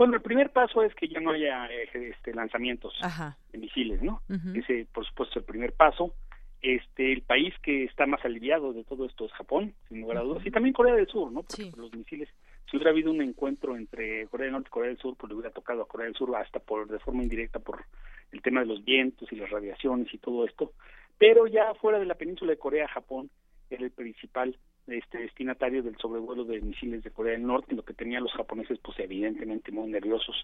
[0.00, 2.94] Bueno, el primer paso es que ya no haya este, lanzamientos
[3.52, 4.22] de misiles, ¿no?
[4.54, 6.14] Ese, por supuesto, es el primer paso.
[6.62, 10.22] Este, el país que está más aliviado de todo esto es Japón, sin lugar a
[10.22, 11.42] dudas, y también Corea del Sur, ¿no?
[11.42, 12.30] Porque los misiles,
[12.70, 15.34] si hubiera habido un encuentro entre Corea del Norte y Corea del Sur, pues le
[15.34, 17.84] hubiera tocado a Corea del Sur hasta por de forma indirecta por
[18.32, 20.72] el tema de los vientos y las radiaciones y todo esto,
[21.18, 23.28] pero ya fuera de la península de Corea, Japón
[23.68, 24.56] era el principal
[24.92, 28.78] este destinatario del sobrevuelo de misiles de Corea del Norte, lo que tenían los japoneses
[28.82, 30.36] pues evidentemente muy nerviosos.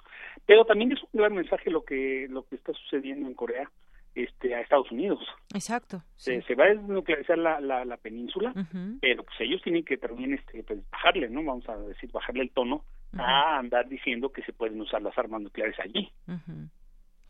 [0.45, 3.71] Pero también es un gran mensaje lo que lo que está sucediendo en Corea
[4.15, 5.21] este a Estados Unidos.
[5.55, 6.03] Exacto.
[6.17, 8.53] Se, se va a desnuclearizar la, la, la península,
[9.01, 11.45] pero pues ellos tienen que también este pues bajarle, ¿no?
[11.45, 15.43] Vamos a decir bajarle el tono a andar diciendo que se pueden usar las armas
[15.43, 16.11] nucleares allí.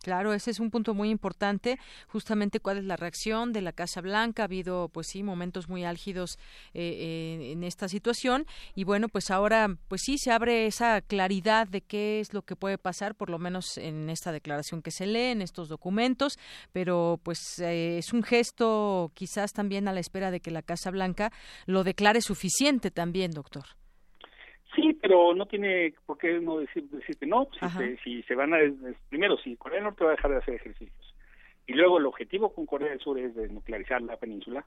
[0.07, 4.01] Claro, ese es un punto muy importante, justamente cuál es la reacción de la Casa
[4.01, 4.45] Blanca.
[4.45, 6.39] Ha habido, pues sí, momentos muy álgidos
[6.75, 8.47] eh, eh, en esta situación
[8.77, 12.55] y bueno, pues ahora, pues sí, se abre esa claridad de qué es lo que
[12.55, 16.39] puede pasar, por lo menos en esta declaración que se lee, en estos documentos,
[16.73, 20.93] pero pues eh, es un gesto quizás también a la espera de que la Casa
[20.93, 21.33] Blanca
[21.67, 23.65] lo declare suficiente también, doctor.
[24.75, 27.49] Sí, pero no tiene por qué no decir, decir que no.
[27.59, 28.59] Si se, si se, van a.
[29.09, 31.15] Primero, si Corea del Norte va a dejar de hacer ejercicios
[31.67, 34.65] y luego el objetivo con Corea del Sur es desnuclearizar la península,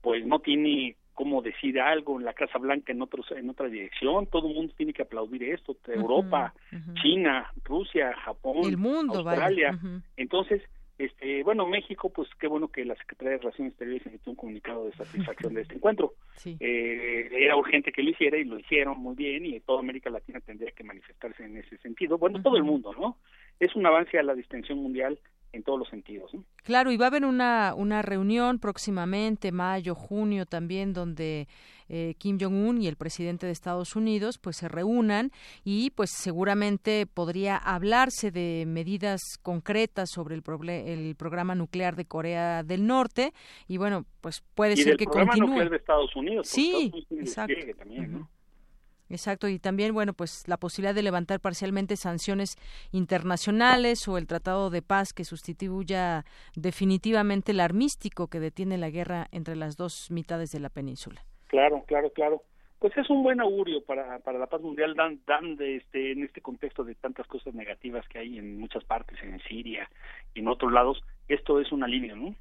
[0.00, 4.26] pues no tiene cómo decir algo en la Casa Blanca en otros en otra dirección.
[4.26, 5.76] Todo el mundo tiene que aplaudir esto.
[5.86, 6.54] Europa,
[7.02, 9.78] China, Rusia, Japón, el mundo, Australia.
[10.16, 10.62] Entonces,
[10.98, 14.86] este, bueno, México, pues qué bueno que la Secretaría de Relaciones Exteriores emitió un comunicado
[14.86, 16.14] de satisfacción de este encuentro.
[16.44, 20.40] Eh, era urgente que lo hiciera y lo hicieron muy bien y toda América Latina
[20.40, 22.16] tendría que manifestarse en ese sentido.
[22.16, 23.18] Bueno, todo el mundo, ¿no?
[23.60, 25.18] Es un avance a la distensión mundial
[25.52, 26.32] en todos los sentidos.
[26.34, 26.44] ¿no?
[26.62, 31.48] Claro, y va a haber una, una reunión próximamente, mayo, junio también, donde
[31.88, 35.30] eh, Kim Jong-un y el presidente de Estados Unidos pues se reúnan
[35.64, 42.62] y pues seguramente podría hablarse de medidas concretas sobre el, el programa nuclear de Corea
[42.62, 43.32] del Norte
[43.68, 45.48] y bueno, pues puede y ser del que programa continúe.
[45.48, 46.48] nuclear de Estados Unidos.
[46.48, 47.54] Sí, Estados Unidos exacto.
[47.78, 48.30] También, ¿no?
[49.08, 52.56] Exacto, y también, bueno, pues la posibilidad de levantar parcialmente sanciones
[52.90, 56.24] internacionales o el tratado de paz que sustituya
[56.56, 61.24] definitivamente el armístico que detiene la guerra entre las dos mitades de la península.
[61.46, 62.42] Claro, claro, claro.
[62.78, 66.24] Pues es un buen augurio para, para la paz mundial, dan, dan de este, en
[66.24, 69.88] este contexto de tantas cosas negativas que hay en muchas partes, en Siria
[70.34, 71.02] y en otros lados.
[71.28, 72.34] Esto es un alivio, ¿no?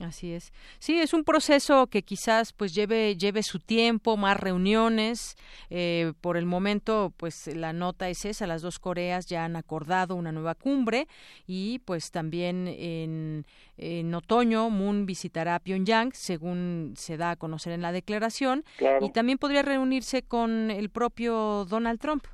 [0.00, 0.54] Así es.
[0.78, 5.36] Sí, es un proceso que quizás pues lleve lleve su tiempo, más reuniones.
[5.68, 10.14] Eh, por el momento, pues la nota es esa: las dos Coreas ya han acordado
[10.14, 11.08] una nueva cumbre
[11.46, 13.44] y pues también en,
[13.76, 19.04] en otoño Moon visitará Pyongyang, según se da a conocer en la declaración, Claro.
[19.04, 22.24] y también podría reunirse con el propio Donald Trump.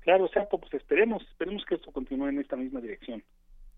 [0.00, 3.24] Claro, exacto, pues esperemos, esperemos que esto continúe en esta misma dirección.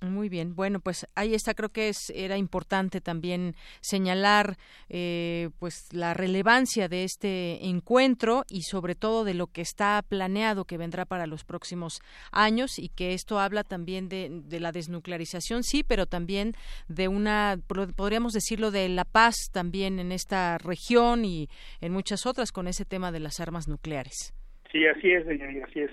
[0.01, 1.55] Muy bien, bueno, pues ahí está.
[1.55, 4.57] Creo que es era importante también señalar,
[4.89, 10.67] eh, pues la relevancia de este encuentro y sobre todo de lo que está planeado
[10.67, 12.01] que vendrá para los próximos
[12.31, 16.55] años y que esto habla también de, de la desnuclearización, sí, pero también
[16.87, 17.59] de una,
[17.97, 21.49] podríamos decirlo, de la paz también en esta región y
[21.81, 24.33] en muchas otras con ese tema de las armas nucleares.
[24.71, 25.91] Sí, así es, señorita, así es.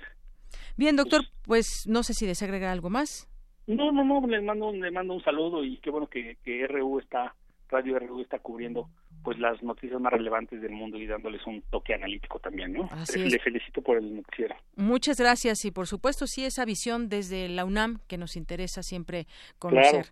[0.78, 3.28] Bien, doctor, pues no sé si desea agregar algo más.
[3.68, 7.00] No, no, no, les mando, les mando un saludo y qué bueno que, que RU
[7.00, 7.34] está,
[7.70, 8.90] Radio RU está cubriendo
[9.24, 12.88] pues las noticias más relevantes del mundo y dándoles un toque analítico también, ¿no?
[12.92, 13.32] Así es.
[13.32, 14.56] Le felicito por el noticiero.
[14.76, 19.26] Muchas gracias y por supuesto sí esa visión desde la UNAM que nos interesa siempre
[19.58, 20.12] conocer.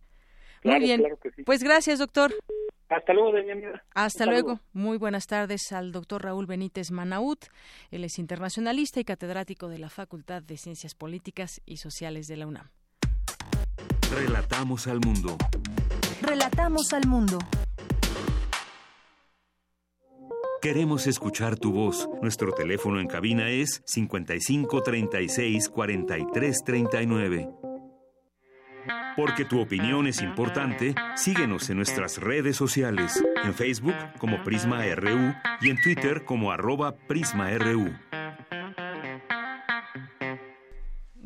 [0.61, 0.99] claro, Muy bien.
[1.01, 1.43] claro que sí.
[1.43, 2.33] Pues gracias, doctor.
[2.89, 3.83] Hasta luego, Daniela.
[3.93, 4.59] Hasta luego.
[4.73, 7.45] Muy buenas tardes al doctor Raúl Benítez Manaut.
[7.91, 12.47] Él es internacionalista y catedrático de la Facultad de Ciencias Políticas y Sociales de la
[12.47, 12.69] UNAM.
[14.15, 15.37] Relatamos al mundo.
[16.21, 17.39] Relatamos al mundo.
[20.61, 22.07] Queremos escuchar tu voz.
[22.21, 27.49] Nuestro teléfono en cabina es 55 36 43 39.
[29.17, 35.33] Porque tu opinión es importante, síguenos en nuestras redes sociales, en Facebook como Prisma RU
[35.61, 37.91] y en Twitter como arroba PrismaRU.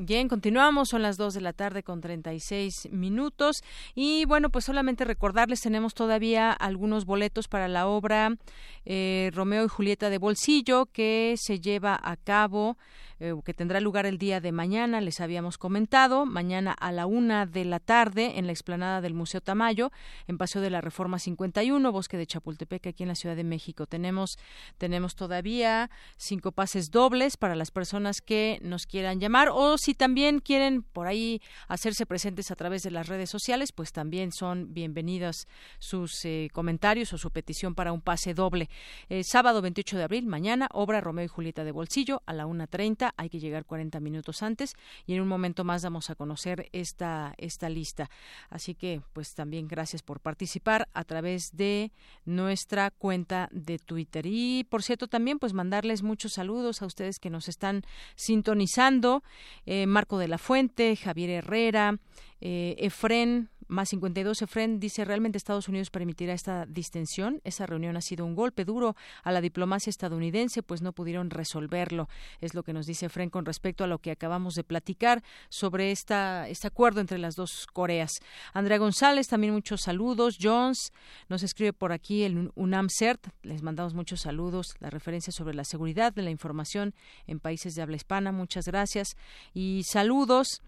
[0.07, 3.57] Bien, continuamos, son las 2 de la tarde con 36 minutos.
[3.93, 8.38] Y bueno, pues solamente recordarles, tenemos todavía algunos boletos para la obra
[8.85, 12.77] eh, Romeo y Julieta de Bolsillo que se lleva a cabo,
[13.19, 17.45] eh, que tendrá lugar el día de mañana, les habíamos comentado, mañana a la una
[17.45, 19.91] de la tarde en la explanada del Museo Tamayo,
[20.27, 23.88] en Paseo de la Reforma 51, Bosque de Chapultepec, aquí en la Ciudad de México.
[23.88, 24.38] Tenemos,
[24.77, 30.39] tenemos todavía cinco pases dobles para las personas que nos quieran llamar o si también
[30.39, 35.48] quieren por ahí hacerse presentes a través de las redes sociales, pues también son bienvenidos
[35.80, 38.69] sus eh, comentarios o su petición para un pase doble.
[39.10, 43.06] Eh, sábado 28 de abril, mañana, obra Romeo y Julieta de Bolsillo a la 1.30
[43.17, 44.73] hay que llegar 40 minutos antes
[45.05, 48.09] y en un momento más damos a conocer esta, esta lista.
[48.49, 51.91] Así que, pues también gracias por participar a través de
[52.25, 54.25] nuestra cuenta de Twitter.
[54.25, 57.84] Y, por cierto, también pues mandarles muchos saludos a ustedes que nos están
[58.15, 59.23] sintonizando.
[59.65, 61.99] Eh, Marco de la Fuente, Javier Herrera,
[62.41, 67.41] eh, Efren más 52, Efren dice, ¿realmente Estados Unidos permitirá esta distensión?
[67.44, 72.07] Esa reunión ha sido un golpe duro a la diplomacia estadounidense, pues no pudieron resolverlo.
[72.39, 75.91] Es lo que nos dice Efren con respecto a lo que acabamos de platicar sobre
[75.91, 78.11] esta, este acuerdo entre las dos Coreas.
[78.53, 80.38] Andrea González, también muchos saludos.
[80.41, 80.91] Jones
[81.30, 83.27] nos escribe por aquí el UNAM CERT.
[83.44, 84.76] Les mandamos muchos saludos.
[84.80, 86.94] La referencia sobre la seguridad de la información
[87.26, 88.31] en países de habla hispana.
[88.31, 89.15] Muchas gracias.
[89.53, 90.61] Y saludos.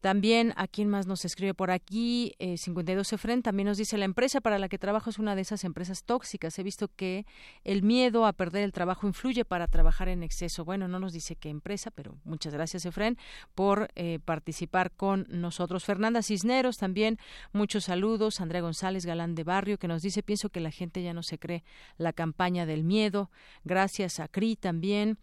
[0.00, 2.34] También, ¿a quién más nos escribe por aquí?
[2.38, 5.42] Eh, 52 Efren también nos dice, la empresa para la que trabajo es una de
[5.42, 6.58] esas empresas tóxicas.
[6.58, 7.26] He visto que
[7.64, 10.64] el miedo a perder el trabajo influye para trabajar en exceso.
[10.64, 13.18] Bueno, no nos dice qué empresa, pero muchas gracias, Efren,
[13.54, 15.84] por eh, participar con nosotros.
[15.84, 17.18] Fernanda Cisneros también,
[17.52, 18.40] muchos saludos.
[18.40, 21.38] Andrea González Galán de Barrio, que nos dice, pienso que la gente ya no se
[21.38, 21.64] cree
[21.96, 23.30] la campaña del miedo.
[23.64, 25.18] Gracias a CRI también.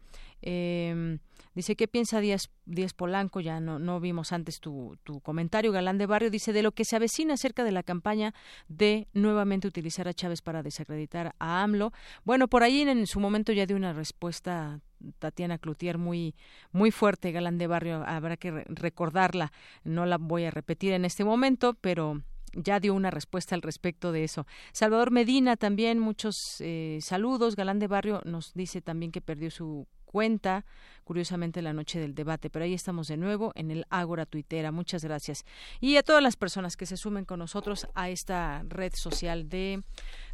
[0.45, 1.17] Eh,
[1.55, 2.49] dice, ¿qué piensa Díaz,
[2.95, 3.39] Polanco?
[3.39, 5.71] Ya no, no vimos antes tu, tu, comentario.
[5.71, 8.33] Galán de Barrio dice, de lo que se avecina acerca de la campaña
[8.67, 11.93] de nuevamente utilizar a Chávez para desacreditar a AMLO.
[12.25, 14.81] Bueno, por ahí en su momento ya dio una respuesta
[15.19, 16.35] Tatiana Cloutier muy
[16.71, 19.51] muy fuerte, Galán de Barrio, habrá que recordarla.
[19.83, 22.21] No la voy a repetir en este momento, pero
[22.53, 24.45] ya dio una respuesta al respecto de eso.
[24.71, 27.55] Salvador Medina también, muchos eh, saludos.
[27.55, 30.63] Galán de Barrio nos dice también que perdió su cuenta,
[31.03, 34.71] curiosamente la noche del debate, pero ahí estamos de nuevo en el Ágora Tuitera.
[34.71, 35.43] Muchas gracias.
[35.81, 39.81] Y a todas las personas que se sumen con nosotros a esta red social de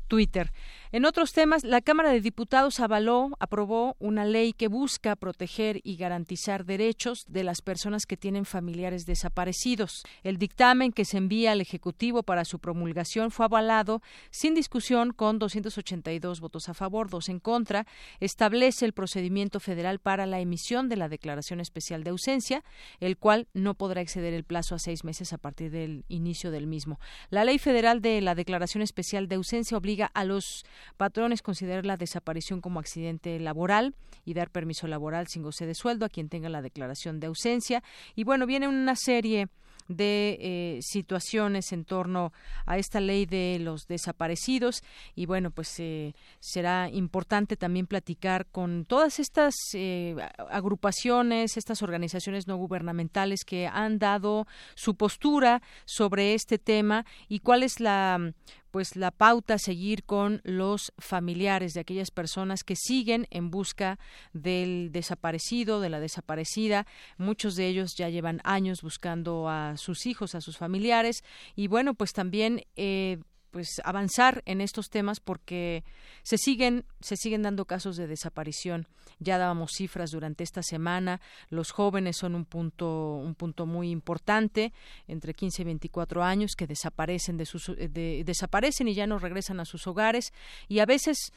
[0.09, 0.51] Twitter.
[0.91, 5.97] En otros temas, la Cámara de Diputados avaló, aprobó una ley que busca proteger y
[5.97, 10.03] garantizar derechos de las personas que tienen familiares desaparecidos.
[10.23, 15.37] El dictamen que se envía al Ejecutivo para su promulgación fue avalado sin discusión con
[15.37, 17.85] 282 votos a favor, dos en contra.
[18.19, 22.63] Establece el procedimiento federal para la emisión de la declaración especial de ausencia,
[22.99, 26.65] el cual no podrá exceder el plazo a seis meses a partir del inicio del
[26.65, 26.99] mismo.
[27.29, 30.65] La ley federal de la declaración especial de ausencia obliga a los
[30.97, 33.95] patrones considerar la desaparición como accidente laboral
[34.25, 37.83] y dar permiso laboral sin goce de sueldo a quien tenga la declaración de ausencia.
[38.15, 39.47] Y bueno, viene una serie
[39.89, 42.31] de eh, situaciones en torno
[42.65, 44.83] a esta ley de los desaparecidos
[45.15, 50.15] y bueno pues eh, será importante también platicar con todas estas eh,
[50.49, 54.45] agrupaciones estas organizaciones no gubernamentales que han dado
[54.75, 58.31] su postura sobre este tema y cuál es la
[58.71, 63.99] pues la pauta a seguir con los familiares de aquellas personas que siguen en busca
[64.33, 66.85] del desaparecido, de la desaparecida.
[67.17, 71.23] Muchos de ellos ya llevan años buscando a sus hijos, a sus familiares
[71.55, 73.19] y bueno, pues también eh,
[73.51, 75.83] pues avanzar en estos temas porque
[76.23, 78.87] se siguen se siguen dando casos de desaparición.
[79.19, 81.19] Ya dábamos cifras durante esta semana.
[81.49, 84.73] Los jóvenes son un punto un punto muy importante
[85.07, 89.59] entre 15 y 24 años que desaparecen de sus de, desaparecen y ya no regresan
[89.59, 90.31] a sus hogares.
[90.67, 91.31] Y a veces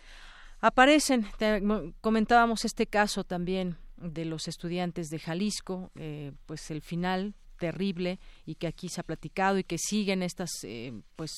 [0.61, 1.27] aparecen.
[2.01, 8.57] Comentábamos este caso también de los estudiantes de Jalisco eh, pues el final terrible y
[8.57, 11.31] que aquí se ha platicado y que siguen estas eh, pues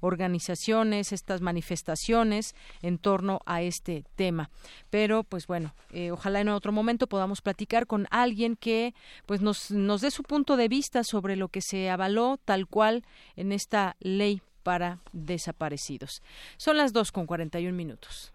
[0.00, 4.50] organizaciones, estas manifestaciones en torno a este tema.
[4.90, 8.92] Pero pues bueno, eh, ojalá en otro momento podamos platicar con alguien que
[9.24, 13.02] pues nos, nos dé su punto de vista sobre lo que se avaló tal cual
[13.36, 16.20] en esta ley para desaparecidos.
[16.58, 18.34] Son las dos con 41 minutos.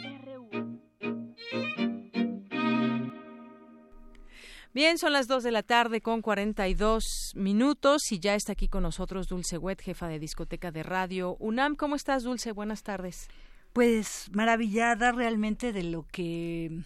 [4.73, 8.83] Bien, son las 2 de la tarde con 42 minutos y ya está aquí con
[8.83, 11.75] nosotros Dulce Wet, jefa de discoteca de radio UNAM.
[11.75, 12.53] ¿Cómo estás, Dulce?
[12.53, 13.27] Buenas tardes.
[13.73, 16.83] Pues maravillada realmente de lo que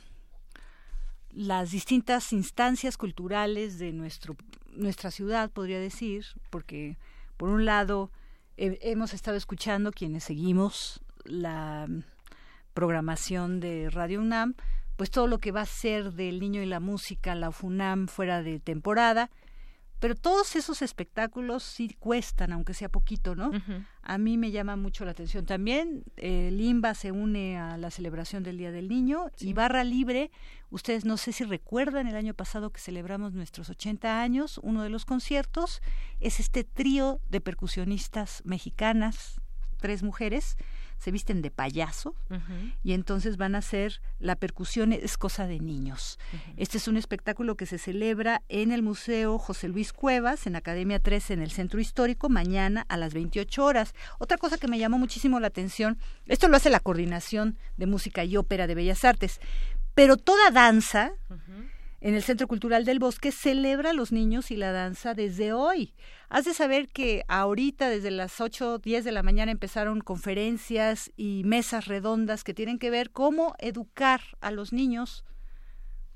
[1.29, 4.35] las distintas instancias culturales de nuestro,
[4.71, 6.97] nuestra ciudad, podría decir, porque
[7.37, 8.09] por un lado
[8.57, 11.87] hemos estado escuchando quienes seguimos la
[12.73, 14.55] programación de Radio UNAM,
[14.95, 18.41] pues todo lo que va a ser del niño y la música, la FUNAM fuera
[18.41, 19.29] de temporada,
[19.99, 23.51] pero todos esos espectáculos sí cuestan, aunque sea poquito, ¿no?
[24.03, 25.45] A mí me llama mucho la atención.
[25.45, 30.31] También eh, Limba se une a la celebración del Día del Niño y Barra Libre,
[30.69, 34.89] ustedes no sé si recuerdan el año pasado que celebramos nuestros 80 años, uno de
[34.89, 35.81] los conciertos
[36.19, 39.41] es este trío de percusionistas mexicanas,
[39.77, 40.57] tres mujeres,
[40.97, 42.15] se visten de payaso
[42.83, 46.17] y entonces van a hacer la percusión es cosa de niños.
[46.57, 50.99] Este es un espectáculo que se celebra en el Museo José Luis Cuevas, en Academia
[50.99, 53.93] 13, en el Centro Histórico, mañana a las 28 horas.
[54.19, 58.23] Otra cosa que me llamó muchísimo la atención, esto lo hace la Coordinación de Música
[58.23, 59.39] y Ópera de Bellas Artes,
[59.93, 61.13] pero toda danza
[62.05, 65.95] en el Centro Cultural del Bosque celebra a los niños y la danza desde hoy.
[66.29, 71.41] Has de saber que ahorita desde las 8, 10 de la mañana empezaron conferencias y
[71.45, 75.25] mesas redondas que tienen que ver cómo educar a los niños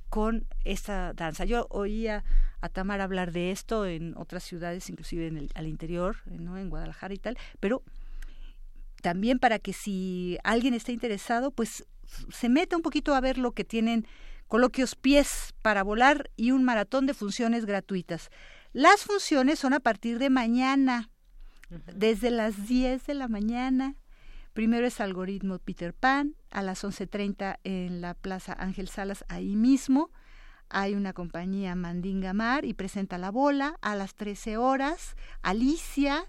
[0.09, 1.43] con esta danza.
[1.45, 2.23] Yo oía
[2.61, 6.59] a Tamar hablar de esto en otras ciudades, inclusive en el, al interior, ¿no?
[6.59, 7.81] en Guadalajara y tal, pero
[9.01, 11.87] también para que si alguien está interesado, pues
[12.31, 14.05] se meta un poquito a ver lo que tienen
[14.49, 18.29] coloquios pies para volar y un maratón de funciones gratuitas.
[18.73, 21.09] Las funciones son a partir de mañana,
[21.95, 23.95] desde las 10 de la mañana.
[24.53, 30.09] Primero es algoritmo Peter Pan, a las 11.30 en la Plaza Ángel Salas, ahí mismo.
[30.67, 35.15] Hay una compañía Mandinga Mar y presenta la bola a las 13 horas.
[35.43, 36.25] Alicia,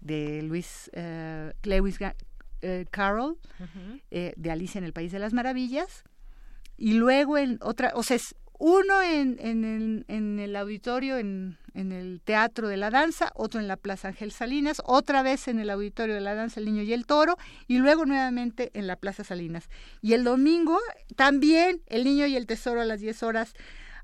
[0.00, 3.38] de Luis uh, Lewis uh, Carroll,
[4.10, 6.04] eh, de Alicia en el País de las Maravillas
[6.82, 11.56] y luego en otra, o sea, es uno en, en, el, en el auditorio, en,
[11.74, 15.60] en el Teatro de la Danza, otro en la Plaza Ángel Salinas, otra vez en
[15.60, 17.36] el Auditorio de la Danza El Niño y el Toro,
[17.68, 19.68] y luego nuevamente en la Plaza Salinas.
[20.00, 20.76] Y el domingo
[21.14, 23.54] también El Niño y el Tesoro a las 10 horas,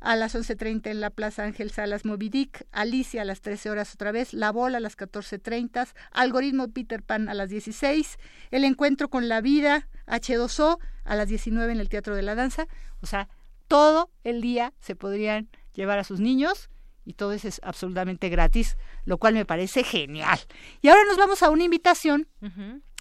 [0.00, 4.12] a las 11.30 en la Plaza Ángel Salas Movidic, Alicia a las 13 horas otra
[4.12, 8.18] vez, La Bola a las 14.30, Algoritmo Peter Pan a las 16,
[8.50, 12.66] El Encuentro con la Vida, H2O, a las 19 en el Teatro de la Danza.
[13.00, 13.28] O sea,
[13.66, 16.70] todo el día se podrían llevar a sus niños
[17.04, 20.38] y todo eso es absolutamente gratis, lo cual me parece genial.
[20.82, 22.28] Y ahora nos vamos a una invitación.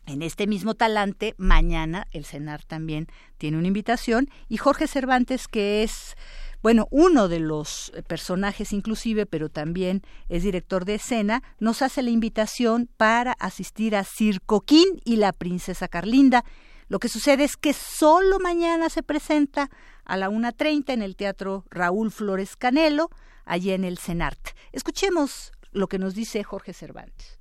[0.06, 3.08] En este mismo talante, mañana el CENAR también
[3.38, 6.16] tiene una invitación y Jorge Cervantes, que es
[6.62, 12.10] bueno, uno de los personajes inclusive, pero también es director de escena, nos hace la
[12.10, 16.44] invitación para asistir a Circoquín y la princesa Carlinda.
[16.90, 19.70] Lo que sucede es que solo mañana se presenta
[20.06, 23.10] a la 1.30 en el Teatro Raúl Flores Canelo,
[23.46, 24.56] allí en el CENART.
[24.72, 27.40] Escuchemos lo que nos dice Jorge Cervantes.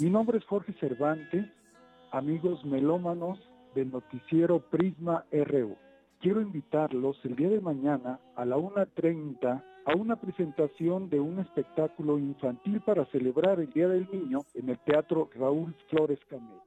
[0.00, 1.46] Mi nombre es Jorge Cervantes,
[2.10, 3.38] amigos melómanos
[3.74, 5.76] del noticiero Prisma RU.
[6.20, 12.18] Quiero invitarlos el día de mañana a la 1.30 a una presentación de un espectáculo
[12.18, 16.60] infantil para celebrar el Día del Niño en el Teatro Raúl Flores Camel.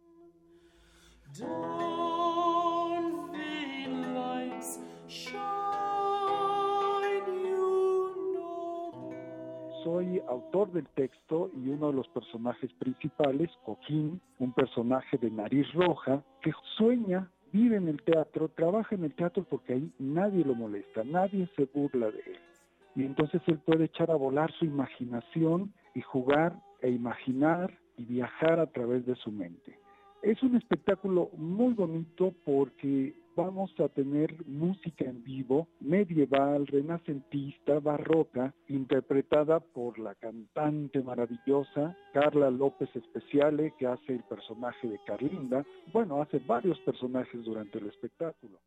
[9.85, 15.71] Soy autor del texto y uno de los personajes principales, Coquín, un personaje de nariz
[15.73, 20.55] roja, que sueña, vive en el teatro, trabaja en el teatro porque ahí nadie lo
[20.55, 22.39] molesta, nadie se burla de él.
[22.95, 28.59] Y entonces él puede echar a volar su imaginación y jugar e imaginar y viajar
[28.59, 29.77] a través de su mente.
[30.23, 38.53] Es un espectáculo muy bonito porque vamos a tener música en vivo medieval, renacentista, barroca,
[38.67, 45.65] interpretada por la cantante maravillosa Carla López Especiale, que hace el personaje de Carlinda.
[45.91, 48.59] Bueno, hace varios personajes durante el espectáculo.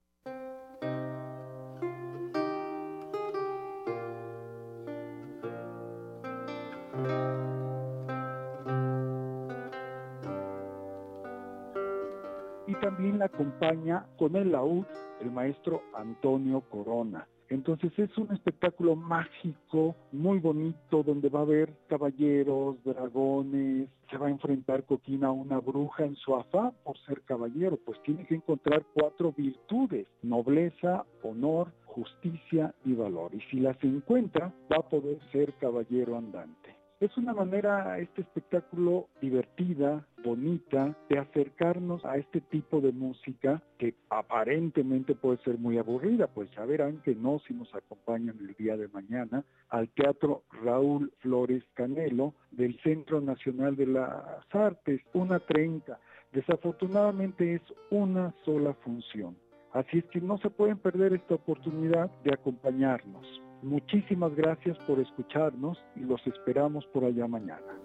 [12.81, 14.85] También la acompaña con el laúd
[15.21, 17.27] el maestro Antonio Corona.
[17.51, 24.27] Entonces es un espectáculo mágico, muy bonito, donde va a haber caballeros, dragones, se va
[24.27, 28.35] a enfrentar Coquina a una bruja en su afán por ser caballero, pues tiene que
[28.35, 33.35] encontrar cuatro virtudes, nobleza, honor, justicia y valor.
[33.35, 36.68] Y si las encuentra, va a poder ser caballero andante.
[37.01, 43.95] Es una manera, este espectáculo divertida, bonita, de acercarnos a este tipo de música que
[44.11, 48.77] aparentemente puede ser muy aburrida, pues ya verán que no si nos acompañan el día
[48.77, 56.01] de mañana al Teatro Raúl Flores Canelo del Centro Nacional de las Artes, una 30.
[56.33, 59.37] Desafortunadamente es una sola función.
[59.73, 63.48] Así es que no se pueden perder esta oportunidad de acompañarnos.
[63.62, 67.78] Muchísimas gracias por escucharnos y los esperamos por allá mañana.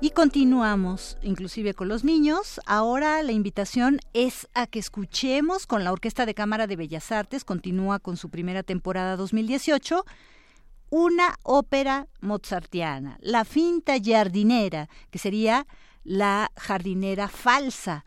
[0.00, 2.60] Y continuamos, inclusive con los niños.
[2.66, 7.44] Ahora la invitación es a que escuchemos con la Orquesta de Cámara de Bellas Artes,
[7.44, 10.04] continúa con su primera temporada 2018,
[10.90, 15.68] una ópera mozartiana, La Finta Jardinera, que sería
[16.04, 18.04] la jardinera falsa.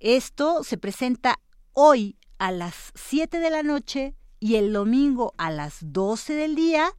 [0.00, 1.38] Esto se presenta
[1.72, 6.92] hoy a las 7 de la noche y el domingo a las 12 del día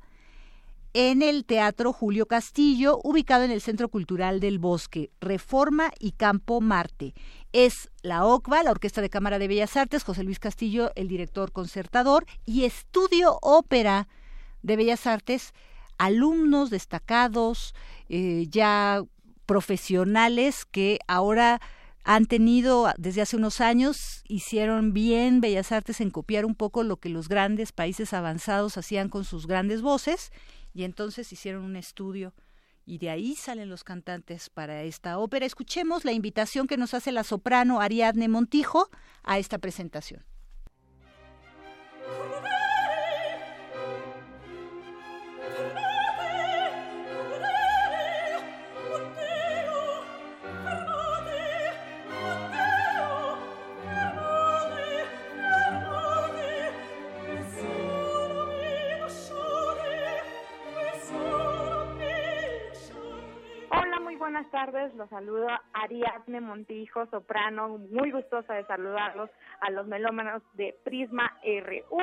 [0.98, 6.62] en el Teatro Julio Castillo, ubicado en el Centro Cultural del Bosque, Reforma y Campo
[6.62, 7.14] Marte.
[7.52, 11.52] Es la OCBA, la Orquesta de Cámara de Bellas Artes, José Luis Castillo, el director
[11.52, 14.08] concertador, y Estudio Ópera
[14.62, 15.54] de Bellas Artes,
[15.98, 17.76] alumnos destacados,
[18.08, 19.04] eh, ya
[19.46, 21.62] profesionales que ahora
[22.04, 26.98] han tenido desde hace unos años, hicieron bien Bellas Artes en copiar un poco lo
[26.98, 30.32] que los grandes países avanzados hacían con sus grandes voces
[30.74, 32.34] y entonces hicieron un estudio
[32.86, 35.46] y de ahí salen los cantantes para esta ópera.
[35.46, 38.90] Escuchemos la invitación que nos hace la soprano Ariadne Montijo
[39.24, 40.24] a esta presentación.
[64.66, 64.96] Tardes.
[64.96, 67.78] Los saludo Ariadne Montijo, soprano.
[67.78, 69.30] Muy gustosa de saludarlos
[69.62, 72.00] a los melómanos de Prisma RU.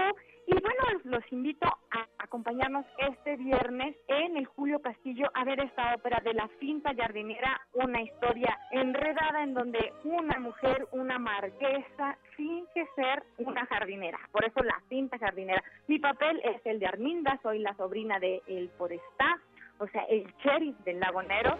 [0.46, 5.94] Y bueno, los invito a acompañarnos este viernes en el Julio Castillo a ver esta
[5.94, 12.86] ópera de la finta jardinera, una historia enredada en donde una mujer, una marquesa, finge
[12.96, 14.18] ser una jardinera.
[14.32, 15.62] Por eso la finta jardinera.
[15.86, 19.40] Mi papel es el de Arminda, soy la sobrina de El Porestá,
[19.78, 21.56] o sea, el sheriff del lagonero.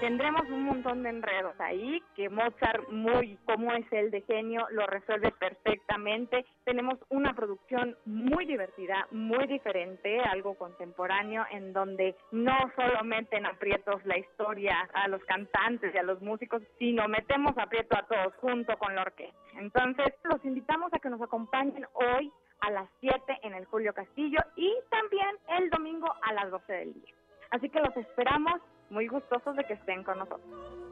[0.00, 4.86] Tendremos un montón de enredos ahí que Mozart, muy como es el de genio, lo
[4.86, 6.46] resuelve perfectamente.
[6.64, 14.04] Tenemos una producción muy divertida, muy diferente, algo contemporáneo, en donde no solo meten aprietos
[14.06, 18.76] la historia a los cantantes y a los músicos, sino metemos aprieto a todos junto
[18.78, 19.38] con la orquesta.
[19.58, 24.40] Entonces, los invitamos a que nos acompañen hoy a las 7 en el Julio Castillo
[24.56, 25.28] y también
[25.58, 27.14] el domingo a las 12 del día.
[27.50, 28.60] Así que los esperamos
[28.90, 30.89] muy gustosos de que estén con nosotros.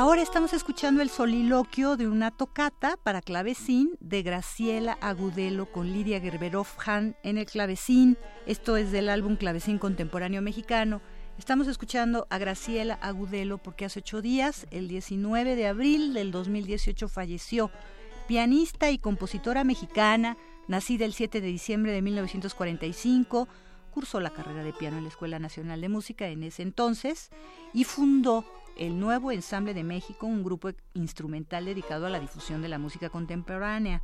[0.00, 6.20] Ahora estamos escuchando el soliloquio de una tocata para clavecín de Graciela Agudelo con Lidia
[6.20, 8.16] Gerberov-Han en el clavecín.
[8.46, 11.02] Esto es del álbum Clavecín Contemporáneo Mexicano.
[11.36, 17.08] Estamos escuchando a Graciela Agudelo porque hace ocho días, el 19 de abril del 2018,
[17.08, 17.72] falleció.
[18.28, 20.36] Pianista y compositora mexicana,
[20.68, 23.48] nacida el 7 de diciembre de 1945,
[23.90, 27.30] cursó la carrera de piano en la Escuela Nacional de Música en ese entonces
[27.74, 28.44] y fundó
[28.78, 33.10] el Nuevo Ensamble de México, un grupo instrumental dedicado a la difusión de la música
[33.10, 34.02] contemporánea.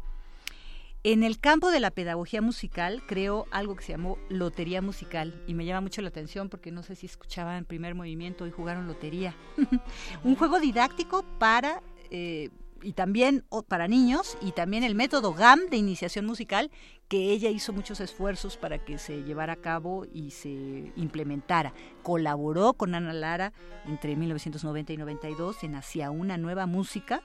[1.06, 5.52] En el campo de la pedagogía musical creó algo que se llamó Lotería Musical y
[5.52, 9.34] me llama mucho la atención porque no sé si escuchaban primer movimiento y jugaron Lotería.
[10.24, 12.48] un juego didáctico para eh,
[12.84, 16.70] y también para niños y también el método GAM de iniciación musical
[17.08, 21.72] que ella hizo muchos esfuerzos para que se llevara a cabo y se implementara.
[22.02, 23.52] Colaboró con Ana Lara
[23.86, 27.22] entre 1990 y 92 en Hacia una nueva música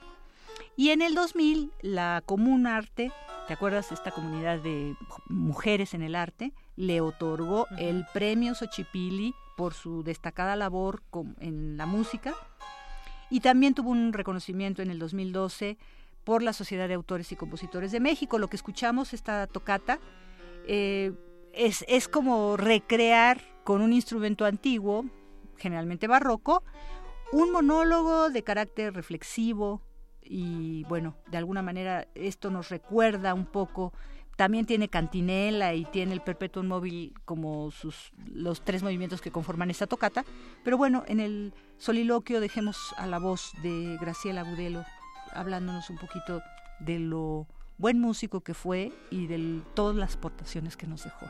[0.75, 3.11] y en el 2000 la Común Arte,
[3.47, 4.95] ¿te acuerdas esta comunidad de
[5.27, 6.53] mujeres en el arte?
[6.75, 11.03] Le otorgó el premio Xochipilli por su destacada labor
[11.39, 12.33] en la música
[13.29, 15.77] y también tuvo un reconocimiento en el 2012
[16.23, 18.37] por la Sociedad de Autores y Compositores de México.
[18.39, 19.99] Lo que escuchamos, esta tocata,
[20.67, 21.11] eh,
[21.53, 25.05] es, es como recrear con un instrumento antiguo,
[25.57, 26.63] generalmente barroco,
[27.31, 29.81] un monólogo de carácter reflexivo,
[30.21, 33.93] y bueno, de alguna manera esto nos recuerda un poco
[34.39, 39.69] también tiene cantinela y tiene el perpetuo móvil como sus los tres movimientos que conforman
[39.69, 40.23] esta tocata.
[40.63, 44.85] Pero bueno, en el soliloquio dejemos a la voz de Graciela Budelo
[45.31, 46.41] hablándonos un poquito
[46.79, 47.47] de lo
[47.77, 51.25] buen músico que fue y de todas las aportaciones que nos dejó.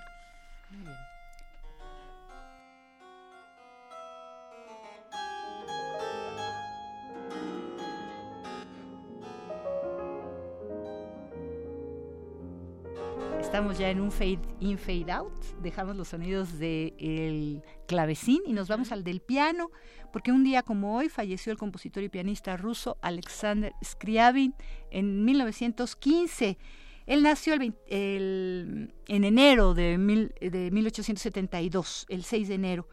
[13.40, 15.34] Estamos ya en un fade in, fade out.
[15.62, 19.72] Dejamos los sonidos del clavecín y nos vamos al del piano,
[20.14, 24.54] porque un día como hoy falleció el compositor y pianista ruso Alexander Scriabin
[24.92, 26.60] en 1915.
[27.08, 29.98] Él nació el, en enero de,
[30.40, 32.88] de 1872, el 6 de enero.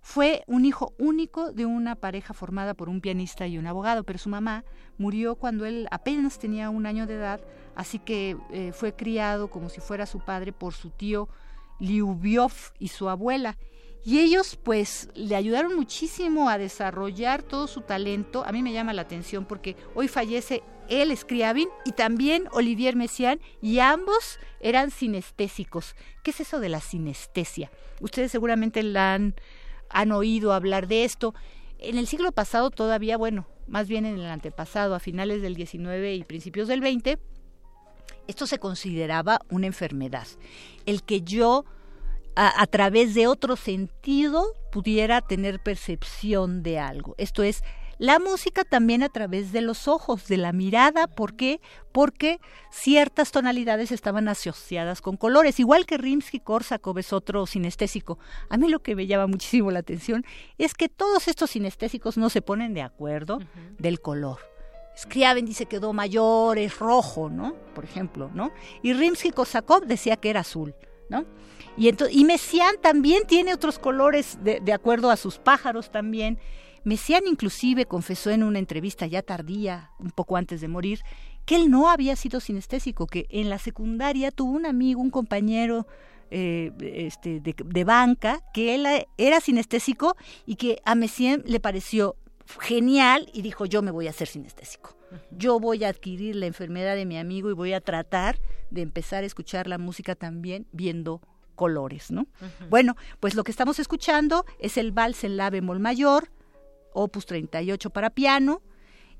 [0.00, 4.20] Fue un hijo único de una pareja formada por un pianista y un abogado, pero
[4.20, 4.64] su mamá
[4.96, 7.40] murió cuando él apenas tenía un año de edad,
[7.74, 11.28] así que eh, fue criado como si fuera su padre por su tío
[11.80, 13.58] Liubiov y su abuela.
[14.06, 18.42] Y ellos pues le ayudaron muchísimo a desarrollar todo su talento.
[18.46, 23.40] A mí me llama la atención porque hoy fallece él, Scriabin, y también Olivier Messiaen,
[23.60, 25.96] y ambos eran sinestésicos.
[26.22, 27.72] ¿Qué es eso de la sinestesia?
[28.00, 29.34] Ustedes seguramente la han
[29.88, 31.34] han oído hablar de esto.
[31.78, 36.14] En el siglo pasado todavía, bueno, más bien en el antepasado, a finales del 19
[36.14, 37.18] y principios del 20,
[38.28, 40.26] esto se consideraba una enfermedad.
[40.84, 41.64] El que yo,
[42.36, 47.14] a, a, través de otro sentido, pudiera tener percepción de algo.
[47.18, 47.62] Esto es,
[47.98, 51.06] la música también a través de los ojos, de la mirada.
[51.06, 51.62] ¿Por qué?
[51.92, 52.40] Porque
[52.70, 55.58] ciertas tonalidades estaban asociadas con colores.
[55.58, 58.18] Igual que Rimsky-Korsakov es otro sinestésico.
[58.50, 60.26] A mí lo que me llama muchísimo la atención
[60.58, 63.38] es que todos estos sinestésicos no se ponen de acuerdo
[63.78, 64.40] del color.
[64.98, 67.54] Scriabin dice que do mayor es rojo, ¿no?
[67.74, 68.52] Por ejemplo, ¿no?
[68.82, 70.74] Y Rimsky-Korsakov decía que era azul,
[71.08, 71.24] ¿no?
[71.76, 76.38] Y, y Messiaen también tiene otros colores de, acuerdo a sus pájaros también.
[76.84, 81.00] Messiaen inclusive confesó en una entrevista ya tardía, un poco antes de morir,
[81.44, 85.86] que él no había sido sinestésico, que en la secundaria tuvo un amigo, un compañero
[86.30, 92.16] eh, este, de, banca, que él era sinestésico y que a Messiaen le pareció
[92.60, 94.95] genial y dijo yo me voy a hacer sinestésico.
[95.30, 98.38] Yo voy a adquirir la enfermedad de mi amigo y voy a tratar
[98.70, 101.20] de empezar a escuchar la música también viendo
[101.54, 102.26] colores, ¿no?
[102.68, 106.30] Bueno, pues lo que estamos escuchando es el vals en la bemol mayor,
[106.92, 108.62] opus 38 para piano,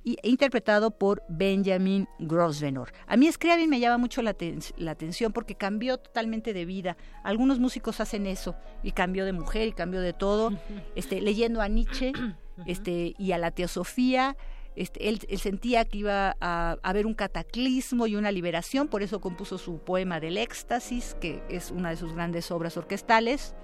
[0.06, 2.92] y, interpretado por Benjamin Grosvenor.
[3.08, 4.36] A mí Scriabin me llama mucho la,
[4.76, 6.96] la, atención porque cambió totalmente de vida.
[7.24, 8.54] Algunos músicos hacen eso
[8.84, 10.52] y cambió de mujer y cambió de todo.
[10.94, 12.12] Este, leyendo a Nietzsche
[12.66, 14.36] este, y a la teosofía,
[14.76, 19.20] este, él, él, sentía que iba a, haber un cataclismo y una liberación, por eso
[19.20, 23.54] compuso su poema del éxtasis, que es una de sus grandes obras orquestales,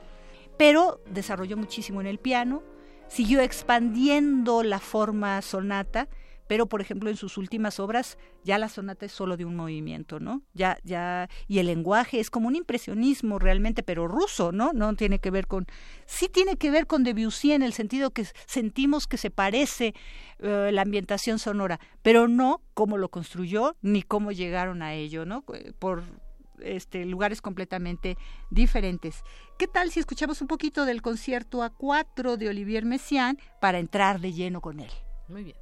[0.57, 2.63] pero desarrolló muchísimo en el piano,
[3.09, 6.09] siguió expandiendo la forma sonata,
[6.47, 10.21] pero por ejemplo en sus últimas obras ya la sonata es solo de un movimiento,
[10.21, 10.43] ¿no?
[10.55, 14.73] Ya ya y el lenguaje es como un impresionismo realmente, pero ruso, ¿no?
[14.73, 15.67] No tiene que ver con
[16.07, 19.95] sí tiene que ver con Debussy en el sentido que sentimos que se parece
[20.41, 25.45] uh, la ambientación sonora, pero no cómo lo construyó ni cómo llegaron a ello, ¿no?
[25.79, 26.03] Por
[26.65, 28.17] este, lugares completamente
[28.51, 29.23] diferentes.
[29.59, 34.33] ¿Qué tal si escuchamos un poquito del concierto A4 de Olivier Messiaen para entrar de
[34.33, 34.91] lleno con él?
[35.29, 35.62] Muy bien.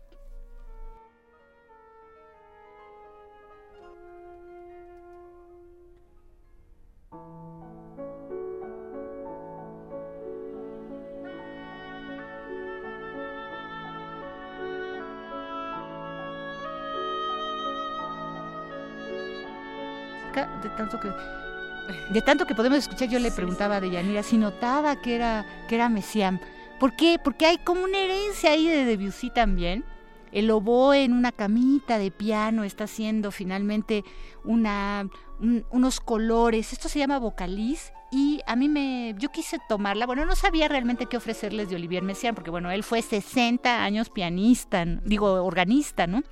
[20.31, 21.11] De tanto que
[22.11, 25.75] de tanto que podemos escuchar, yo le preguntaba a Deyanira si notaba que era que
[25.75, 26.41] era Messiaen.
[26.79, 27.19] ¿Por qué?
[27.23, 29.85] Porque hay como una herencia ahí de Debussy también.
[30.33, 34.05] El oboe en una camita de piano está haciendo finalmente
[34.45, 35.09] una,
[35.71, 36.73] unos colores.
[36.73, 40.07] Esto se llama vocaliz y a mí me yo quise tomarla.
[40.07, 44.09] Bueno, no sabía realmente qué ofrecerles de Olivier Messiaen porque bueno, él fue 60 años
[44.11, 46.23] pianista, digo organista, ¿no?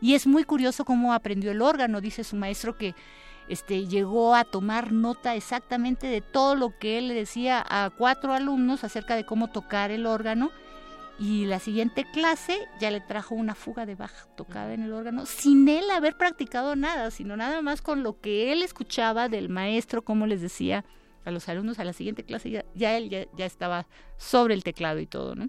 [0.00, 2.94] Y es muy curioso cómo aprendió el órgano, dice su maestro que
[3.48, 8.32] este, llegó a tomar nota exactamente de todo lo que él le decía a cuatro
[8.32, 10.50] alumnos acerca de cómo tocar el órgano.
[11.20, 15.26] Y la siguiente clase ya le trajo una fuga de baja tocada en el órgano,
[15.26, 20.02] sin él haber practicado nada, sino nada más con lo que él escuchaba del maestro,
[20.02, 20.84] como les decía
[21.24, 25.06] a los alumnos a la siguiente clase, ya, él ya, estaba sobre el teclado y
[25.06, 25.46] todo, ¿no?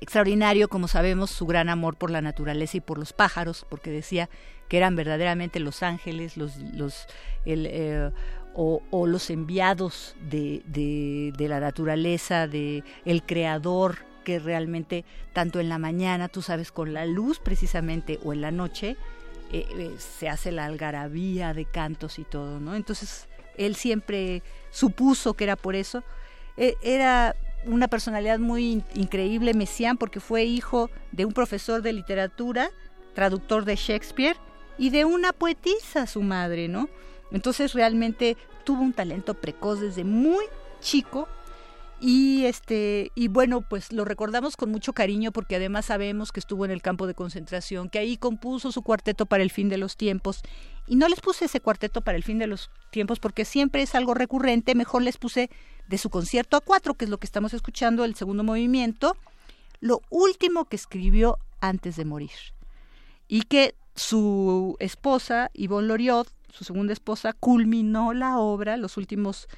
[0.00, 4.28] Extraordinario, como sabemos, su gran amor por la naturaleza y por los pájaros, porque decía
[4.68, 7.06] que eran verdaderamente los ángeles, los, los
[7.44, 8.10] eh,
[8.54, 15.78] o, los enviados de, de, la naturaleza, de el creador que realmente tanto en la
[15.78, 18.96] mañana, tú sabes, con la luz precisamente o en la noche,
[19.52, 22.74] eh, eh, se hace la algarabía de cantos y todo, ¿no?
[22.74, 26.04] Entonces él siempre supuso que era por eso.
[26.56, 32.70] E, era una personalidad muy increíble, Messiaen, porque fue hijo de un profesor de literatura,
[33.14, 34.36] traductor de Shakespeare,
[34.78, 36.88] y de una poetisa, su madre, ¿no?
[37.30, 40.44] Entonces realmente tuvo un talento precoz desde muy
[40.80, 41.28] chico
[42.00, 46.64] y este y bueno, pues lo recordamos con mucho cariño porque además sabemos que estuvo
[46.64, 49.96] en el campo de concentración, que ahí compuso su cuarteto para el fin de los
[49.96, 50.40] tiempos.
[50.86, 53.94] Y no les puse ese cuarteto para el fin de los tiempos porque siempre es
[53.94, 55.50] algo recurrente, mejor les puse
[55.88, 59.16] de su concierto a cuatro, que es lo que estamos escuchando, el segundo movimiento,
[59.80, 62.30] lo último que escribió antes de morir.
[63.28, 69.48] Y que su esposa, Yvonne Loriot, su segunda esposa, culminó la obra, los últimos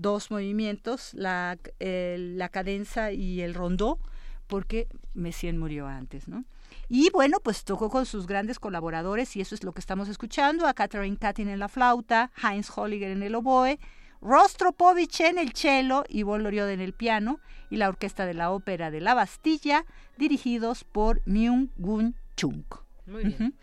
[0.00, 3.98] dos movimientos, la, la cadenza y el rondó,
[4.46, 6.44] porque Messiaen murió antes, ¿no?
[6.88, 10.66] Y bueno, pues tocó con sus grandes colaboradores, y eso es lo que estamos escuchando,
[10.66, 13.78] a Catherine Katin en la flauta, Heinz Holliger en el oboe,
[14.20, 18.90] Rostropovich en el cello y Loriot en el piano, y la orquesta de la ópera
[18.90, 19.84] de la Bastilla,
[20.16, 22.64] dirigidos por Myung Gun Chung.
[23.06, 23.54] Muy bien.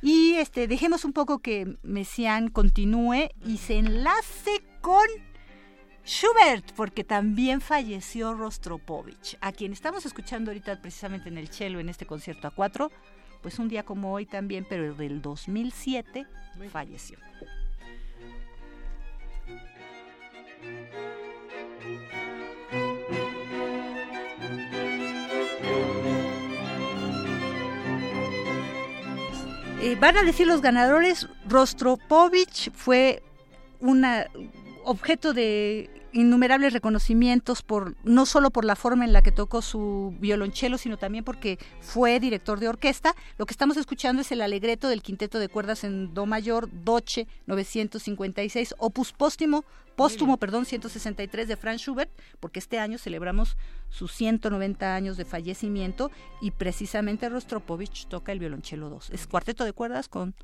[0.00, 5.06] Y este, dejemos un poco que Messiaen continúe y se enlace con
[6.04, 11.88] Schubert, porque también falleció Rostropovich, a quien estamos escuchando ahorita precisamente en el cello en
[11.88, 12.90] este concierto a cuatro,
[13.40, 16.26] pues un día como hoy también, pero del 2007
[16.70, 17.18] falleció.
[29.80, 33.22] Eh, van a decir los ganadores, Rostropovich fue
[33.80, 34.04] un
[34.84, 40.14] objeto de innumerables reconocimientos por no solo por la forma en la que tocó su
[40.20, 43.14] violonchelo, sino también porque fue director de orquesta.
[43.38, 47.26] Lo que estamos escuchando es el alegreto del quinteto de cuerdas en do mayor Doche
[47.46, 49.64] 956, opus póstumo,
[49.96, 52.10] póstumo, perdón, 163 de Franz Schubert,
[52.40, 53.56] porque este año celebramos
[53.88, 56.10] sus 190 años de fallecimiento
[56.40, 59.10] y precisamente Rostropovich toca el violonchelo 2.
[59.10, 60.34] Es cuarteto de cuerdas con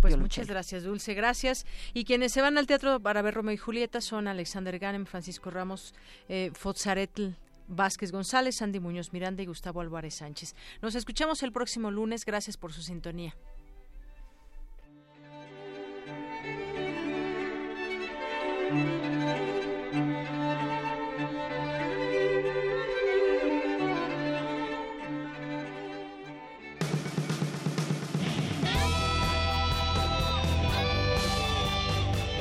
[0.00, 1.66] pues muchas gracias, Dulce, gracias.
[1.92, 5.50] Y quienes se van al teatro para ver Romeo y Julieta son Alexander Ganem, Francisco
[5.50, 5.94] Ramos,
[6.28, 7.30] eh, Fotzaretl,
[7.68, 10.54] Vázquez González, Sandy Muñoz Miranda y Gustavo Álvarez Sánchez.
[10.82, 12.24] Nos escuchamos el próximo lunes.
[12.24, 13.34] Gracias por su sintonía.